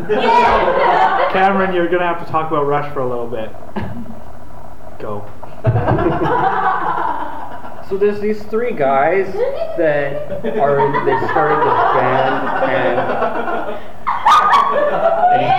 Yeah. 0.10 1.30
Cameron, 1.32 1.76
you're 1.76 1.88
gonna 1.90 2.08
have 2.08 2.26
to 2.26 2.32
talk 2.32 2.50
about 2.50 2.66
Rush 2.66 2.92
for 2.94 3.02
a 3.02 3.06
little 3.08 3.28
bit. 3.28 3.52
Go. 5.00 5.26
So 7.90 7.96
there's 7.98 8.20
these 8.20 8.42
three 8.44 8.72
guys 8.74 9.32
that 9.78 10.32
are 10.60 11.06
they 11.06 11.28
started 11.28 11.60
this 11.60 11.80
band 11.94 12.48
and 12.74 13.78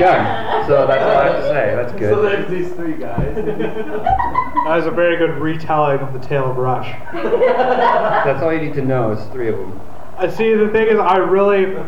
and 0.00 0.58
he's 0.58 0.68
done. 0.68 0.68
So 0.68 0.86
that's 0.86 1.02
all 1.02 1.18
I 1.18 1.24
have 1.24 1.42
to 1.42 1.48
say. 1.48 1.74
That's 1.74 1.92
good. 1.92 2.14
So 2.14 2.22
good. 2.22 2.32
there's 2.32 2.50
these 2.50 2.72
three 2.76 2.94
guys. 2.94 3.34
That 3.34 4.76
was 4.76 4.86
a 4.86 4.90
very 4.90 5.16
good 5.16 5.40
retelling 5.40 6.00
of 6.00 6.12
the 6.12 6.20
tale 6.20 6.50
of 6.50 6.56
Rush. 6.56 6.90
That's 7.12 8.42
all 8.42 8.52
you 8.52 8.60
need 8.60 8.74
to 8.74 8.82
know. 8.82 9.12
Is 9.12 9.24
three 9.32 9.48
of 9.48 9.58
them. 9.58 9.80
I 10.16 10.28
see. 10.28 10.54
The 10.54 10.68
thing 10.68 10.88
is, 10.88 10.98
I 10.98 11.16
really. 11.16 11.64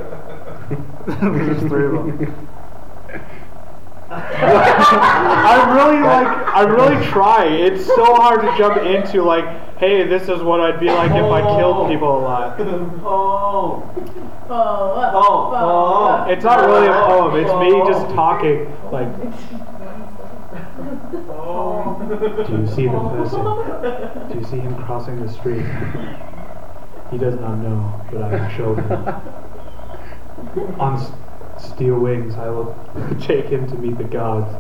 There's 1.07 1.61
three 1.61 1.87
of 1.87 1.93
them. 1.93 2.49
I 4.13 5.73
really 5.77 6.03
like. 6.03 6.27
I 6.55 6.63
really 6.63 7.07
try. 7.07 7.47
It's 7.47 7.87
so 7.87 8.15
hard 8.17 8.41
to 8.41 8.59
jump 8.59 8.79
into 8.79 9.23
like, 9.23 9.45
hey, 9.79 10.05
this 10.07 10.29
is 10.29 10.43
what 10.43 10.61
I'd 10.61 10.81
be 10.81 10.87
like 10.87 11.13
if 11.13 11.31
I 11.31 11.41
killed 11.43 11.77
oh. 11.77 11.89
people 11.89 12.19
a 12.19 12.21
lot. 12.21 12.61
oh. 12.61 13.85
Oh, 14.53 14.53
oh, 14.53 15.11
Oh, 15.15 15.53
oh. 15.55 16.31
It's 16.31 16.43
not 16.43 16.67
really 16.67 16.89
a 16.89 16.93
poem. 16.93 17.37
It's 17.37 17.53
me 17.61 17.71
just 17.87 18.07
oh. 18.07 18.15
talking. 18.17 18.67
Like, 18.91 19.09
oh. 21.31 22.45
do 22.49 22.57
you 22.61 22.67
see 22.67 22.87
the 22.87 22.99
person? 23.11 23.45
Do 24.29 24.39
you 24.39 24.45
see 24.45 24.59
him 24.59 24.75
crossing 24.85 25.25
the 25.25 25.33
street? 25.33 25.65
He 27.13 27.19
does 27.19 27.39
not 27.39 27.59
know, 27.59 28.01
but 28.11 28.23
I 28.23 28.39
have 28.39 28.53
showed 28.57 28.79
him. 28.79 28.93
On 30.81 30.97
s- 30.97 31.13
steel 31.61 31.99
wings, 31.99 32.35
I 32.37 32.49
will 32.49 32.75
take 33.21 33.47
him 33.47 33.69
to 33.69 33.75
meet 33.77 33.99
the 33.99 34.05
gods. 34.05 34.53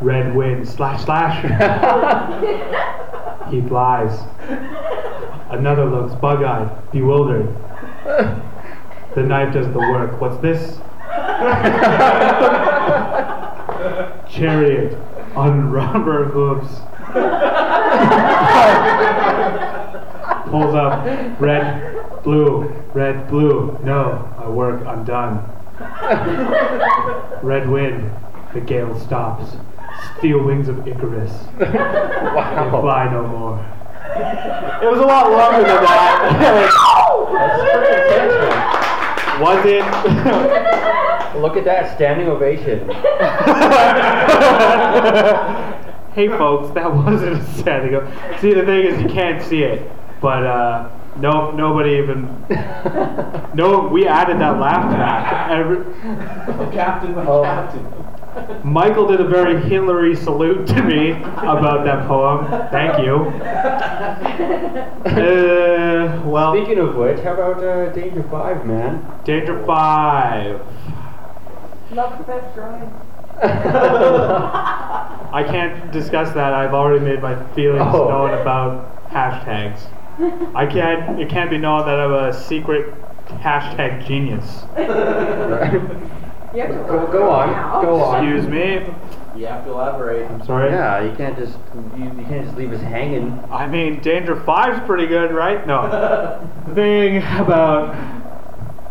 Red 0.00 0.34
wind, 0.34 0.68
slash, 0.68 1.04
slash. 1.04 1.42
he 3.50 3.60
flies. 3.62 4.18
Another 5.50 5.84
looks 5.84 6.14
bug-eyed, 6.14 6.90
bewildered. 6.90 7.54
The 9.14 9.22
knife 9.22 9.52
does 9.52 9.66
the 9.66 9.78
work. 9.78 10.20
What's 10.20 10.40
this? 10.40 10.78
Chariot 14.30 14.96
on 15.34 15.70
rubber 15.70 16.24
hooves. 16.26 16.68
Pulls 20.50 20.74
up 20.74 21.04
red, 21.40 22.22
blue, 22.22 22.68
red, 22.94 23.28
blue. 23.28 23.78
No, 23.82 24.32
I 24.38 24.48
work 24.48 24.82
undone. 24.86 25.59
Red 27.42 27.68
wind, 27.68 28.10
the 28.52 28.60
gale 28.60 28.98
stops. 29.00 29.56
Steel 30.18 30.42
wings 30.44 30.68
of 30.68 30.86
Icarus. 30.86 31.32
They 31.58 31.66
fly 31.66 33.08
no 33.10 33.26
more. 33.26 33.58
It 34.82 34.90
was 34.90 35.00
a 35.00 35.06
lot 35.06 35.30
longer 35.30 35.66
than 35.66 35.82
that. 35.82 36.70
That's 37.32 37.62
pretty 37.72 37.92
intense. 38.02 38.34
Was 39.40 39.64
it? 39.64 41.40
Look 41.40 41.56
at 41.56 41.64
that 41.64 41.96
standing 41.96 42.28
ovation. 42.28 42.80
hey 46.12 46.28
folks, 46.28 46.74
that 46.74 46.94
wasn't 46.94 47.38
a 47.38 47.44
standing 47.58 47.94
up. 47.94 48.04
See, 48.40 48.52
the 48.52 48.64
thing 48.64 48.84
is, 48.86 49.00
you 49.00 49.08
can't 49.08 49.42
see 49.42 49.62
it, 49.62 49.90
but 50.20 50.44
uh, 50.44 50.90
no, 51.18 51.50
nobody 51.50 51.96
even. 51.96 52.26
No, 53.54 53.88
we 53.92 54.06
added 54.06 54.38
that 54.40 54.58
laugh 54.60 54.94
track. 54.94 55.50
Every, 55.50 55.84
Captain, 56.72 57.14
my 57.14 57.26
Oh. 57.26 57.42
captain. 57.42 57.86
Michael 58.62 59.08
did 59.08 59.20
a 59.20 59.26
very 59.26 59.60
Hillary 59.60 60.14
salute 60.14 60.64
to 60.68 60.82
me 60.82 61.10
about 61.38 61.84
that 61.84 62.06
poem. 62.06 62.46
Thank 62.70 63.04
you. 63.04 63.26
Uh, 65.00 66.22
well, 66.26 66.54
Speaking 66.54 66.78
of 66.78 66.94
which, 66.94 67.18
how 67.20 67.32
about 67.34 67.62
uh, 67.64 67.90
Danger 67.92 68.22
Five, 68.30 68.66
man? 68.66 69.02
Danger 69.24 69.64
Five. 69.64 70.60
Love 71.92 72.18
the 72.18 72.24
best 72.24 72.54
drawing. 72.54 72.92
I 73.42 75.42
can't 75.46 75.90
discuss 75.90 76.32
that. 76.34 76.52
I've 76.52 76.74
already 76.74 77.02
made 77.04 77.22
my 77.22 77.34
feelings 77.54 77.82
Oh. 77.94 78.08
known 78.08 78.34
about 78.38 79.08
hashtags. 79.10 79.80
I 80.54 80.66
can't. 80.66 81.20
It 81.20 81.30
can't 81.30 81.50
be 81.50 81.56
known 81.56 81.86
that 81.86 81.98
I'm 81.98 82.12
a 82.12 82.32
secret 82.32 82.94
hashtag 83.26 84.06
genius. 84.06 84.64
You 86.52 86.62
have 86.62 86.70
to 86.72 86.82
Go, 86.88 87.06
go 87.06 87.30
on, 87.30 87.84
go 87.84 88.02
on. 88.02 88.26
Excuse 88.26 88.46
me. 88.50 88.92
You 89.38 89.46
have 89.46 89.64
to 89.64 89.70
elaborate. 89.70 90.28
I'm 90.28 90.44
sorry. 90.44 90.70
Yeah, 90.70 91.00
you 91.02 91.16
can't 91.16 91.38
just 91.38 91.56
you, 91.96 92.04
you 92.04 92.26
can't 92.26 92.44
just 92.44 92.56
leave 92.56 92.72
us 92.72 92.80
hanging. 92.80 93.32
I 93.50 93.68
mean, 93.68 94.00
Danger 94.00 94.34
Five's 94.34 94.84
pretty 94.84 95.06
good, 95.06 95.32
right? 95.32 95.64
No. 95.66 95.88
the 96.66 96.74
thing 96.74 97.18
about 97.38 97.94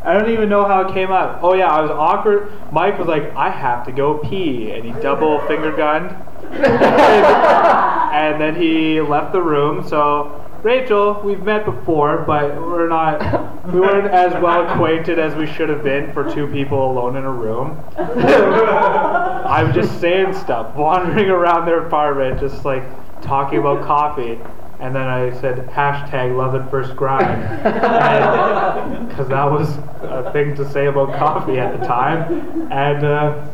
I 0.04 0.18
don't 0.18 0.32
even 0.32 0.48
know 0.48 0.66
how 0.66 0.88
it 0.88 0.94
came 0.94 1.12
up. 1.12 1.44
Oh 1.44 1.54
yeah, 1.54 1.68
I 1.68 1.82
was 1.82 1.92
awkward. 1.92 2.50
Mike 2.72 2.98
was 2.98 3.08
like, 3.08 3.36
"I 3.36 3.50
have 3.50 3.86
to 3.86 3.92
go 3.92 4.18
pee," 4.20 4.72
and 4.72 4.86
he 4.86 4.94
double 5.02 5.46
finger 5.46 5.76
gunned, 5.76 6.12
and 6.54 8.42
then 8.42 8.56
he 8.56 9.02
left 9.02 9.34
the 9.34 9.42
room. 9.42 9.88
So. 9.88 10.39
Rachel, 10.64 11.22
we've 11.24 11.41
met 11.41 11.64
before, 11.64 12.24
but 12.28 12.55
we're 12.55 12.89
not, 12.89 13.66
we 13.74 13.80
weren't 13.80 14.07
as 14.14 14.34
well 14.41 14.68
acquainted 14.68 15.18
as 15.18 15.34
we 15.36 15.47
should 15.47 15.70
have 15.70 15.84
been 15.84 16.12
for 16.12 16.30
two 16.34 16.47
people 16.47 16.91
alone 16.91 17.16
in 17.16 17.24
a 17.24 17.32
room. 17.32 17.82
I'm 17.97 19.74
just 19.74 19.99
saying 20.01 20.34
stuff, 20.34 20.76
wandering 20.76 21.30
around 21.30 21.66
their 21.66 21.88
apartment, 21.88 22.39
just 22.41 22.66
like 22.66 22.84
talking 23.22 23.60
about 23.60 23.86
coffee. 23.86 24.38
And 24.80 24.95
then 24.95 25.07
I 25.07 25.32
said 25.41 25.68
hashtag 25.70 26.38
love 26.38 26.55
at 26.55 26.70
first 26.72 26.95
grind. 26.95 27.64
Because 27.64 29.28
that 29.30 29.45
was 29.45 29.70
a 30.01 30.30
thing 30.32 30.55
to 30.55 30.70
say 30.72 30.86
about 30.86 31.18
coffee 31.18 31.60
at 31.60 31.78
the 31.78 31.86
time. 31.86 32.72
And 32.72 33.03
uh, 33.03 33.45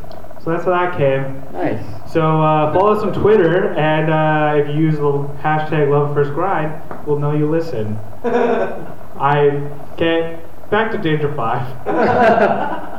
so 0.46 0.52
that's 0.52 0.64
how 0.64 0.72
that 0.72 0.96
came. 0.98 1.41
Nice. 1.52 2.14
So 2.14 2.41
uh, 2.41 2.72
follow 2.72 2.93
us 2.93 3.04
on 3.04 3.12
Twitter, 3.14 3.74
and 3.74 4.10
uh, 4.12 4.62
if 4.62 4.68
you 4.74 4.82
use 4.84 4.96
the 4.96 5.12
hashtag 5.41 5.89
love 5.89 6.14
first 6.14 6.32
grind, 6.34 6.82
we'll 7.06 7.20
know 7.20 7.34
you 7.36 7.50
listen. 7.50 7.98
I 8.24 9.70
okay. 9.93 10.39
Back 10.70 10.91
to 10.91 10.98
Danger 10.98 11.34
Five. 11.36 11.66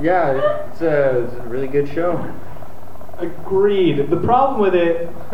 Yeah, 0.00 0.66
it's 0.70 0.80
a, 0.80 1.24
it's 1.24 1.34
a 1.34 1.42
really 1.42 1.68
good 1.68 1.88
show. 1.88 2.34
Agreed. 3.18 4.10
The 4.10 4.16
problem 4.16 4.60
with 4.60 4.74
it. 4.74 5.08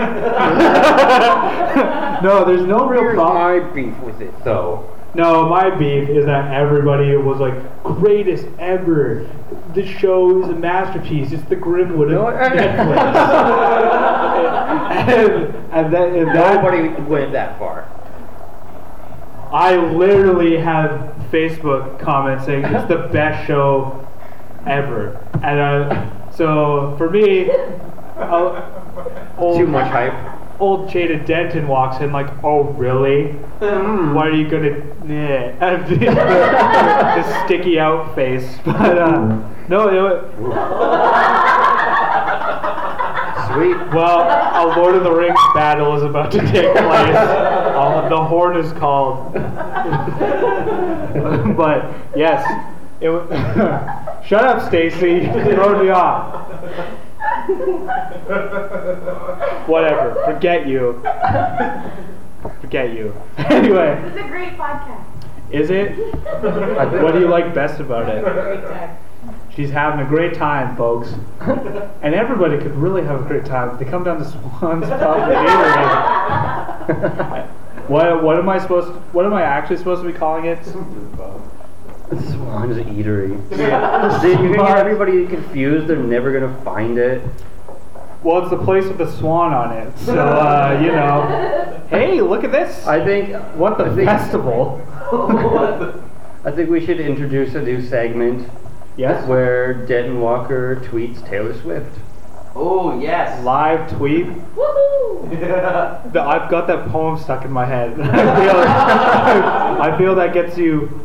no, 2.23 2.45
there's 2.45 2.67
no 2.67 2.87
real 2.87 3.01
Here's 3.01 3.15
problem. 3.15 3.63
my 3.65 3.73
beef 3.73 3.99
with 4.01 4.21
it, 4.21 4.35
though. 4.45 5.00
No, 5.15 5.49
my 5.49 5.71
beef 5.71 6.09
is 6.09 6.25
that 6.27 6.53
everybody 6.53 7.17
was 7.17 7.41
like 7.41 7.83
greatest 7.83 8.47
ever. 8.59 9.29
This 9.75 9.89
show 9.89 10.43
is 10.43 10.49
a 10.49 10.55
masterpiece. 10.55 11.33
It's 11.33 11.43
the 11.45 11.57
Grimwood 11.57 12.15
of 12.15 12.53
Netflix. 12.53 13.17
and, 14.91 15.55
and 15.73 15.95
that, 15.95 16.09
and 16.13 16.29
that 16.29 16.63
Nobody 16.63 16.89
went 17.03 17.33
that 17.33 17.59
far. 17.59 17.89
I 19.53 19.77
literally 19.77 20.57
have 20.59 21.13
Facebook 21.31 21.99
comments 21.99 22.45
saying 22.45 22.65
it's 22.65 22.89
the 22.89 23.09
best 23.13 23.47
show 23.49 24.07
ever. 24.67 25.17
And 25.43 25.59
uh, 25.59 26.31
so 26.31 26.95
for 26.97 27.11
me, 27.11 27.47
Too 29.57 29.67
much 29.67 29.91
hype. 29.91 30.40
Old 30.61 30.89
Jada 30.91 31.25
Denton 31.25 31.67
walks 31.67 32.01
in 32.03 32.13
like, 32.13 32.29
oh 32.45 32.65
really? 32.75 33.33
What 33.61 34.27
are 34.29 34.35
you 34.37 34.49
gonna? 34.49 34.83
Nah. 35.01 35.17
And 35.67 35.87
the, 35.89 35.97
the 36.07 37.45
sticky 37.45 37.81
out 37.81 38.15
face. 38.15 38.59
But 38.65 38.99
uh, 38.99 39.19
no, 39.69 39.89
it 39.89 40.01
was, 40.01 40.21
Sweet. 43.53 43.77
well, 43.93 44.21
a 44.21 44.65
Lord 44.79 44.95
of 44.95 45.03
the 45.03 45.11
Rings 45.11 45.41
battle 45.55 45.97
is 45.97 46.03
about 46.05 46.31
to 46.33 46.39
take 46.39 46.71
place. 46.77 47.17
Uh, 47.17 48.09
the 48.09 48.23
horn 48.23 48.57
is 48.59 48.73
called. 48.75 49.33
but 51.57 51.91
yes, 52.15 52.45
it. 53.01 53.11
Shut 54.27 54.45
up, 54.45 54.69
Stacy. 54.69 55.25
You're 55.25 55.55
throwing 55.55 55.85
me 55.87 55.91
off. 55.91 56.47
Whatever. 59.67 60.15
Forget 60.25 60.67
you. 60.67 61.01
Forget 62.61 62.93
you. 62.93 63.15
Anyway, 63.39 64.01
This 64.05 64.15
is 64.15 64.21
a 64.25 64.29
great 64.29 64.57
podcast. 64.57 65.05
is 65.51 65.71
it? 65.71 65.97
What 67.03 67.13
do 67.13 67.21
you 67.21 67.29
like 67.29 67.55
best 67.55 67.81
about 67.81 68.09
it? 68.09 68.25
Great 68.25 68.63
tech. 68.63 68.99
She's 69.55 69.71
having 69.71 70.05
a 70.07 70.09
great 70.09 70.35
time, 70.35 70.77
folks. 70.77 71.13
And 72.03 72.15
everybody 72.15 72.57
could 72.59 72.75
really 72.77 73.03
have 73.03 73.21
a 73.21 73.25
great 73.29 73.45
time 73.45 73.71
if 73.71 73.79
they 73.79 73.85
come 73.85 74.05
down 74.05 74.19
to 74.19 74.25
Swan's 74.25 74.87
Pub 74.89 75.31
and 75.31 75.49
Eatery. 75.49 77.47
What 77.89 78.23
what 78.23 78.39
am 78.39 78.49
I 78.49 78.59
supposed 78.59 78.89
to, 78.89 78.95
what 79.13 79.27
am 79.27 79.35
I 79.35 79.43
actually 79.43 79.77
supposed 79.79 80.03
to 80.03 80.11
be 80.13 80.17
calling 80.17 80.45
it? 80.47 80.59
Swan's 82.11 82.77
Eatery. 82.79 83.31
You're 83.57 84.57
gonna 84.57 84.57
get 84.57 84.77
everybody 84.79 85.27
confused. 85.27 85.87
They're 85.87 85.97
never 85.97 86.33
gonna 86.33 86.55
find 86.63 86.99
it. 86.99 87.23
Well, 88.23 88.41
it's 88.43 88.51
the 88.51 88.59
place 88.59 88.85
with 88.85 88.99
the 88.99 89.11
swan 89.17 89.53
on 89.55 89.73
it. 89.77 89.97
So 89.99 90.15
uh, 90.19 90.79
you 90.83 90.93
know. 90.93 91.77
Hey, 91.91 92.21
look 92.21 92.45
at 92.45 92.53
this. 92.53 92.87
I 92.87 93.05
think. 93.05 93.35
what 93.57 93.77
the 93.77 93.87
I 93.87 93.95
think- 93.97 94.09
festival? 94.09 94.81
I 96.45 96.53
think 96.53 96.71
we 96.71 96.85
should 96.87 97.01
introduce 97.01 97.55
a 97.57 97.63
new 97.63 97.83
segment. 97.83 98.49
Yes. 98.97 99.27
where 99.27 99.75
Denton 99.87 100.21
Walker 100.21 100.77
tweets 100.85 101.27
Taylor 101.29 101.53
Swift. 101.61 101.91
Oh, 102.55 103.01
yes. 103.01 103.43
Live 103.45 103.91
tweet. 103.97 104.27
Woohoo! 104.27 106.13
The- 106.13 106.23
I've 106.23 106.49
got 106.51 106.67
that 106.69 106.89
poem 106.91 107.19
stuck 107.19 107.45
in 107.45 107.51
my 107.51 107.65
head. 107.67 107.99
I 108.01 108.37
feel, 108.37 109.83
I 109.83 109.99
feel 109.99 110.15
that 110.17 110.33
gets 110.33 110.57
you 110.57 111.01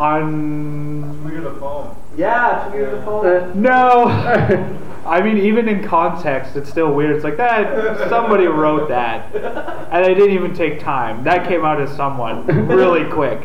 on. 0.00 1.24
Look 1.24 1.34
at 1.34 1.44
the 1.44 1.60
phone. 1.60 1.96
yeah, 2.16 2.68
tweet 2.70 2.90
the 2.90 3.02
phone. 3.02 3.26
Uh, 3.26 3.52
no. 3.54 4.84
I 5.08 5.22
mean, 5.22 5.38
even 5.38 5.68
in 5.68 5.82
context, 5.82 6.54
it's 6.54 6.68
still 6.68 6.92
weird. 6.92 7.16
It's 7.16 7.24
like 7.24 7.38
that. 7.38 8.10
Somebody 8.10 8.46
wrote 8.46 8.88
that, 8.90 9.34
and 9.90 10.04
they 10.04 10.12
didn't 10.12 10.34
even 10.34 10.52
take 10.54 10.80
time. 10.80 11.24
That 11.24 11.48
came 11.48 11.64
out 11.64 11.80
as 11.80 11.90
someone 11.96 12.46
really 12.66 13.10
quick. 13.10 13.40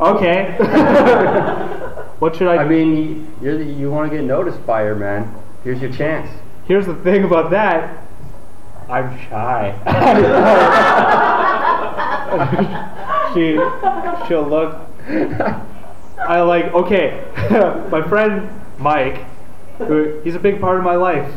Okay. 0.00 0.56
what 2.20 2.34
should 2.36 2.48
I? 2.48 2.62
I 2.62 2.64
mean, 2.68 3.30
you're 3.42 3.58
the, 3.58 3.64
you 3.64 3.90
want 3.90 4.10
to 4.10 4.16
get 4.16 4.24
noticed 4.24 4.64
by 4.64 4.82
her, 4.84 4.94
man. 4.94 5.34
Here's 5.62 5.82
your 5.82 5.92
chance. 5.92 6.30
Here's 6.64 6.86
the 6.86 6.94
thing 6.96 7.24
about 7.24 7.50
that. 7.50 7.98
I'm 8.88 9.18
shy. 9.28 9.78
She, 13.34 13.56
she'll 14.28 14.46
look. 14.46 14.76
I 16.18 16.40
like. 16.42 16.66
Okay, 16.74 17.24
my 17.90 18.02
friend 18.08 18.48
Mike, 18.78 19.24
who 19.78 20.20
he's 20.22 20.34
a 20.34 20.38
big 20.38 20.60
part 20.60 20.78
of 20.78 20.84
my 20.84 20.96
life. 20.96 21.30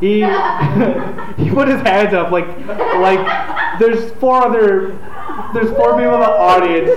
he 0.00 0.20
he 1.42 1.50
put 1.50 1.68
his 1.68 1.80
hands 1.82 2.14
up 2.14 2.30
like 2.30 2.48
like 2.66 3.78
there's 3.78 4.10
four 4.12 4.46
other 4.46 4.98
there's 5.52 5.70
four 5.76 5.96
people 5.96 6.14
in 6.14 6.20
the 6.20 6.26
audience 6.26 6.90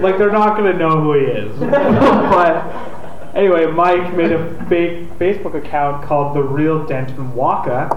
like 0.00 0.18
they're 0.18 0.30
not 0.30 0.56
gonna 0.56 0.72
know 0.72 1.00
who 1.00 1.14
he 1.14 1.24
is 1.24 1.58
but 1.60 2.64
anyway 3.34 3.66
Mike 3.66 4.14
made 4.14 4.30
a 4.30 4.66
fake 4.66 5.08
Facebook 5.18 5.54
account 5.54 6.04
called 6.04 6.36
the 6.36 6.42
real 6.42 6.86
Denton 6.86 7.34
Walker 7.34 7.88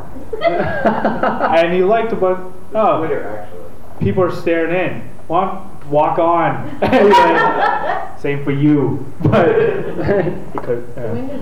and 0.41 1.73
he 1.73 1.83
liked 1.83 2.11
a 2.11 2.15
bunch 2.15 2.53
oh 2.73 2.97
Twitter, 2.97 3.37
actually. 3.37 3.70
People 4.01 4.23
are 4.23 4.31
staring 4.35 4.75
in 4.75 5.09
walk 5.27 5.67
walk 5.89 6.19
on 6.19 6.69
anyway 6.83 8.09
same 8.19 8.43
for 8.43 8.51
you 8.51 9.05
but 9.21 9.55
because 10.53 10.83
uh, 10.97 11.41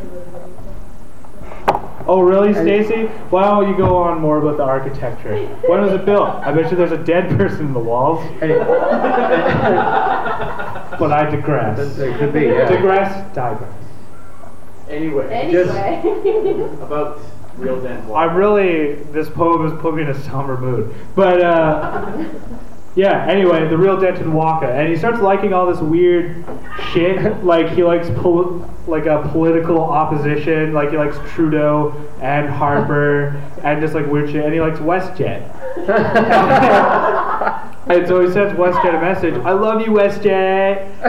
Oh, 2.07 2.21
really, 2.21 2.53
Stacy? 2.55 3.05
Why 3.29 3.43
don't 3.43 3.67
you 3.69 3.77
go 3.77 3.97
on 3.97 4.19
more 4.19 4.39
about 4.39 4.57
the 4.57 4.63
architecture? 4.63 5.45
When 5.67 5.81
was 5.81 5.91
it 5.93 6.05
built? 6.05 6.27
I 6.27 6.51
bet 6.51 6.71
you 6.71 6.77
there's 6.77 6.91
a 6.91 6.97
dead 6.97 7.29
person 7.37 7.67
in 7.67 7.73
the 7.73 7.79
walls. 7.79 8.25
But 8.39 8.51
I 11.11 11.29
digress. 11.29 11.77
It 11.99 12.17
could 12.17 12.33
be, 12.33 12.45
yeah. 12.45 12.67
Digress, 12.67 13.35
digress. 13.35 13.71
Anyway, 14.89 15.29
Anyway. 15.31 16.01
about 16.81 17.19
real 17.59 17.81
Walker. 17.81 18.13
I'm 18.13 18.35
really, 18.35 18.95
this 19.11 19.29
poem 19.29 19.69
has 19.69 19.79
put 19.81 19.95
me 19.95 20.03
in 20.03 20.09
a 20.09 20.23
somber 20.23 20.57
mood. 20.57 20.93
But, 21.15 21.41
uh, 21.41 22.23
yeah, 22.95 23.25
anyway, 23.27 23.67
the 23.67 23.77
real 23.77 23.99
Denton 23.99 24.33
Walker. 24.33 24.65
And 24.65 24.89
he 24.89 24.97
starts 24.97 25.21
liking 25.21 25.53
all 25.53 25.71
this 25.71 25.79
weird 25.79 26.43
shit. 26.91 27.43
Like, 27.43 27.69
he 27.69 27.83
likes 27.83 28.09
pol- 28.21 28.67
like 28.87 29.05
a 29.05 29.27
political 29.31 29.81
opposition. 29.81 30.73
Like, 30.73 30.91
he 30.91 30.97
likes 30.97 31.17
Trudeau 31.33 31.93
and 32.21 32.49
Harper 32.49 33.41
and 33.63 33.81
just 33.81 33.93
like 33.93 34.07
weird 34.07 34.29
shit. 34.29 34.43
And 34.43 34.53
he 34.53 34.61
likes 34.61 34.79
WestJet. 34.79 35.55
and 37.89 38.07
so 38.07 38.21
he 38.21 38.31
sends 38.31 38.53
WestJet 38.53 38.97
a 38.97 39.01
message. 39.01 39.33
I 39.45 39.51
love 39.51 39.81
you, 39.81 39.87
WestJet. 39.87 41.03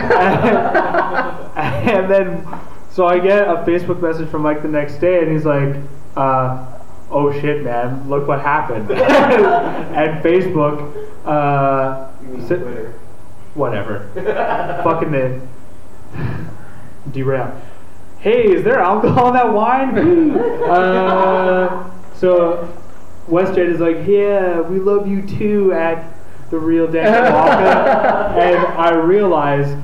and 1.56 2.10
then, 2.10 2.46
so 2.90 3.06
I 3.06 3.18
get 3.18 3.48
a 3.48 3.64
Facebook 3.64 4.02
message 4.02 4.28
from 4.28 4.42
Mike 4.42 4.62
the 4.62 4.68
next 4.68 4.98
day, 4.98 5.22
and 5.22 5.32
he's 5.32 5.44
like, 5.44 5.76
uh, 6.20 6.80
"Oh 7.10 7.32
shit, 7.40 7.62
man! 7.64 8.08
Look 8.08 8.28
what 8.28 8.40
happened." 8.40 8.90
and 10.00 10.22
Facebook, 10.24 10.76
uh, 11.24 12.08
You 12.22 12.28
mean 12.28 12.42
sa- 12.48 12.56
Twitter. 12.56 12.94
whatever, 13.54 14.08
fucking 14.84 15.10
the 15.12 15.40
derail. 17.12 17.52
Hey, 18.18 18.52
is 18.52 18.62
there 18.64 18.80
alcohol 18.80 19.28
in 19.28 19.34
that 19.34 19.52
wine? 19.52 19.98
uh, 20.68 21.90
so 22.14 22.68
WestJet 23.28 23.68
is 23.74 23.80
like, 23.80 24.06
yeah, 24.06 24.60
we 24.60 24.78
love 24.78 25.06
you 25.08 25.22
too 25.26 25.72
at 25.72 26.04
the 26.50 26.58
real 26.58 26.86
Denton 26.86 27.32
Walker, 27.32 27.62
and 28.38 28.58
I 28.76 28.90
realized, 28.92 29.74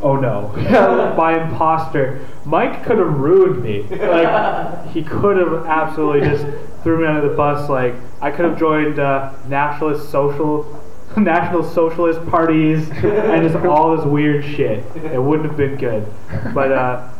oh 0.00 0.16
no, 0.16 0.52
by 1.16 1.42
imposter. 1.42 2.26
Mike 2.44 2.84
could 2.84 2.98
have 2.98 3.18
ruined 3.18 3.62
me. 3.62 3.82
Like 3.82 4.88
he 4.90 5.02
could 5.02 5.36
have 5.36 5.66
absolutely 5.66 6.28
just 6.28 6.46
threw 6.82 7.00
me 7.00 7.06
under 7.06 7.28
the 7.28 7.34
bus. 7.34 7.68
Like 7.68 7.94
I 8.20 8.30
could 8.30 8.44
have 8.44 8.58
joined 8.58 8.98
uh, 8.98 9.34
nationalist 9.46 10.10
social. 10.10 10.82
National 11.16 11.64
Socialist 11.64 12.24
parties 12.28 12.90
and 12.90 13.42
just 13.42 13.56
all 13.64 13.96
this 13.96 14.04
weird 14.04 14.44
shit. 14.44 14.84
It 14.94 15.20
wouldn't 15.20 15.48
have 15.48 15.56
been 15.56 15.76
good. 15.76 16.06
But 16.54 16.70
uh, 16.70 17.10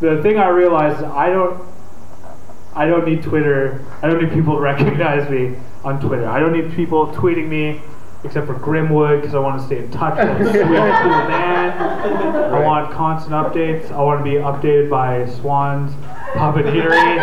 the 0.00 0.20
thing 0.22 0.38
I 0.38 0.48
realized 0.48 0.98
is 0.98 1.04
I 1.04 1.28
don't 1.28 1.62
I 2.74 2.86
don't 2.86 3.06
need 3.06 3.22
Twitter. 3.22 3.84
I 4.02 4.08
don't 4.08 4.22
need 4.22 4.32
people 4.32 4.56
to 4.56 4.60
recognize 4.72 5.30
me 5.30 5.56
on 5.84 6.00
Twitter. 6.00 6.26
I 6.28 6.40
don't 6.40 6.52
need 6.52 6.74
people 6.74 7.08
tweeting 7.08 7.48
me, 7.48 7.80
except 8.24 8.46
for 8.46 8.54
Grimwood, 8.54 9.20
because 9.20 9.34
I 9.34 9.38
want 9.38 9.60
to 9.60 9.66
stay 9.66 9.78
in 9.78 9.90
touch 9.90 10.16
with 10.16 10.38
the 10.38 10.50
sweet 10.52 10.62
cool 10.64 10.74
man. 11.28 11.72
I 12.52 12.60
want 12.64 12.90
constant 12.92 13.34
updates. 13.34 13.90
I 13.92 14.00
want 14.02 14.20
to 14.20 14.24
be 14.24 14.36
updated 14.36 14.88
by 14.90 15.26
Swan's 15.26 15.92
puppeteery. 16.34 17.20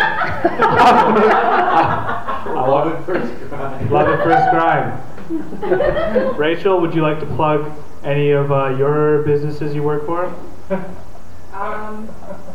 I 2.44 2.64
Love 2.66 2.86
it 2.92 3.04
first 3.04 3.32
crime. 3.48 3.90
love 3.90 4.08
it 4.08 4.18
first 4.22 4.50
crime. 4.50 5.00
Rachel, 6.36 6.80
would 6.80 6.94
you 6.94 7.02
like 7.02 7.18
to 7.20 7.26
plug 7.26 7.70
any 8.04 8.30
of 8.30 8.50
uh, 8.52 8.68
your 8.76 9.22
businesses 9.22 9.74
you 9.74 9.82
work 9.82 10.04
for? 10.06 10.32
Um, 11.54 12.08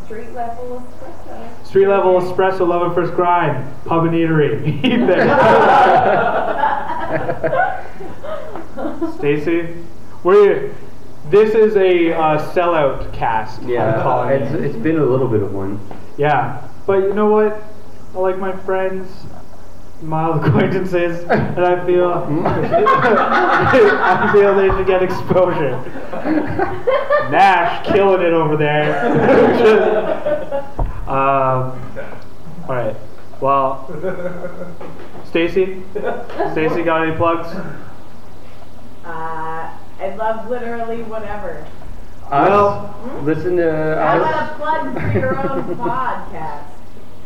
street 0.06 0.32
level 0.34 0.84
espresso. 1.02 1.66
Street 1.66 1.88
level 1.88 2.20
espresso, 2.22 2.68
love 2.68 2.92
it 2.92 2.96
first 2.96 3.14
grind, 3.14 3.66
pub 3.86 4.06
and 4.06 4.14
eatery. 4.14 4.84
Eat 4.84 5.06
there. 5.08 5.28
Stacy, 9.18 9.76
we 10.24 10.72
this 11.30 11.54
is 11.56 11.76
a 11.76 12.14
uh, 12.14 12.54
sellout 12.54 13.12
cast. 13.14 13.60
I'm 13.62 13.68
Yeah, 13.70 14.02
calling 14.02 14.42
it's, 14.42 14.54
it. 14.54 14.64
it's 14.64 14.78
been 14.78 14.98
a 14.98 15.06
little 15.06 15.28
bit 15.28 15.42
of 15.44 15.54
one. 15.54 15.80
yeah. 16.18 16.68
But 16.86 17.00
you 17.04 17.14
know 17.14 17.30
what? 17.30 17.62
I 18.16 18.20
like 18.20 18.38
my 18.40 18.56
friends, 18.56 19.10
mild 20.02 20.42
acquaintances, 20.46 21.22
and 21.26 21.60
I 21.66 21.86
feel 21.86 22.12
I 22.14 24.30
feel 24.32 24.56
they 24.56 24.70
should 24.70 24.88
get 24.88 25.04
exposure. 25.04 25.76
Nash 27.30 27.86
killing 27.86 28.22
it 28.22 28.32
over 28.32 28.56
there. 28.56 29.06
um, 31.08 31.74
all 32.70 32.76
right. 32.76 32.96
Well, 33.42 33.86
Stacy, 35.26 35.84
Stacy, 36.54 36.84
got 36.84 37.06
any 37.06 37.16
plugs? 37.18 37.50
Uh, 39.08 39.70
I 40.00 40.16
love 40.18 40.50
literally 40.50 41.02
whatever. 41.04 41.66
Well, 42.30 42.94
Listen 43.24 43.56
to 43.56 43.64
How 43.98 44.18
us. 44.20 44.22
about 44.22 44.52
a 44.52 44.56
plug 44.56 44.94
for 45.14 45.20
your 45.20 45.38
own 45.50 45.76
podcast? 45.78 46.64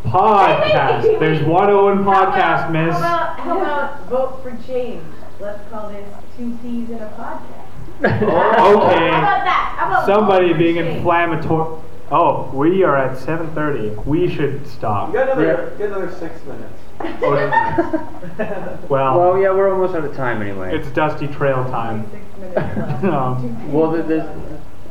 podcast. 0.05 1.19
There's 1.19 1.41
one 1.43 1.69
Owen 1.71 1.99
podcast, 1.99 2.33
how 2.35 2.69
about, 2.69 2.71
miss. 2.71 2.93
How 2.93 2.99
about, 2.99 3.39
how 3.39 3.61
about 3.61 4.05
vote 4.09 4.43
for 4.43 4.51
change? 4.67 5.03
Let's 5.39 5.67
call 5.71 5.89
this 5.89 6.07
two 6.37 6.55
peas 6.61 6.89
in 6.89 6.97
a 6.99 7.09
podcast. 7.17 7.57
Okay. 8.01 8.09
How 8.11 8.73
about 8.77 9.43
that? 9.45 9.75
How 9.77 9.87
about 9.87 10.05
Somebody 10.05 10.47
vote 10.49 10.53
for 10.53 10.59
being 10.59 10.75
change? 10.75 10.97
inflammatory. 10.97 11.81
Oh, 12.11 12.49
we 12.53 12.83
are 12.83 12.97
at 12.97 13.17
7:30. 13.17 14.05
We 14.05 14.29
should 14.33 14.67
stop. 14.67 15.09
You 15.09 15.13
got 15.13 15.29
another, 15.29 15.73
get 15.77 15.87
another 15.87 16.11
six 16.11 16.39
minutes. 16.45 16.77
Well, 18.89 19.17
Well, 19.17 19.37
yeah, 19.41 19.51
we're 19.51 19.71
almost 19.71 19.95
out 19.95 20.03
of 20.05 20.15
time 20.15 20.41
anyway. 20.41 20.75
it's 20.75 20.89
dusty 20.89 21.27
trail 21.27 21.63
time. 21.65 22.05
Six 22.11 22.37
minutes 22.37 22.55
left. 22.77 23.03
Um, 23.11 23.71
well, 23.73 23.91
th- 23.93 24.05
this, 24.05 24.27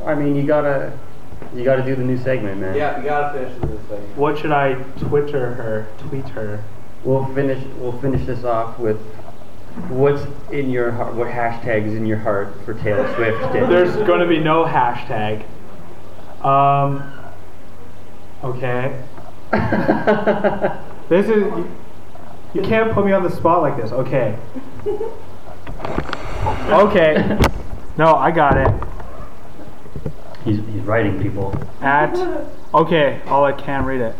I 0.05 0.15
mean, 0.15 0.35
you 0.35 0.43
gotta, 0.43 0.91
you 1.55 1.63
gotta 1.63 1.83
do 1.83 1.95
the 1.95 2.03
new 2.03 2.17
segment, 2.17 2.59
man. 2.59 2.75
Yeah, 2.75 2.97
you 2.97 3.03
gotta 3.05 3.37
finish 3.37 3.53
this 3.61 3.79
thing. 3.87 4.01
what 4.17 4.37
should 4.37 4.51
I 4.51 4.73
Twitter 4.99 5.53
her? 5.53 5.87
Tweet 5.99 6.27
her. 6.29 6.63
We'll 7.03 7.25
finish. 7.33 7.63
We'll 7.77 7.97
finish 7.99 8.25
this 8.25 8.43
off 8.43 8.77
with 8.79 8.97
what's 9.89 10.23
in 10.51 10.69
your 10.69 10.91
heart. 10.91 11.13
What 11.13 11.27
hashtag 11.29 11.85
is 11.85 11.93
in 11.95 12.05
your 12.05 12.17
heart 12.17 12.49
for 12.65 12.73
Taylor 12.73 13.07
Swift? 13.15 13.39
Denton? 13.53 13.69
There's 13.69 13.95
going 14.07 14.19
to 14.19 14.27
be 14.27 14.39
no 14.39 14.65
hashtag. 14.65 15.45
Um. 16.43 17.11
Okay. 18.43 19.03
This 21.11 21.27
is. 21.27 21.41
You, 21.43 21.69
you 22.53 22.61
can't 22.61 22.93
put 22.93 23.05
me 23.05 23.11
on 23.11 23.21
the 23.21 23.29
spot 23.29 23.61
like 23.61 23.75
this. 23.75 23.91
Okay. 23.91 24.37
Okay. 26.69 27.39
No, 27.97 28.15
I 28.15 28.31
got 28.31 28.55
it. 28.55 28.71
He's, 30.45 30.57
he's 30.57 30.81
writing 30.83 31.21
people. 31.21 31.53
At 31.81 32.15
okay, 32.73 33.21
all 33.27 33.43
I'll 33.43 33.51
let 33.53 33.63
Cam 33.63 33.85
read 33.85 34.01
it. 34.01 34.15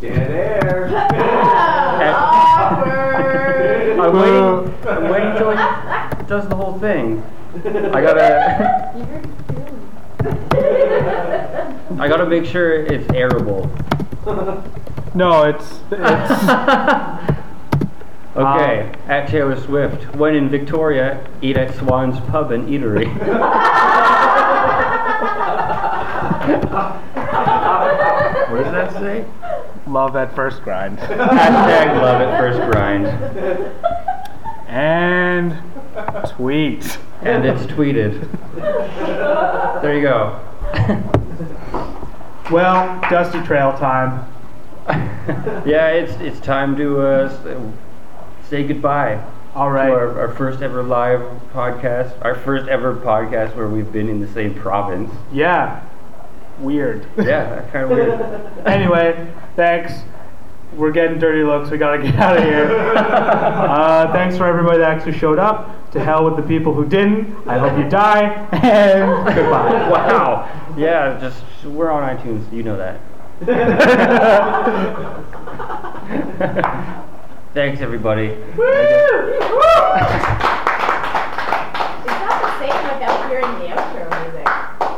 Dead 0.00 0.30
air. 0.30 0.88
Awkward. 2.16 3.04
I'm 4.00 4.16
waiting, 4.16 4.74
I'm 4.88 5.08
waiting 5.10 5.36
till 5.36 6.13
he 6.24 6.30
does 6.30 6.48
the 6.48 6.56
whole 6.56 6.78
thing. 6.78 7.22
I 7.54 8.00
gotta, 8.00 8.90
I 12.00 12.08
gotta 12.08 12.26
make 12.26 12.46
sure 12.46 12.74
it's 12.74 13.06
airable. 13.08 13.68
No, 15.14 15.42
it's 15.44 15.80
it's 15.90 15.94
Okay, 18.36 18.92
at 19.06 19.28
Taylor 19.28 19.60
Swift. 19.60 20.16
When 20.16 20.34
in 20.34 20.48
Victoria, 20.48 21.24
eat 21.40 21.56
at 21.56 21.72
Swan's 21.76 22.18
Pub 22.30 22.50
and 22.50 22.68
Eatery. 22.68 23.06
what 28.50 28.64
does 28.64 28.72
that 28.72 28.92
say? 28.94 29.24
love 29.86 30.16
at 30.16 30.34
first 30.34 30.62
grind. 30.62 30.98
Hashtag 30.98 32.00
love 32.00 32.20
at 32.20 32.40
first 32.40 32.58
grind. 32.72 33.06
And 34.68 35.52
tweet. 36.36 36.98
And 37.22 37.44
it's 37.44 37.62
tweeted. 37.64 38.28
There 39.82 39.94
you 39.96 40.02
go. 40.02 40.40
Well, 42.50 43.00
Dusty 43.10 43.40
Trail 43.42 43.76
time. 43.78 44.26
yeah, 45.66 45.88
it's 45.88 46.12
it's 46.20 46.38
time 46.40 46.76
to 46.76 47.00
uh, 47.00 47.38
s- 47.46 48.48
say 48.50 48.64
goodbye 48.66 49.24
All 49.54 49.70
right. 49.70 49.86
to 49.86 49.94
our, 49.94 50.20
our 50.20 50.34
first 50.34 50.60
ever 50.60 50.82
live 50.82 51.20
podcast, 51.54 52.22
our 52.22 52.34
first 52.34 52.68
ever 52.68 52.94
podcast 52.94 53.56
where 53.56 53.68
we've 53.68 53.90
been 53.90 54.10
in 54.10 54.20
the 54.20 54.28
same 54.28 54.54
province. 54.54 55.10
Yeah. 55.32 55.82
Weird. 56.58 57.06
Yeah, 57.16 57.62
kind 57.72 57.84
of 57.84 57.90
weird. 57.90 58.20
anyway, 58.66 59.32
thanks. 59.56 59.92
We're 60.76 60.92
getting 60.92 61.18
dirty 61.18 61.42
looks. 61.44 61.70
We 61.70 61.78
gotta 61.78 62.02
get 62.02 62.14
out 62.16 62.36
of 62.36 62.42
here. 62.44 62.66
Uh, 63.74 64.12
thanks 64.12 64.36
for 64.36 64.46
everybody 64.46 64.78
that 64.78 64.90
actually 64.90 65.16
showed 65.18 65.38
up. 65.38 65.70
To 65.94 66.00
hell 66.02 66.24
with 66.24 66.34
the 66.36 66.42
people 66.42 66.74
who 66.74 66.84
didn't. 66.84 67.36
I 67.46 67.56
hope 67.56 67.78
you 67.78 67.88
die. 67.88 68.48
And 68.52 69.24
goodbye. 69.36 69.88
wow. 69.88 70.48
Yeah, 70.76 71.20
just 71.20 71.40
we're 71.64 71.88
on 71.88 72.02
iTunes. 72.16 72.52
You 72.52 72.64
know 72.64 72.76
that. 72.76 72.98
Thanks, 77.54 77.80
everybody. 77.80 78.26
It's 78.26 78.58
not 78.58 78.66
the 82.42 82.58
same 82.58 82.74
without 82.90 83.28
hearing 83.30 83.54
the 83.60 83.68
outro 83.70 84.10
music. 84.24 84.48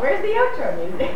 Where's 0.01 0.23
the 0.23 0.33
outro 0.33 0.69
music? 0.81 1.13